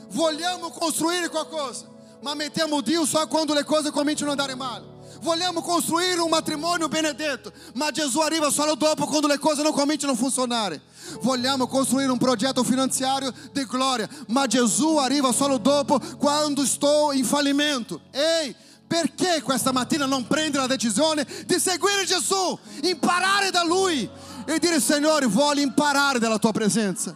Vogliamo 0.08 0.70
costruire 0.70 1.28
qualcosa, 1.28 1.86
ma 2.22 2.34
mettiamo 2.34 2.80
Dio 2.80 3.06
só 3.06 3.26
quando 3.28 3.54
le 3.54 3.64
cose 3.64 3.90
cominciano 3.90 4.30
a 4.30 4.32
andare 4.32 4.54
male. 4.54 4.89
Vogliamo 5.20 5.60
costruire 5.60 6.20
un 6.20 6.30
matrimonio 6.30 6.88
benedetto, 6.88 7.52
ma 7.74 7.90
Gesù 7.90 8.20
arriva 8.20 8.50
solo 8.50 8.74
dopo 8.74 9.06
quando 9.06 9.26
le 9.26 9.38
cose 9.38 9.62
non 9.62 9.72
cominciano 9.72 10.12
a 10.12 10.16
funzionare. 10.16 10.80
Vogliamo 11.20 11.66
costruire 11.66 12.10
un 12.10 12.18
progetto 12.18 12.64
finanziario 12.64 13.32
di 13.52 13.64
gloria, 13.66 14.08
ma 14.28 14.46
Gesù 14.46 14.96
arriva 14.96 15.32
solo 15.32 15.58
dopo 15.58 16.00
quando 16.18 16.62
estou 16.62 17.12
in 17.12 17.24
fallimento. 17.24 18.00
Ei, 18.10 18.54
perché 18.86 19.42
questa 19.42 19.72
mattina 19.72 20.06
non 20.06 20.26
prendi 20.26 20.56
la 20.56 20.66
decisione 20.66 21.26
di 21.46 21.58
seguire 21.58 22.04
Gesù, 22.04 22.58
imparare 22.82 23.50
da 23.50 23.62
Lui 23.62 24.08
e 24.46 24.58
dire 24.58 24.80
Signore 24.80 25.26
voglio 25.26 25.60
imparare 25.60 26.18
dalla 26.18 26.38
tua 26.38 26.52
presenza. 26.52 27.14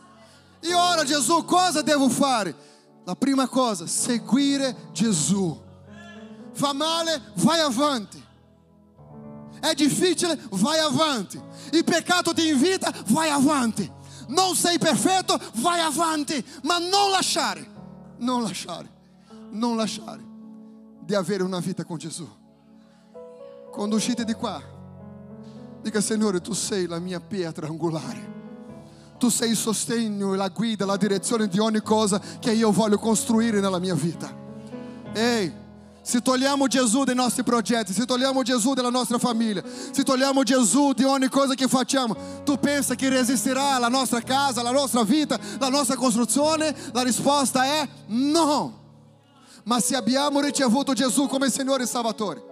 E 0.60 0.74
ora 0.74 1.04
Gesù 1.04 1.44
cosa 1.44 1.82
devo 1.82 2.08
fare? 2.08 2.54
La 3.04 3.16
prima 3.16 3.48
cosa, 3.48 3.86
seguire 3.86 4.88
Gesù. 4.92 5.63
Fa 6.54 6.72
male, 6.72 7.20
vai 7.34 7.60
avanti. 7.60 8.22
È 9.60 9.74
difficile, 9.74 10.38
vai 10.50 10.78
avanti. 10.78 11.40
Il 11.72 11.84
peccato 11.84 12.32
ti 12.32 12.48
invita, 12.48 12.92
vai 13.06 13.30
avanti. 13.30 13.90
Non 14.28 14.54
sei 14.54 14.78
perfetto, 14.78 15.38
vai 15.56 15.80
avanti, 15.80 16.42
ma 16.62 16.78
non 16.78 17.10
lasciare, 17.10 17.66
non 18.18 18.42
lasciare, 18.42 18.90
non 19.50 19.76
lasciare 19.76 20.22
di 21.00 21.14
avere 21.14 21.42
una 21.42 21.60
vita 21.60 21.84
con 21.84 21.98
Gesù. 21.98 22.26
Quando 23.70 23.96
uscite 23.96 24.24
di 24.24 24.32
qua, 24.32 24.62
dica 25.82 26.00
Signore, 26.00 26.40
tu 26.40 26.52
sei 26.52 26.86
la 26.86 26.98
mia 26.98 27.20
pietra 27.20 27.66
angolare. 27.66 28.32
Tu 29.18 29.28
sei 29.28 29.50
il 29.50 29.56
sostegno, 29.56 30.34
la 30.34 30.48
guida, 30.48 30.84
la 30.84 30.96
direzione 30.96 31.48
di 31.48 31.58
ogni 31.58 31.80
cosa 31.80 32.20
che 32.38 32.52
io 32.52 32.70
voglio 32.70 32.98
costruire 32.98 33.60
nella 33.60 33.78
mia 33.78 33.94
vita. 33.94 34.30
Ehi, 35.12 35.52
se 36.04 36.20
togliamo 36.20 36.66
Gesù 36.66 37.04
dei 37.04 37.14
nostri 37.14 37.42
progetti, 37.42 37.94
se 37.94 38.04
togliamo 38.04 38.42
Gesù 38.42 38.74
della 38.74 38.90
nostra 38.90 39.18
famiglia, 39.18 39.62
se 39.90 40.02
togliamo 40.02 40.42
Gesù 40.42 40.92
di 40.92 41.02
ogni 41.02 41.28
cosa 41.28 41.54
che 41.54 41.66
facciamo, 41.66 42.14
tu 42.44 42.58
pensa 42.58 42.94
che 42.94 43.08
resistirà 43.08 43.78
la 43.78 43.88
nostra 43.88 44.20
casa, 44.20 44.60
la 44.60 44.70
nostra 44.70 45.02
vita, 45.02 45.38
la 45.58 45.70
nostra 45.70 45.96
costruzione? 45.96 46.76
La 46.92 47.02
risposta 47.02 47.64
è 47.64 47.88
no. 48.08 48.82
Ma 49.64 49.80
se 49.80 49.96
abbiamo 49.96 50.40
ricevuto 50.40 50.92
Gesù 50.92 51.26
come 51.26 51.48
Signore 51.48 51.84
e 51.84 51.86
Salvatore, 51.86 52.44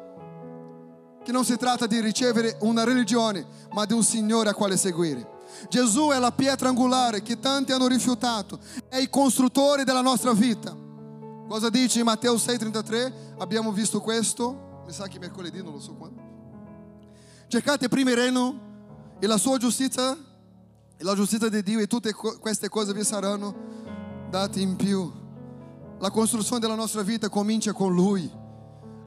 che 1.22 1.30
non 1.30 1.44
si 1.44 1.55
tratta 1.59 1.86
di 1.86 2.00
ricevere 2.00 2.57
una 2.61 2.84
religione, 2.84 3.46
ma 3.74 3.84
di 3.84 3.92
un 3.92 4.03
Signore 4.03 4.48
a 4.48 4.55
quale 4.55 4.78
seguire. 4.78 5.28
Gesù 5.68 6.09
è 6.09 6.18
la 6.18 6.32
pietra 6.32 6.70
angolare 6.70 7.22
che 7.22 7.38
tanti 7.38 7.72
hanno 7.72 7.86
rifiutato, 7.86 8.59
è 8.88 8.96
il 8.96 9.11
costruttore 9.11 9.84
della 9.84 10.00
nostra 10.00 10.32
vita. 10.32 10.81
Cosa 11.53 11.68
dice 11.68 11.98
in 11.98 12.07
Matteo 12.07 12.36
6,33? 12.36 13.12
Abbiamo 13.36 13.72
visto 13.72 14.00
questo, 14.00 14.84
mi 14.86 14.92
sa 14.94 15.07
che 15.07 15.18
mercoledì, 15.18 15.62
non 15.62 15.74
lo 15.74 15.80
so 15.80 15.92
quando. 15.92 16.18
Cercate 17.46 17.88
prima 17.88 18.09
il 18.09 18.16
regno 18.16 18.61
e 19.18 19.26
la 19.26 19.36
sua 19.36 19.59
giustizia, 19.59 20.12
e 20.12 21.05
la 21.05 21.14
giustizia 21.14 21.50
di 21.50 21.62
Dio, 21.62 21.78
e 21.78 21.86
tutte 21.86 22.14
queste 22.14 22.70
cose 22.70 22.94
vi 22.94 23.05
saranno 23.05 23.55
date 24.30 24.61
in 24.61 24.76
più. 24.76 25.12
La 25.98 26.11
costruzione 26.11 26.59
della 26.59 26.74
nostra 26.74 27.03
vita 27.03 27.28
comincia 27.28 27.74
con 27.74 27.94
Lui. 27.94 28.32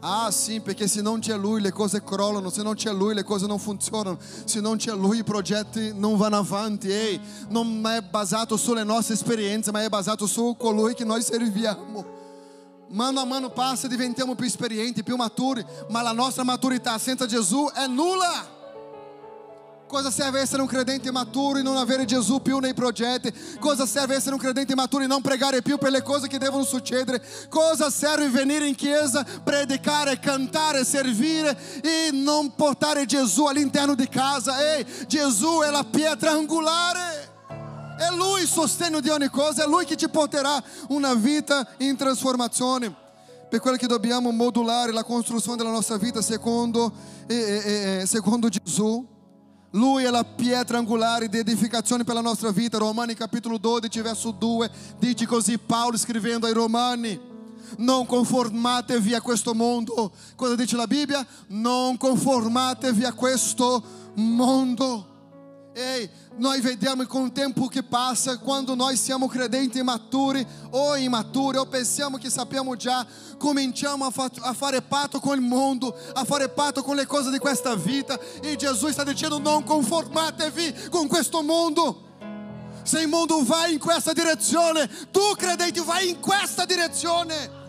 Ah 0.01 0.29
sì, 0.29 0.59
perché 0.61 0.87
se 0.87 1.01
non 1.01 1.21
c'è 1.21 1.35
Lui 1.35 1.61
le 1.61 1.71
cose 1.71 2.03
crollano, 2.03 2.51
se 2.51 2.61
non 2.61 2.75
c'è 2.75 2.93
Lui 2.93 3.15
le 3.15 3.23
cose 3.23 3.47
non 3.47 3.57
funzionano, 3.57 4.19
se 4.19 4.61
non 4.61 4.77
c'è 4.77 4.93
Lui 4.93 5.17
i 5.17 5.23
progetti 5.23 5.93
non 5.95 6.15
vanno 6.15 6.37
avanti. 6.37 6.91
Ehi, 6.91 7.19
non 7.49 7.81
è 7.87 8.01
basato 8.01 8.55
sulle 8.55 8.83
nostre 8.83 9.15
esperienze, 9.15 9.71
ma 9.71 9.81
è 9.81 9.89
basato 9.89 10.27
su 10.27 10.55
colui 10.59 10.93
che 10.93 11.05
noi 11.05 11.23
serviamo. 11.23 12.21
Mano 12.87 13.19
a 13.19 13.25
mano 13.25 13.49
passa, 13.49 13.87
diventiamo 13.87 14.35
più 14.35 14.45
esperienti, 14.45 15.03
più 15.03 15.15
maturi, 15.15 15.65
ma 15.89 16.01
la 16.01 16.11
nostra 16.11 16.43
maturità 16.43 16.97
senza 16.97 17.25
Gesù 17.25 17.69
è 17.73 17.87
nulla. 17.87 18.55
Cosa 19.87 20.09
serve 20.09 20.39
essere 20.39 20.61
um 20.63 20.67
credente 20.67 21.11
maturo 21.11 21.59
e 21.59 21.61
não 21.61 21.77
avere 21.77 22.05
Gesù 22.05 22.41
più 22.41 22.57
nei 22.57 22.73
progetti? 22.73 23.31
Cosa 23.59 23.85
serve 23.85 24.15
essere 24.15 24.33
un 24.33 24.41
credente 24.41 24.73
maturo 24.73 25.03
e 25.03 25.07
non 25.07 25.21
pregare 25.21 25.61
più 25.61 25.77
per 25.77 25.91
le 25.91 26.01
cose 26.01 26.27
che 26.27 26.39
devono 26.39 26.63
succedere? 26.63 27.23
Cosa 27.49 27.91
serve 27.91 28.29
venire 28.29 28.67
in 28.67 28.73
chiesa, 28.75 29.23
predicare, 29.43 30.19
cantare, 30.19 30.83
servire 30.83 31.57
e 31.83 32.09
non 32.11 32.55
portare 32.55 33.05
Gesù 33.05 33.45
all'interno 33.45 33.93
di 33.93 34.09
casa? 34.09 34.75
Ei, 34.75 34.85
Gesù 35.07 35.59
è 35.63 35.69
la 35.69 35.83
pietra 35.83 36.31
angolare. 36.31 37.34
È 37.97 38.13
Lui 38.13 38.41
il 38.41 38.47
sostegno 38.47 38.99
di 38.99 39.09
ogni 39.09 39.29
cosa, 39.29 39.63
è 39.63 39.67
Lui 39.67 39.85
che 39.85 39.95
ci 39.95 40.09
porterà 40.09 40.61
una 40.89 41.13
vita 41.13 41.65
in 41.77 41.95
trasformazione. 41.95 42.93
Per 43.49 43.59
quello 43.59 43.77
che 43.77 43.87
dobbiamo 43.87 44.31
modulare 44.31 44.91
la 44.91 45.03
costruzione 45.03 45.55
della 45.55 45.69
nostra 45.69 45.95
vita 45.97 46.21
secondo, 46.21 46.91
eh, 47.27 48.01
eh, 48.01 48.05
secondo 48.05 48.49
Gesù. 48.49 49.13
Lui 49.71 50.03
è 50.03 50.09
la 50.09 50.25
pietra 50.25 50.77
angolare 50.77 51.29
di 51.29 51.37
edificazione 51.37 52.03
per 52.03 52.15
la 52.15 52.21
nostra 52.21 52.51
vita. 52.51 52.77
Romani 52.77 53.13
capitolo 53.13 53.57
12, 53.57 54.01
verso 54.01 54.31
2 54.31 54.69
dice 54.99 55.25
così 55.25 55.57
Paolo 55.57 55.97
scrivendo 55.97 56.47
ai 56.47 56.53
Romani. 56.53 57.33
Non 57.77 58.05
conformatevi 58.05 59.13
a 59.13 59.21
questo 59.21 59.53
mondo. 59.53 60.11
Cosa 60.35 60.55
dice 60.55 60.75
la 60.75 60.87
Bibbia? 60.87 61.25
Non 61.47 61.97
conformatevi 61.97 63.05
a 63.05 63.13
questo 63.13 63.83
mondo. 64.15 65.14
Ei, 65.77 66.09
noi 66.37 66.61
vediamo 66.61 67.05
com 67.05 67.25
o 67.25 67.29
tempo 67.29 67.69
que 67.69 67.83
passa, 67.83 68.37
quando 68.37 68.77
nós 68.77 68.97
siamo 68.97 69.27
credenti 69.27 69.83
maturi 69.83 70.47
ou 70.71 70.97
imaturi, 70.97 71.57
ou 71.57 71.65
pensiamo 71.65 72.17
che 72.17 72.29
sappiamo 72.29 72.77
già, 72.77 73.05
cominciamo 73.37 74.05
a, 74.05 74.09
fa 74.09 74.31
a 74.39 74.53
fare 74.53 74.81
patto 74.81 75.19
con 75.19 75.35
il 75.35 75.41
mondo, 75.41 75.93
a 76.13 76.23
fare 76.23 76.47
patto 76.47 76.81
con 76.81 76.95
le 76.95 77.05
cose 77.05 77.29
di 77.29 77.39
questa 77.39 77.75
vita, 77.75 78.17
e 78.41 78.55
Gesù 78.55 78.87
sta 78.89 79.03
dicendo: 79.03 79.37
non 79.37 79.65
conformatevi 79.65 80.87
con 80.89 81.07
questo 81.07 81.43
mondo. 81.43 82.03
Se 82.83 83.01
il 83.01 83.09
mondo 83.09 83.43
va 83.43 83.67
in 83.67 83.77
questa 83.77 84.13
direzione, 84.13 84.89
tu 85.11 85.35
credente 85.35 85.81
vai 85.81 86.07
in 86.11 86.21
questa 86.21 86.63
direzione. 86.63 87.63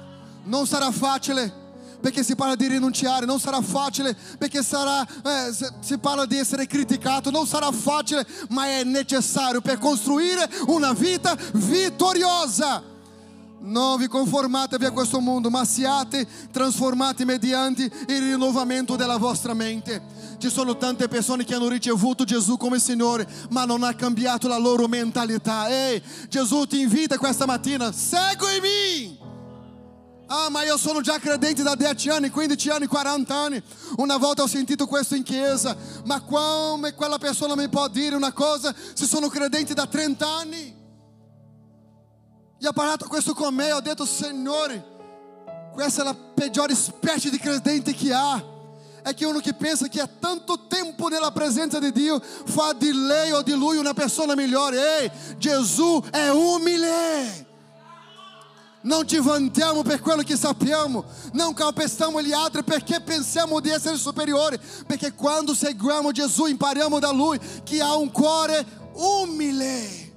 Non 0.45 0.65
sarà 0.65 0.93
facile, 0.93 1.66
perché 2.01 2.23
si 2.23 2.35
parla 2.35 2.55
di 2.55 2.67
rinunciare, 2.67 3.27
non 3.27 3.41
sarà 3.41 3.61
facile 3.61 4.17
perché 4.39 4.63
sarà, 4.63 5.03
eh, 5.03 5.55
si 5.81 5.99
parla 5.99 6.27
di 6.27 6.37
essere 6.37 6.67
criticato, 6.67 7.31
non 7.31 7.47
sarà 7.47 7.71
facile, 7.73 8.27
ma 8.51 8.67
è 8.67 8.85
necessario 8.85 9.61
per 9.61 9.79
costruire 9.79 10.49
una 10.67 10.93
vita 10.93 11.37
vittoriosa. 11.55 12.95
Non 13.59 13.99
vi 13.99 14.07
conformatevi 14.07 14.85
a 14.85 14.93
questo 14.93 15.19
mondo, 15.19 15.51
ma 15.51 15.65
siate 15.65 16.27
trasformati 16.53 17.25
mediante 17.25 17.91
il 18.07 18.21
rinnovamento 18.21 18.95
della 18.95 19.17
vostra 19.17 19.55
mente. 19.55 20.01
Ci 20.39 20.51
sono 20.51 20.77
tante 20.77 21.09
persone 21.09 21.45
che 21.45 21.55
hanno 21.55 21.69
ricevuto 21.69 22.25
Gesù 22.25 22.57
come 22.57 22.79
Signore, 22.79 23.27
ma 23.51 23.65
non 23.65 23.83
ha 23.83 23.95
cambiato 23.95 24.47
la 24.47 24.59
loro 24.59 24.87
mentalità. 24.87 25.69
Ehi, 25.69 26.01
Gesù 26.29 26.65
ti 26.67 26.81
invita 26.81 27.19
questa 27.19 27.47
mattina, 27.47 27.91
seguimi! 27.91 29.26
Ah, 30.29 30.49
ma 30.51 30.65
io 30.65 30.77
sono 30.77 31.01
già 31.01 31.19
credente 31.19 31.63
da 31.63 31.77
10 31.77 32.09
anni, 32.09 32.31
15 32.31 32.71
anni, 32.71 32.87
40 32.87 33.35
anni. 33.35 33.63
Una 33.97 34.17
volta 34.17 34.43
ho 34.43 34.49
sentito 34.49 34.87
questo 34.87 35.15
in 35.15 35.23
chiesa, 35.23 35.77
ma 36.05 36.21
come 36.21 36.95
quella 36.95 37.19
persona 37.19 37.55
mi 37.55 37.69
può 37.69 37.87
dire 37.87 38.17
una 38.17 38.33
cosa 38.33 38.75
se 38.93 39.07
sono 39.07 39.29
credente 39.29 39.73
da 39.73 39.87
30 39.87 40.27
anni? 40.27 40.75
E 42.59 42.67
ha 42.67 42.73
parlato 42.73 43.07
questo 43.07 43.35
con 43.35 43.55
me, 43.55 43.71
ho 43.71 43.81
detto, 43.81 44.05
Signore, 44.05 44.95
questa 45.73 46.03
è 46.03 46.05
la 46.05 46.15
peggiore 46.15 46.75
specie 46.75 47.31
di 47.31 47.39
credente 47.39 47.95
che 47.95 48.13
ha. 48.13 48.55
È 49.03 49.15
che 49.15 49.25
uno 49.25 49.39
che 49.39 49.55
pensa 49.55 49.87
che 49.87 50.01
ha 50.01 50.09
tanto 50.09 50.67
tempo 50.67 51.07
nella 51.07 51.31
presenza 51.31 51.79
di 51.79 51.93
Dio 51.93 52.21
fa 52.21 52.73
di 52.73 52.93
lei 52.93 53.31
o 53.31 53.43
di 53.43 53.53
lui 53.53 53.77
una 53.77 53.95
persona 53.95 54.35
migliore. 54.35 55.03
Ehi, 55.03 55.11
Gesù 55.39 56.03
è 56.11 56.29
umile. 56.31 57.46
Non 58.87 59.07
ci 59.07 59.19
vantiamo 59.19 59.83
per 59.83 60.01
quello 60.01 60.23
che 60.23 60.37
sappiamo, 60.37 61.05
non 61.33 61.53
calpestiamo 61.55 62.23
gli 62.23 62.33
altri 62.33 62.63
perché 62.63 63.01
pensiamo 63.01 63.59
di 63.59 63.69
essere 63.69 63.97
superiori, 63.97 64.61
perché 64.87 65.13
quando 65.13 65.55
seguiamo 65.55 66.13
Gesù 66.13 66.47
impariamo 66.47 67.01
da 67.01 67.11
Lui 67.11 67.37
che 67.65 67.81
ha 67.81 67.97
un 67.97 68.13
cuore 68.13 68.65
umile. 68.93 70.15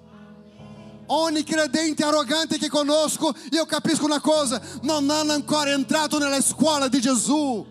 Ogni 1.07 1.43
credente 1.43 2.03
arrogante 2.03 2.59
che 2.59 2.69
conosco, 2.69 3.33
io 3.49 3.65
capisco 3.65 4.05
una 4.05 4.21
cosa, 4.21 4.61
non 4.83 5.09
hanno 5.09 5.31
ancora 5.31 5.71
entrato 5.71 6.19
nella 6.19 6.39
scuola 6.39 6.87
di 6.87 7.01
Gesù. 7.01 7.65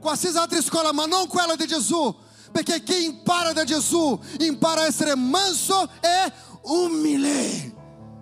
Qualsiasi 0.00 0.36
altra 0.36 0.60
scuola, 0.62 0.92
ma 0.92 1.06
non 1.06 1.28
quella 1.28 1.54
di 1.54 1.68
Gesù. 1.68 2.12
Perché 2.50 2.82
chi 2.82 3.04
impara 3.04 3.52
da 3.52 3.62
Gesù 3.62 4.18
impara 4.40 4.80
a 4.80 4.86
essere 4.86 5.14
manso 5.14 5.88
e 6.00 6.32
umile. 6.62 7.76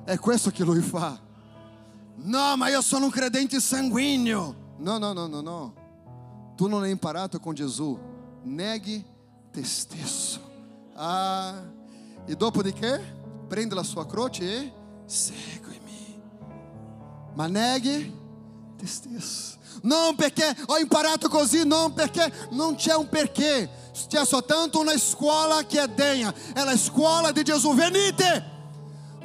È 0.04 0.18
questo 0.18 0.50
che 0.50 0.62
lui 0.62 0.82
fa. 0.82 1.24
No, 2.20 2.56
ma 2.56 2.68
io 2.68 2.80
sono 2.82 3.06
un 3.06 3.10
credente 3.10 3.60
sanguigno. 3.60 4.74
No, 4.78 4.98
no, 4.98 5.12
no, 5.12 5.26
no, 5.26 5.40
no. 5.40 5.74
Tu 6.56 6.66
non 6.66 6.82
hai 6.82 6.90
imparato 6.90 7.38
con 7.38 7.54
Gesù. 7.54 7.98
Neghi 8.42 9.04
te 9.52 9.64
stesso. 9.64 10.40
Ah, 10.94 11.54
e 12.26 12.34
dopo 12.34 12.62
di 12.62 12.72
che? 12.72 13.00
Prende 13.46 13.74
la 13.74 13.84
sua 13.84 14.06
croce 14.06 14.44
e 14.44 14.72
seguimi. 15.06 16.20
Ma 17.34 17.46
neghi 17.46 18.12
te 18.76 18.86
stesso. 18.86 19.56
Non 19.82 20.16
perché 20.16 20.56
ho 20.66 20.76
imparato 20.78 21.28
così, 21.28 21.64
non 21.64 21.92
perché 21.92 22.32
non 22.50 22.74
c'è 22.74 22.96
un 22.96 23.08
perché. 23.08 23.70
C'è 24.08 24.24
soltanto 24.24 24.80
una 24.80 24.96
scuola 24.98 25.64
che 25.64 25.80
è 25.80 25.88
degna. 25.88 26.34
È 26.52 26.64
la 26.64 26.76
scuola 26.76 27.30
di 27.30 27.44
Gesù. 27.44 27.74
Venite! 27.74 28.57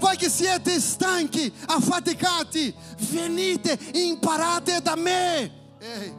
Voi 0.04 0.18
che 0.18 0.28
siete 0.28 0.82
stanchi, 0.82 1.50
affaticati, 1.66 2.76
venite 3.10 3.80
e 3.94 4.02
imparate 4.02 4.82
da 4.82 4.98
me. 4.98 5.52
Ei. 5.80 6.14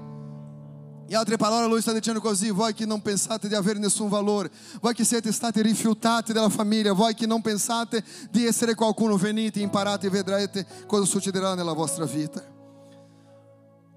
In 1.08 1.14
altre 1.14 1.36
parole, 1.36 1.66
lui 1.66 1.82
sta 1.82 1.92
dicendo 1.92 2.18
così: 2.18 2.48
voi 2.48 2.72
che 2.72 2.86
non 2.86 3.02
pensate 3.02 3.46
di 3.46 3.54
avere 3.54 3.78
nessun 3.78 4.08
valore, 4.08 4.50
voi 4.80 4.94
che 4.94 5.04
siete 5.04 5.30
stati 5.32 5.60
rifiutati 5.60 6.32
dalla 6.32 6.48
famiglia, 6.48 6.94
voi 6.94 7.12
che 7.12 7.26
non 7.26 7.42
pensate 7.42 8.02
di 8.30 8.46
essere 8.46 8.74
qualcuno, 8.74 9.18
venite, 9.18 9.60
imparate 9.60 10.06
e 10.06 10.10
vedrete 10.10 10.66
cosa 10.86 11.04
succederà 11.04 11.54
nella 11.54 11.74
vostra 11.74 12.06
vita. 12.06 12.42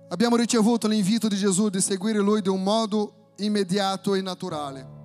Abbiamo 0.09 0.35
ricevuto 0.35 0.89
l'invito 0.89 1.29
di 1.29 1.37
Gesù 1.37 1.69
di 1.69 1.79
seguire 1.79 2.19
lui 2.19 2.41
di 2.41 2.49
un 2.49 2.61
modo 2.61 3.31
immediato 3.37 4.15
e 4.15 4.21
naturale. 4.21 4.95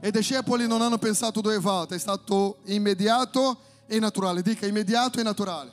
E 0.00 0.06
i 0.06 0.12
discepoli 0.12 0.68
non 0.68 0.80
hanno 0.80 0.98
pensato 0.98 1.40
due 1.40 1.58
volte, 1.58 1.96
è 1.96 1.98
stato 1.98 2.58
immediato 2.66 3.62
e 3.90 3.98
naturale. 3.98 4.40
Dica 4.40 4.66
immediato 4.66 5.18
e 5.18 5.24
naturale. 5.24 5.72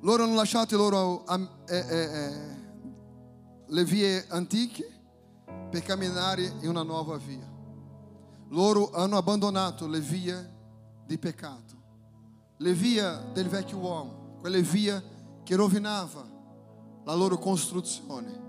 Loro 0.00 0.24
hanno 0.24 0.34
lasciato 0.34 0.76
loro 0.76 1.24
eh, 1.26 1.48
eh, 1.68 1.78
eh, 1.78 2.30
le 3.66 3.84
vie 3.84 4.24
antiche 4.28 4.88
per 5.70 5.82
camminare 5.82 6.42
in 6.60 6.68
una 6.68 6.82
nuova 6.82 7.16
via. 7.18 7.48
Loro 8.48 8.90
hanno 8.90 9.16
abbandonato 9.16 9.86
le 9.86 10.00
vie 10.00 10.54
di 11.06 11.18
peccato, 11.18 11.74
le 12.58 12.72
vie 12.72 13.30
del 13.32 13.48
vecchio 13.48 13.78
uomo, 13.78 14.36
quelle 14.40 14.62
vie 14.62 15.02
che 15.44 15.54
rovinava 15.54 16.28
la 17.04 17.14
loro 17.14 17.38
costruzione 17.38 18.44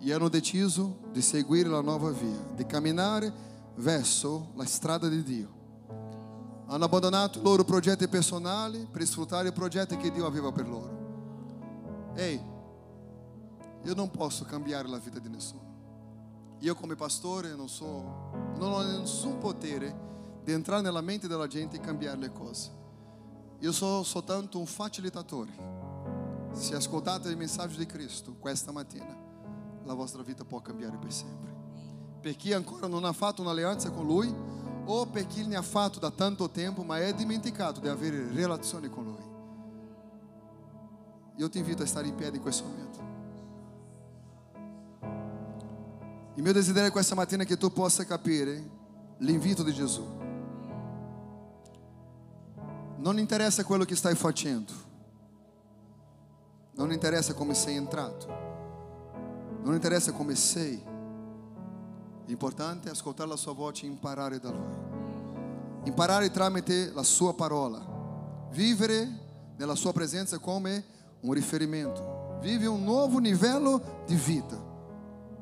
e 0.00 0.12
hanno 0.12 0.28
deciso 0.28 0.98
di 1.12 1.22
seguire 1.22 1.68
la 1.68 1.80
nuova 1.80 2.10
via, 2.10 2.44
di 2.54 2.66
camminare 2.66 3.32
verso 3.76 4.52
la 4.54 4.64
strada 4.64 5.08
di 5.08 5.22
Dio. 5.22 5.55
Hanno 6.68 6.84
abbandonato 6.84 7.38
i 7.38 7.42
loro 7.42 7.64
progetti 7.64 8.08
personali 8.08 8.88
per 8.90 9.06
sfruttare 9.06 9.48
i 9.48 9.52
progetti 9.52 9.96
che 9.96 10.10
Dio 10.10 10.26
aveva 10.26 10.50
per 10.50 10.68
loro. 10.68 12.12
Ehi, 12.14 12.40
io 13.84 13.94
non 13.94 14.10
posso 14.10 14.44
cambiare 14.44 14.88
la 14.88 14.98
vita 14.98 15.20
di 15.20 15.28
nessuno. 15.28 15.74
Io 16.60 16.74
come 16.74 16.96
pastore 16.96 17.54
non, 17.54 17.68
so, 17.68 18.30
non 18.56 18.72
ho 18.72 18.82
nessun 18.82 19.38
potere 19.38 20.40
di 20.42 20.52
entrare 20.52 20.82
nella 20.82 21.00
mente 21.00 21.28
della 21.28 21.46
gente 21.46 21.76
e 21.76 21.80
cambiare 21.80 22.18
le 22.18 22.32
cose. 22.32 22.70
Io 23.60 23.72
sono 23.72 24.02
soltanto 24.02 24.58
un 24.58 24.66
facilitatore. 24.66 25.74
Se 26.52 26.74
ascoltate 26.74 27.28
il 27.28 27.36
messaggio 27.36 27.78
di 27.78 27.86
Cristo 27.86 28.34
questa 28.38 28.72
mattina, 28.72 29.14
la 29.84 29.94
vostra 29.94 30.22
vita 30.22 30.44
può 30.44 30.60
cambiare 30.60 30.96
per 30.96 31.12
sempre. 31.12 31.54
Per 32.20 32.34
chi 32.34 32.52
ancora 32.52 32.86
non 32.86 33.04
ha 33.04 33.12
fatto 33.12 33.42
un'alleanza 33.42 33.90
con 33.90 34.04
Lui, 34.04 34.34
o 34.86 35.06
perché 35.06 35.44
ne 35.44 35.56
ha 35.56 35.62
fatto 35.62 35.98
da 35.98 36.10
tanto 36.10 36.48
tempo, 36.48 36.82
ma 36.82 36.98
è 36.98 37.12
dimenticato 37.12 37.80
di 37.80 37.88
avere 37.88 38.32
relazione 38.32 38.88
con 38.88 39.04
Lui. 39.04 39.34
Io 41.36 41.48
ti 41.50 41.58
invito 41.58 41.82
a 41.82 41.86
stare 41.86 42.06
in 42.06 42.14
piedi 42.14 42.36
in 42.36 42.42
questo 42.42 42.64
momento. 42.64 43.14
Il 46.34 46.42
mio 46.42 46.52
desiderio 46.52 46.90
questa 46.90 47.14
mattina 47.14 47.42
è 47.42 47.46
che 47.46 47.56
tu 47.56 47.72
possa 47.72 48.04
capire 48.04 48.62
l'invito 49.18 49.62
di 49.62 49.72
Gesù. 49.72 50.04
Non 52.98 53.18
interessa 53.18 53.64
quello 53.64 53.84
che 53.84 53.96
stai 53.96 54.14
facendo, 54.14 54.72
non 56.72 56.92
interessa 56.92 57.34
come 57.34 57.54
sei 57.54 57.76
entrato, 57.76 58.26
non 59.62 59.74
interessa 59.74 60.12
come 60.12 60.34
sei. 60.34 60.94
L'importante 62.26 62.88
è 62.88 62.90
ascoltare 62.90 63.28
la 63.28 63.36
sua 63.36 63.52
voce 63.52 63.86
e 63.86 63.88
imparare 63.88 64.38
da 64.38 64.50
Lui. 64.50 64.94
Imparare 65.84 66.30
tramite 66.30 66.90
la 66.92 67.04
sua 67.04 67.34
parola. 67.34 67.94
Vivere 68.50 69.08
nella 69.56 69.74
sua 69.74 69.92
presenza 69.92 70.38
come 70.38 70.84
un 71.20 71.32
riferimento. 71.32 72.38
Vive 72.40 72.66
un 72.66 72.82
nuovo 72.82 73.18
livello 73.18 74.02
di 74.06 74.16
vita. 74.16 74.56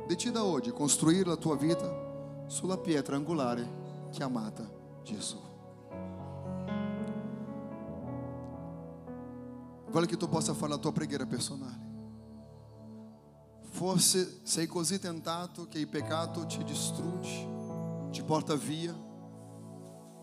Decida 0.07 0.45
oggi 0.45 0.70
costruire 0.70 1.28
la 1.28 1.37
tua 1.37 1.57
vita 1.57 2.03
sulla 2.47 2.76
pietra 2.76 3.16
angolare 3.16 3.82
chiamata 4.11 4.68
Gesù. 5.03 5.41
Voglio 9.91 10.07
che 10.07 10.16
tu 10.16 10.28
possa 10.28 10.53
fare 10.55 10.72
la 10.72 10.78
tua 10.78 10.93
preghiera 10.93 11.24
personale. 11.24 11.84
Sei 13.97 14.66
così 14.66 14.99
tentato 14.99 15.68
che 15.68 15.78
il 15.78 15.89
peccato 15.89 16.47
ti 16.47 16.64
distrugge, 16.64 17.49
ti 18.11 18.22
porta 18.22 18.55
via. 18.55 18.93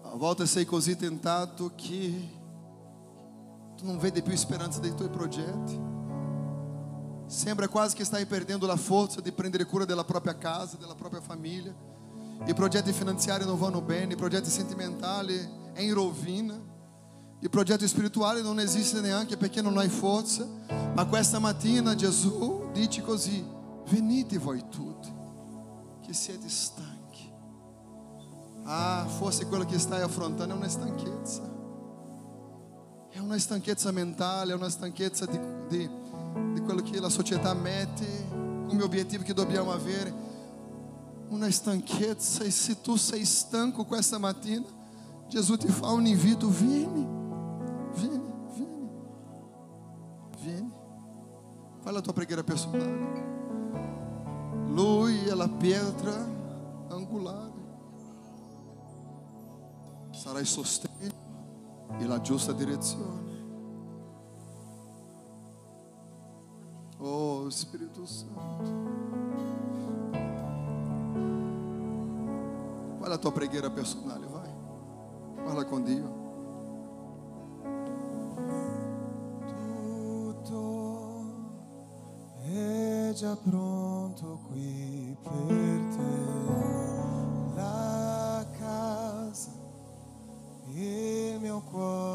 A 0.03 0.15
volte 0.15 0.47
sei 0.47 0.65
così 0.65 0.95
tentato 0.95 1.71
che 1.75 2.29
tu 3.77 3.85
non 3.85 3.99
vedi 3.99 4.21
più 4.23 4.35
speranza 4.35 4.79
dei 4.79 4.95
tuoi 4.95 5.09
progetti. 5.09 5.79
Sembra 7.27 7.67
quasi 7.67 7.95
che 7.95 8.03
stai 8.03 8.25
perdendo 8.25 8.65
la 8.65 8.75
forza 8.75 9.21
di 9.21 9.31
prendere 9.31 9.65
cura 9.65 9.85
della 9.85 10.03
propria 10.03 10.35
casa, 10.35 10.77
della 10.77 10.95
propria 10.95 11.21
famiglia. 11.21 11.73
I 12.45 12.53
progetti 12.53 12.91
finanziari 12.91 13.45
non 13.45 13.59
vanno 13.59 13.81
bene, 13.81 14.13
i 14.13 14.17
progetti 14.17 14.49
sentimentali 14.49 15.37
è 15.73 15.81
in 15.81 15.93
rovina. 15.93 16.59
Il 17.43 17.49
progetto 17.49 17.87
spirituale 17.87 18.41
non 18.41 18.59
esiste 18.59 19.01
neanche 19.01 19.35
perché 19.35 19.61
non 19.61 19.77
hai 19.77 19.89
forza. 19.89 20.47
Ma 20.93 21.05
questa 21.05 21.39
mattina 21.39 21.95
Gesù 21.95 22.69
dice 22.71 23.01
così, 23.01 23.43
venite 23.89 24.37
voi 24.37 24.63
tutti 24.69 25.11
che 26.01 26.13
siete 26.13 26.47
stanchi. 26.47 27.31
Ah, 28.63 29.07
forse 29.07 29.47
quello 29.47 29.65
che 29.65 29.79
stai 29.79 30.01
affrontando 30.01 30.53
è 30.53 30.57
una 30.57 30.69
stanchezza. 30.69 31.41
È 33.09 33.17
una 33.17 33.39
stanchezza 33.39 33.91
mentale, 33.91 34.51
è 34.51 34.55
una 34.55 34.69
stanchezza 34.69 35.25
di, 35.25 35.39
di, 35.67 35.89
di 36.53 36.61
quello 36.61 36.81
che 36.83 36.99
la 36.99 37.09
società 37.09 37.55
mette 37.55 38.27
come 38.67 38.83
obiettivo 38.83 39.23
che 39.23 39.33
dobbiamo 39.33 39.71
avere. 39.71 40.13
Una 41.29 41.49
stanchezza, 41.49 42.43
e 42.43 42.51
se 42.51 42.81
tu 42.81 42.97
sei 42.97 43.25
stanco 43.25 43.83
questa 43.85 44.19
mattina, 44.19 44.65
Gesù 45.27 45.57
ti 45.57 45.67
fa 45.67 45.89
un 45.89 46.05
invito: 46.05 46.47
vieni, 46.47 47.07
Vini, 47.93 48.21
Vini, 48.55 48.89
Vini. 50.39 50.73
Fala 51.81 51.99
a 51.99 52.01
tua 52.01 52.13
pregueira 52.13 52.43
personal. 52.43 52.81
Lui 54.69 55.29
é 55.29 55.33
a 55.33 55.47
pedra 55.47 56.13
angular. 56.89 57.51
Sarai 60.13 60.45
sustento 60.45 61.15
e 61.99 62.05
la 62.05 62.23
justa 62.23 62.53
direção. 62.53 63.21
Oh, 66.99 67.47
Espírito 67.49 68.05
Santo. 68.05 68.31
Fala 72.99 73.15
a 73.15 73.17
tua 73.17 73.31
pregueira 73.31 73.69
personal, 73.69 74.21
vai. 74.29 74.49
Fala 75.43 75.65
com 75.65 75.81
Deus. 75.81 76.30
Già 83.13 83.35
pronto 83.35 84.39
qui 84.47 85.15
per 85.21 85.81
te. 85.95 87.55
La 87.55 88.45
casa, 88.57 89.51
il 90.73 91.37
mio 91.41 91.61
cuore 91.69 92.10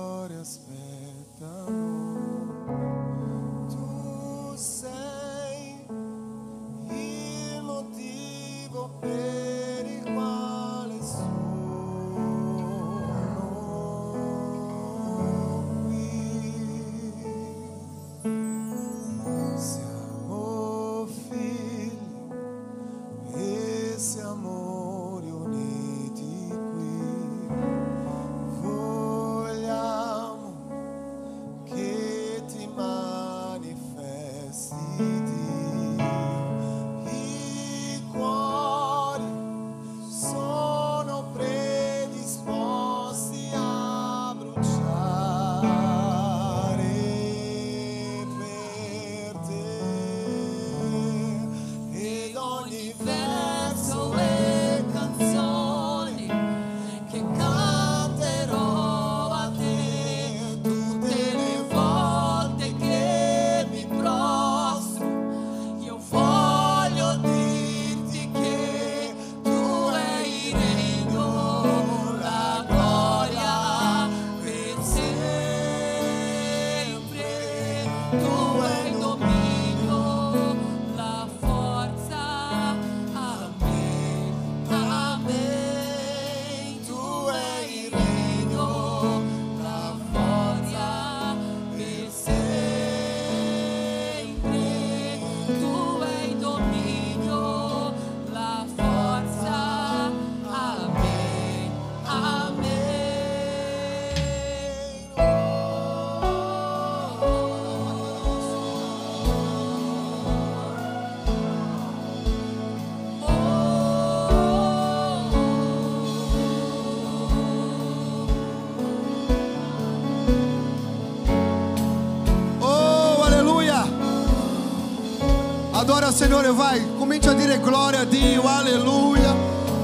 Agora, 126.07 126.13
Senhor, 126.13 126.53
vai. 126.53 126.81
Comente 127.01 127.29
a 127.29 127.33
dire 127.35 127.59
glória 127.59 128.03
a 128.03 128.05
Deus, 128.05 128.47
aleluia. 128.47 129.35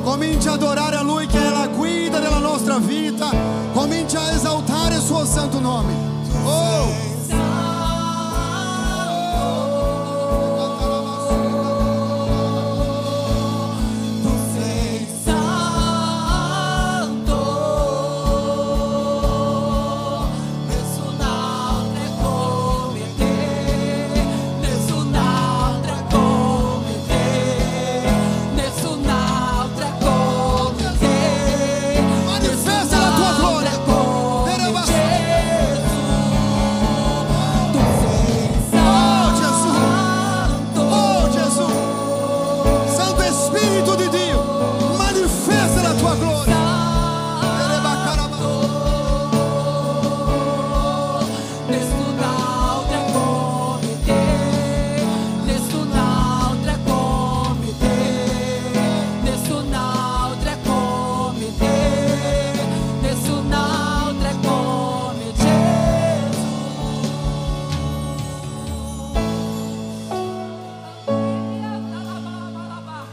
Comente 0.05 0.49
a 0.49 0.53
adorar 0.53 0.95
a 0.95 1.03
Lui 1.03 1.27
que 1.27 1.37
ela 1.37 1.67
cuida 1.67 2.21
da 2.21 2.39
nossa 2.39 2.79
vida. 2.79 3.27
Comente 3.75 4.17
a 4.17 4.33
exaltar 4.33 4.93
o 4.93 5.03
seu 5.03 5.27
santo 5.27 5.61
nome. 5.61 6.12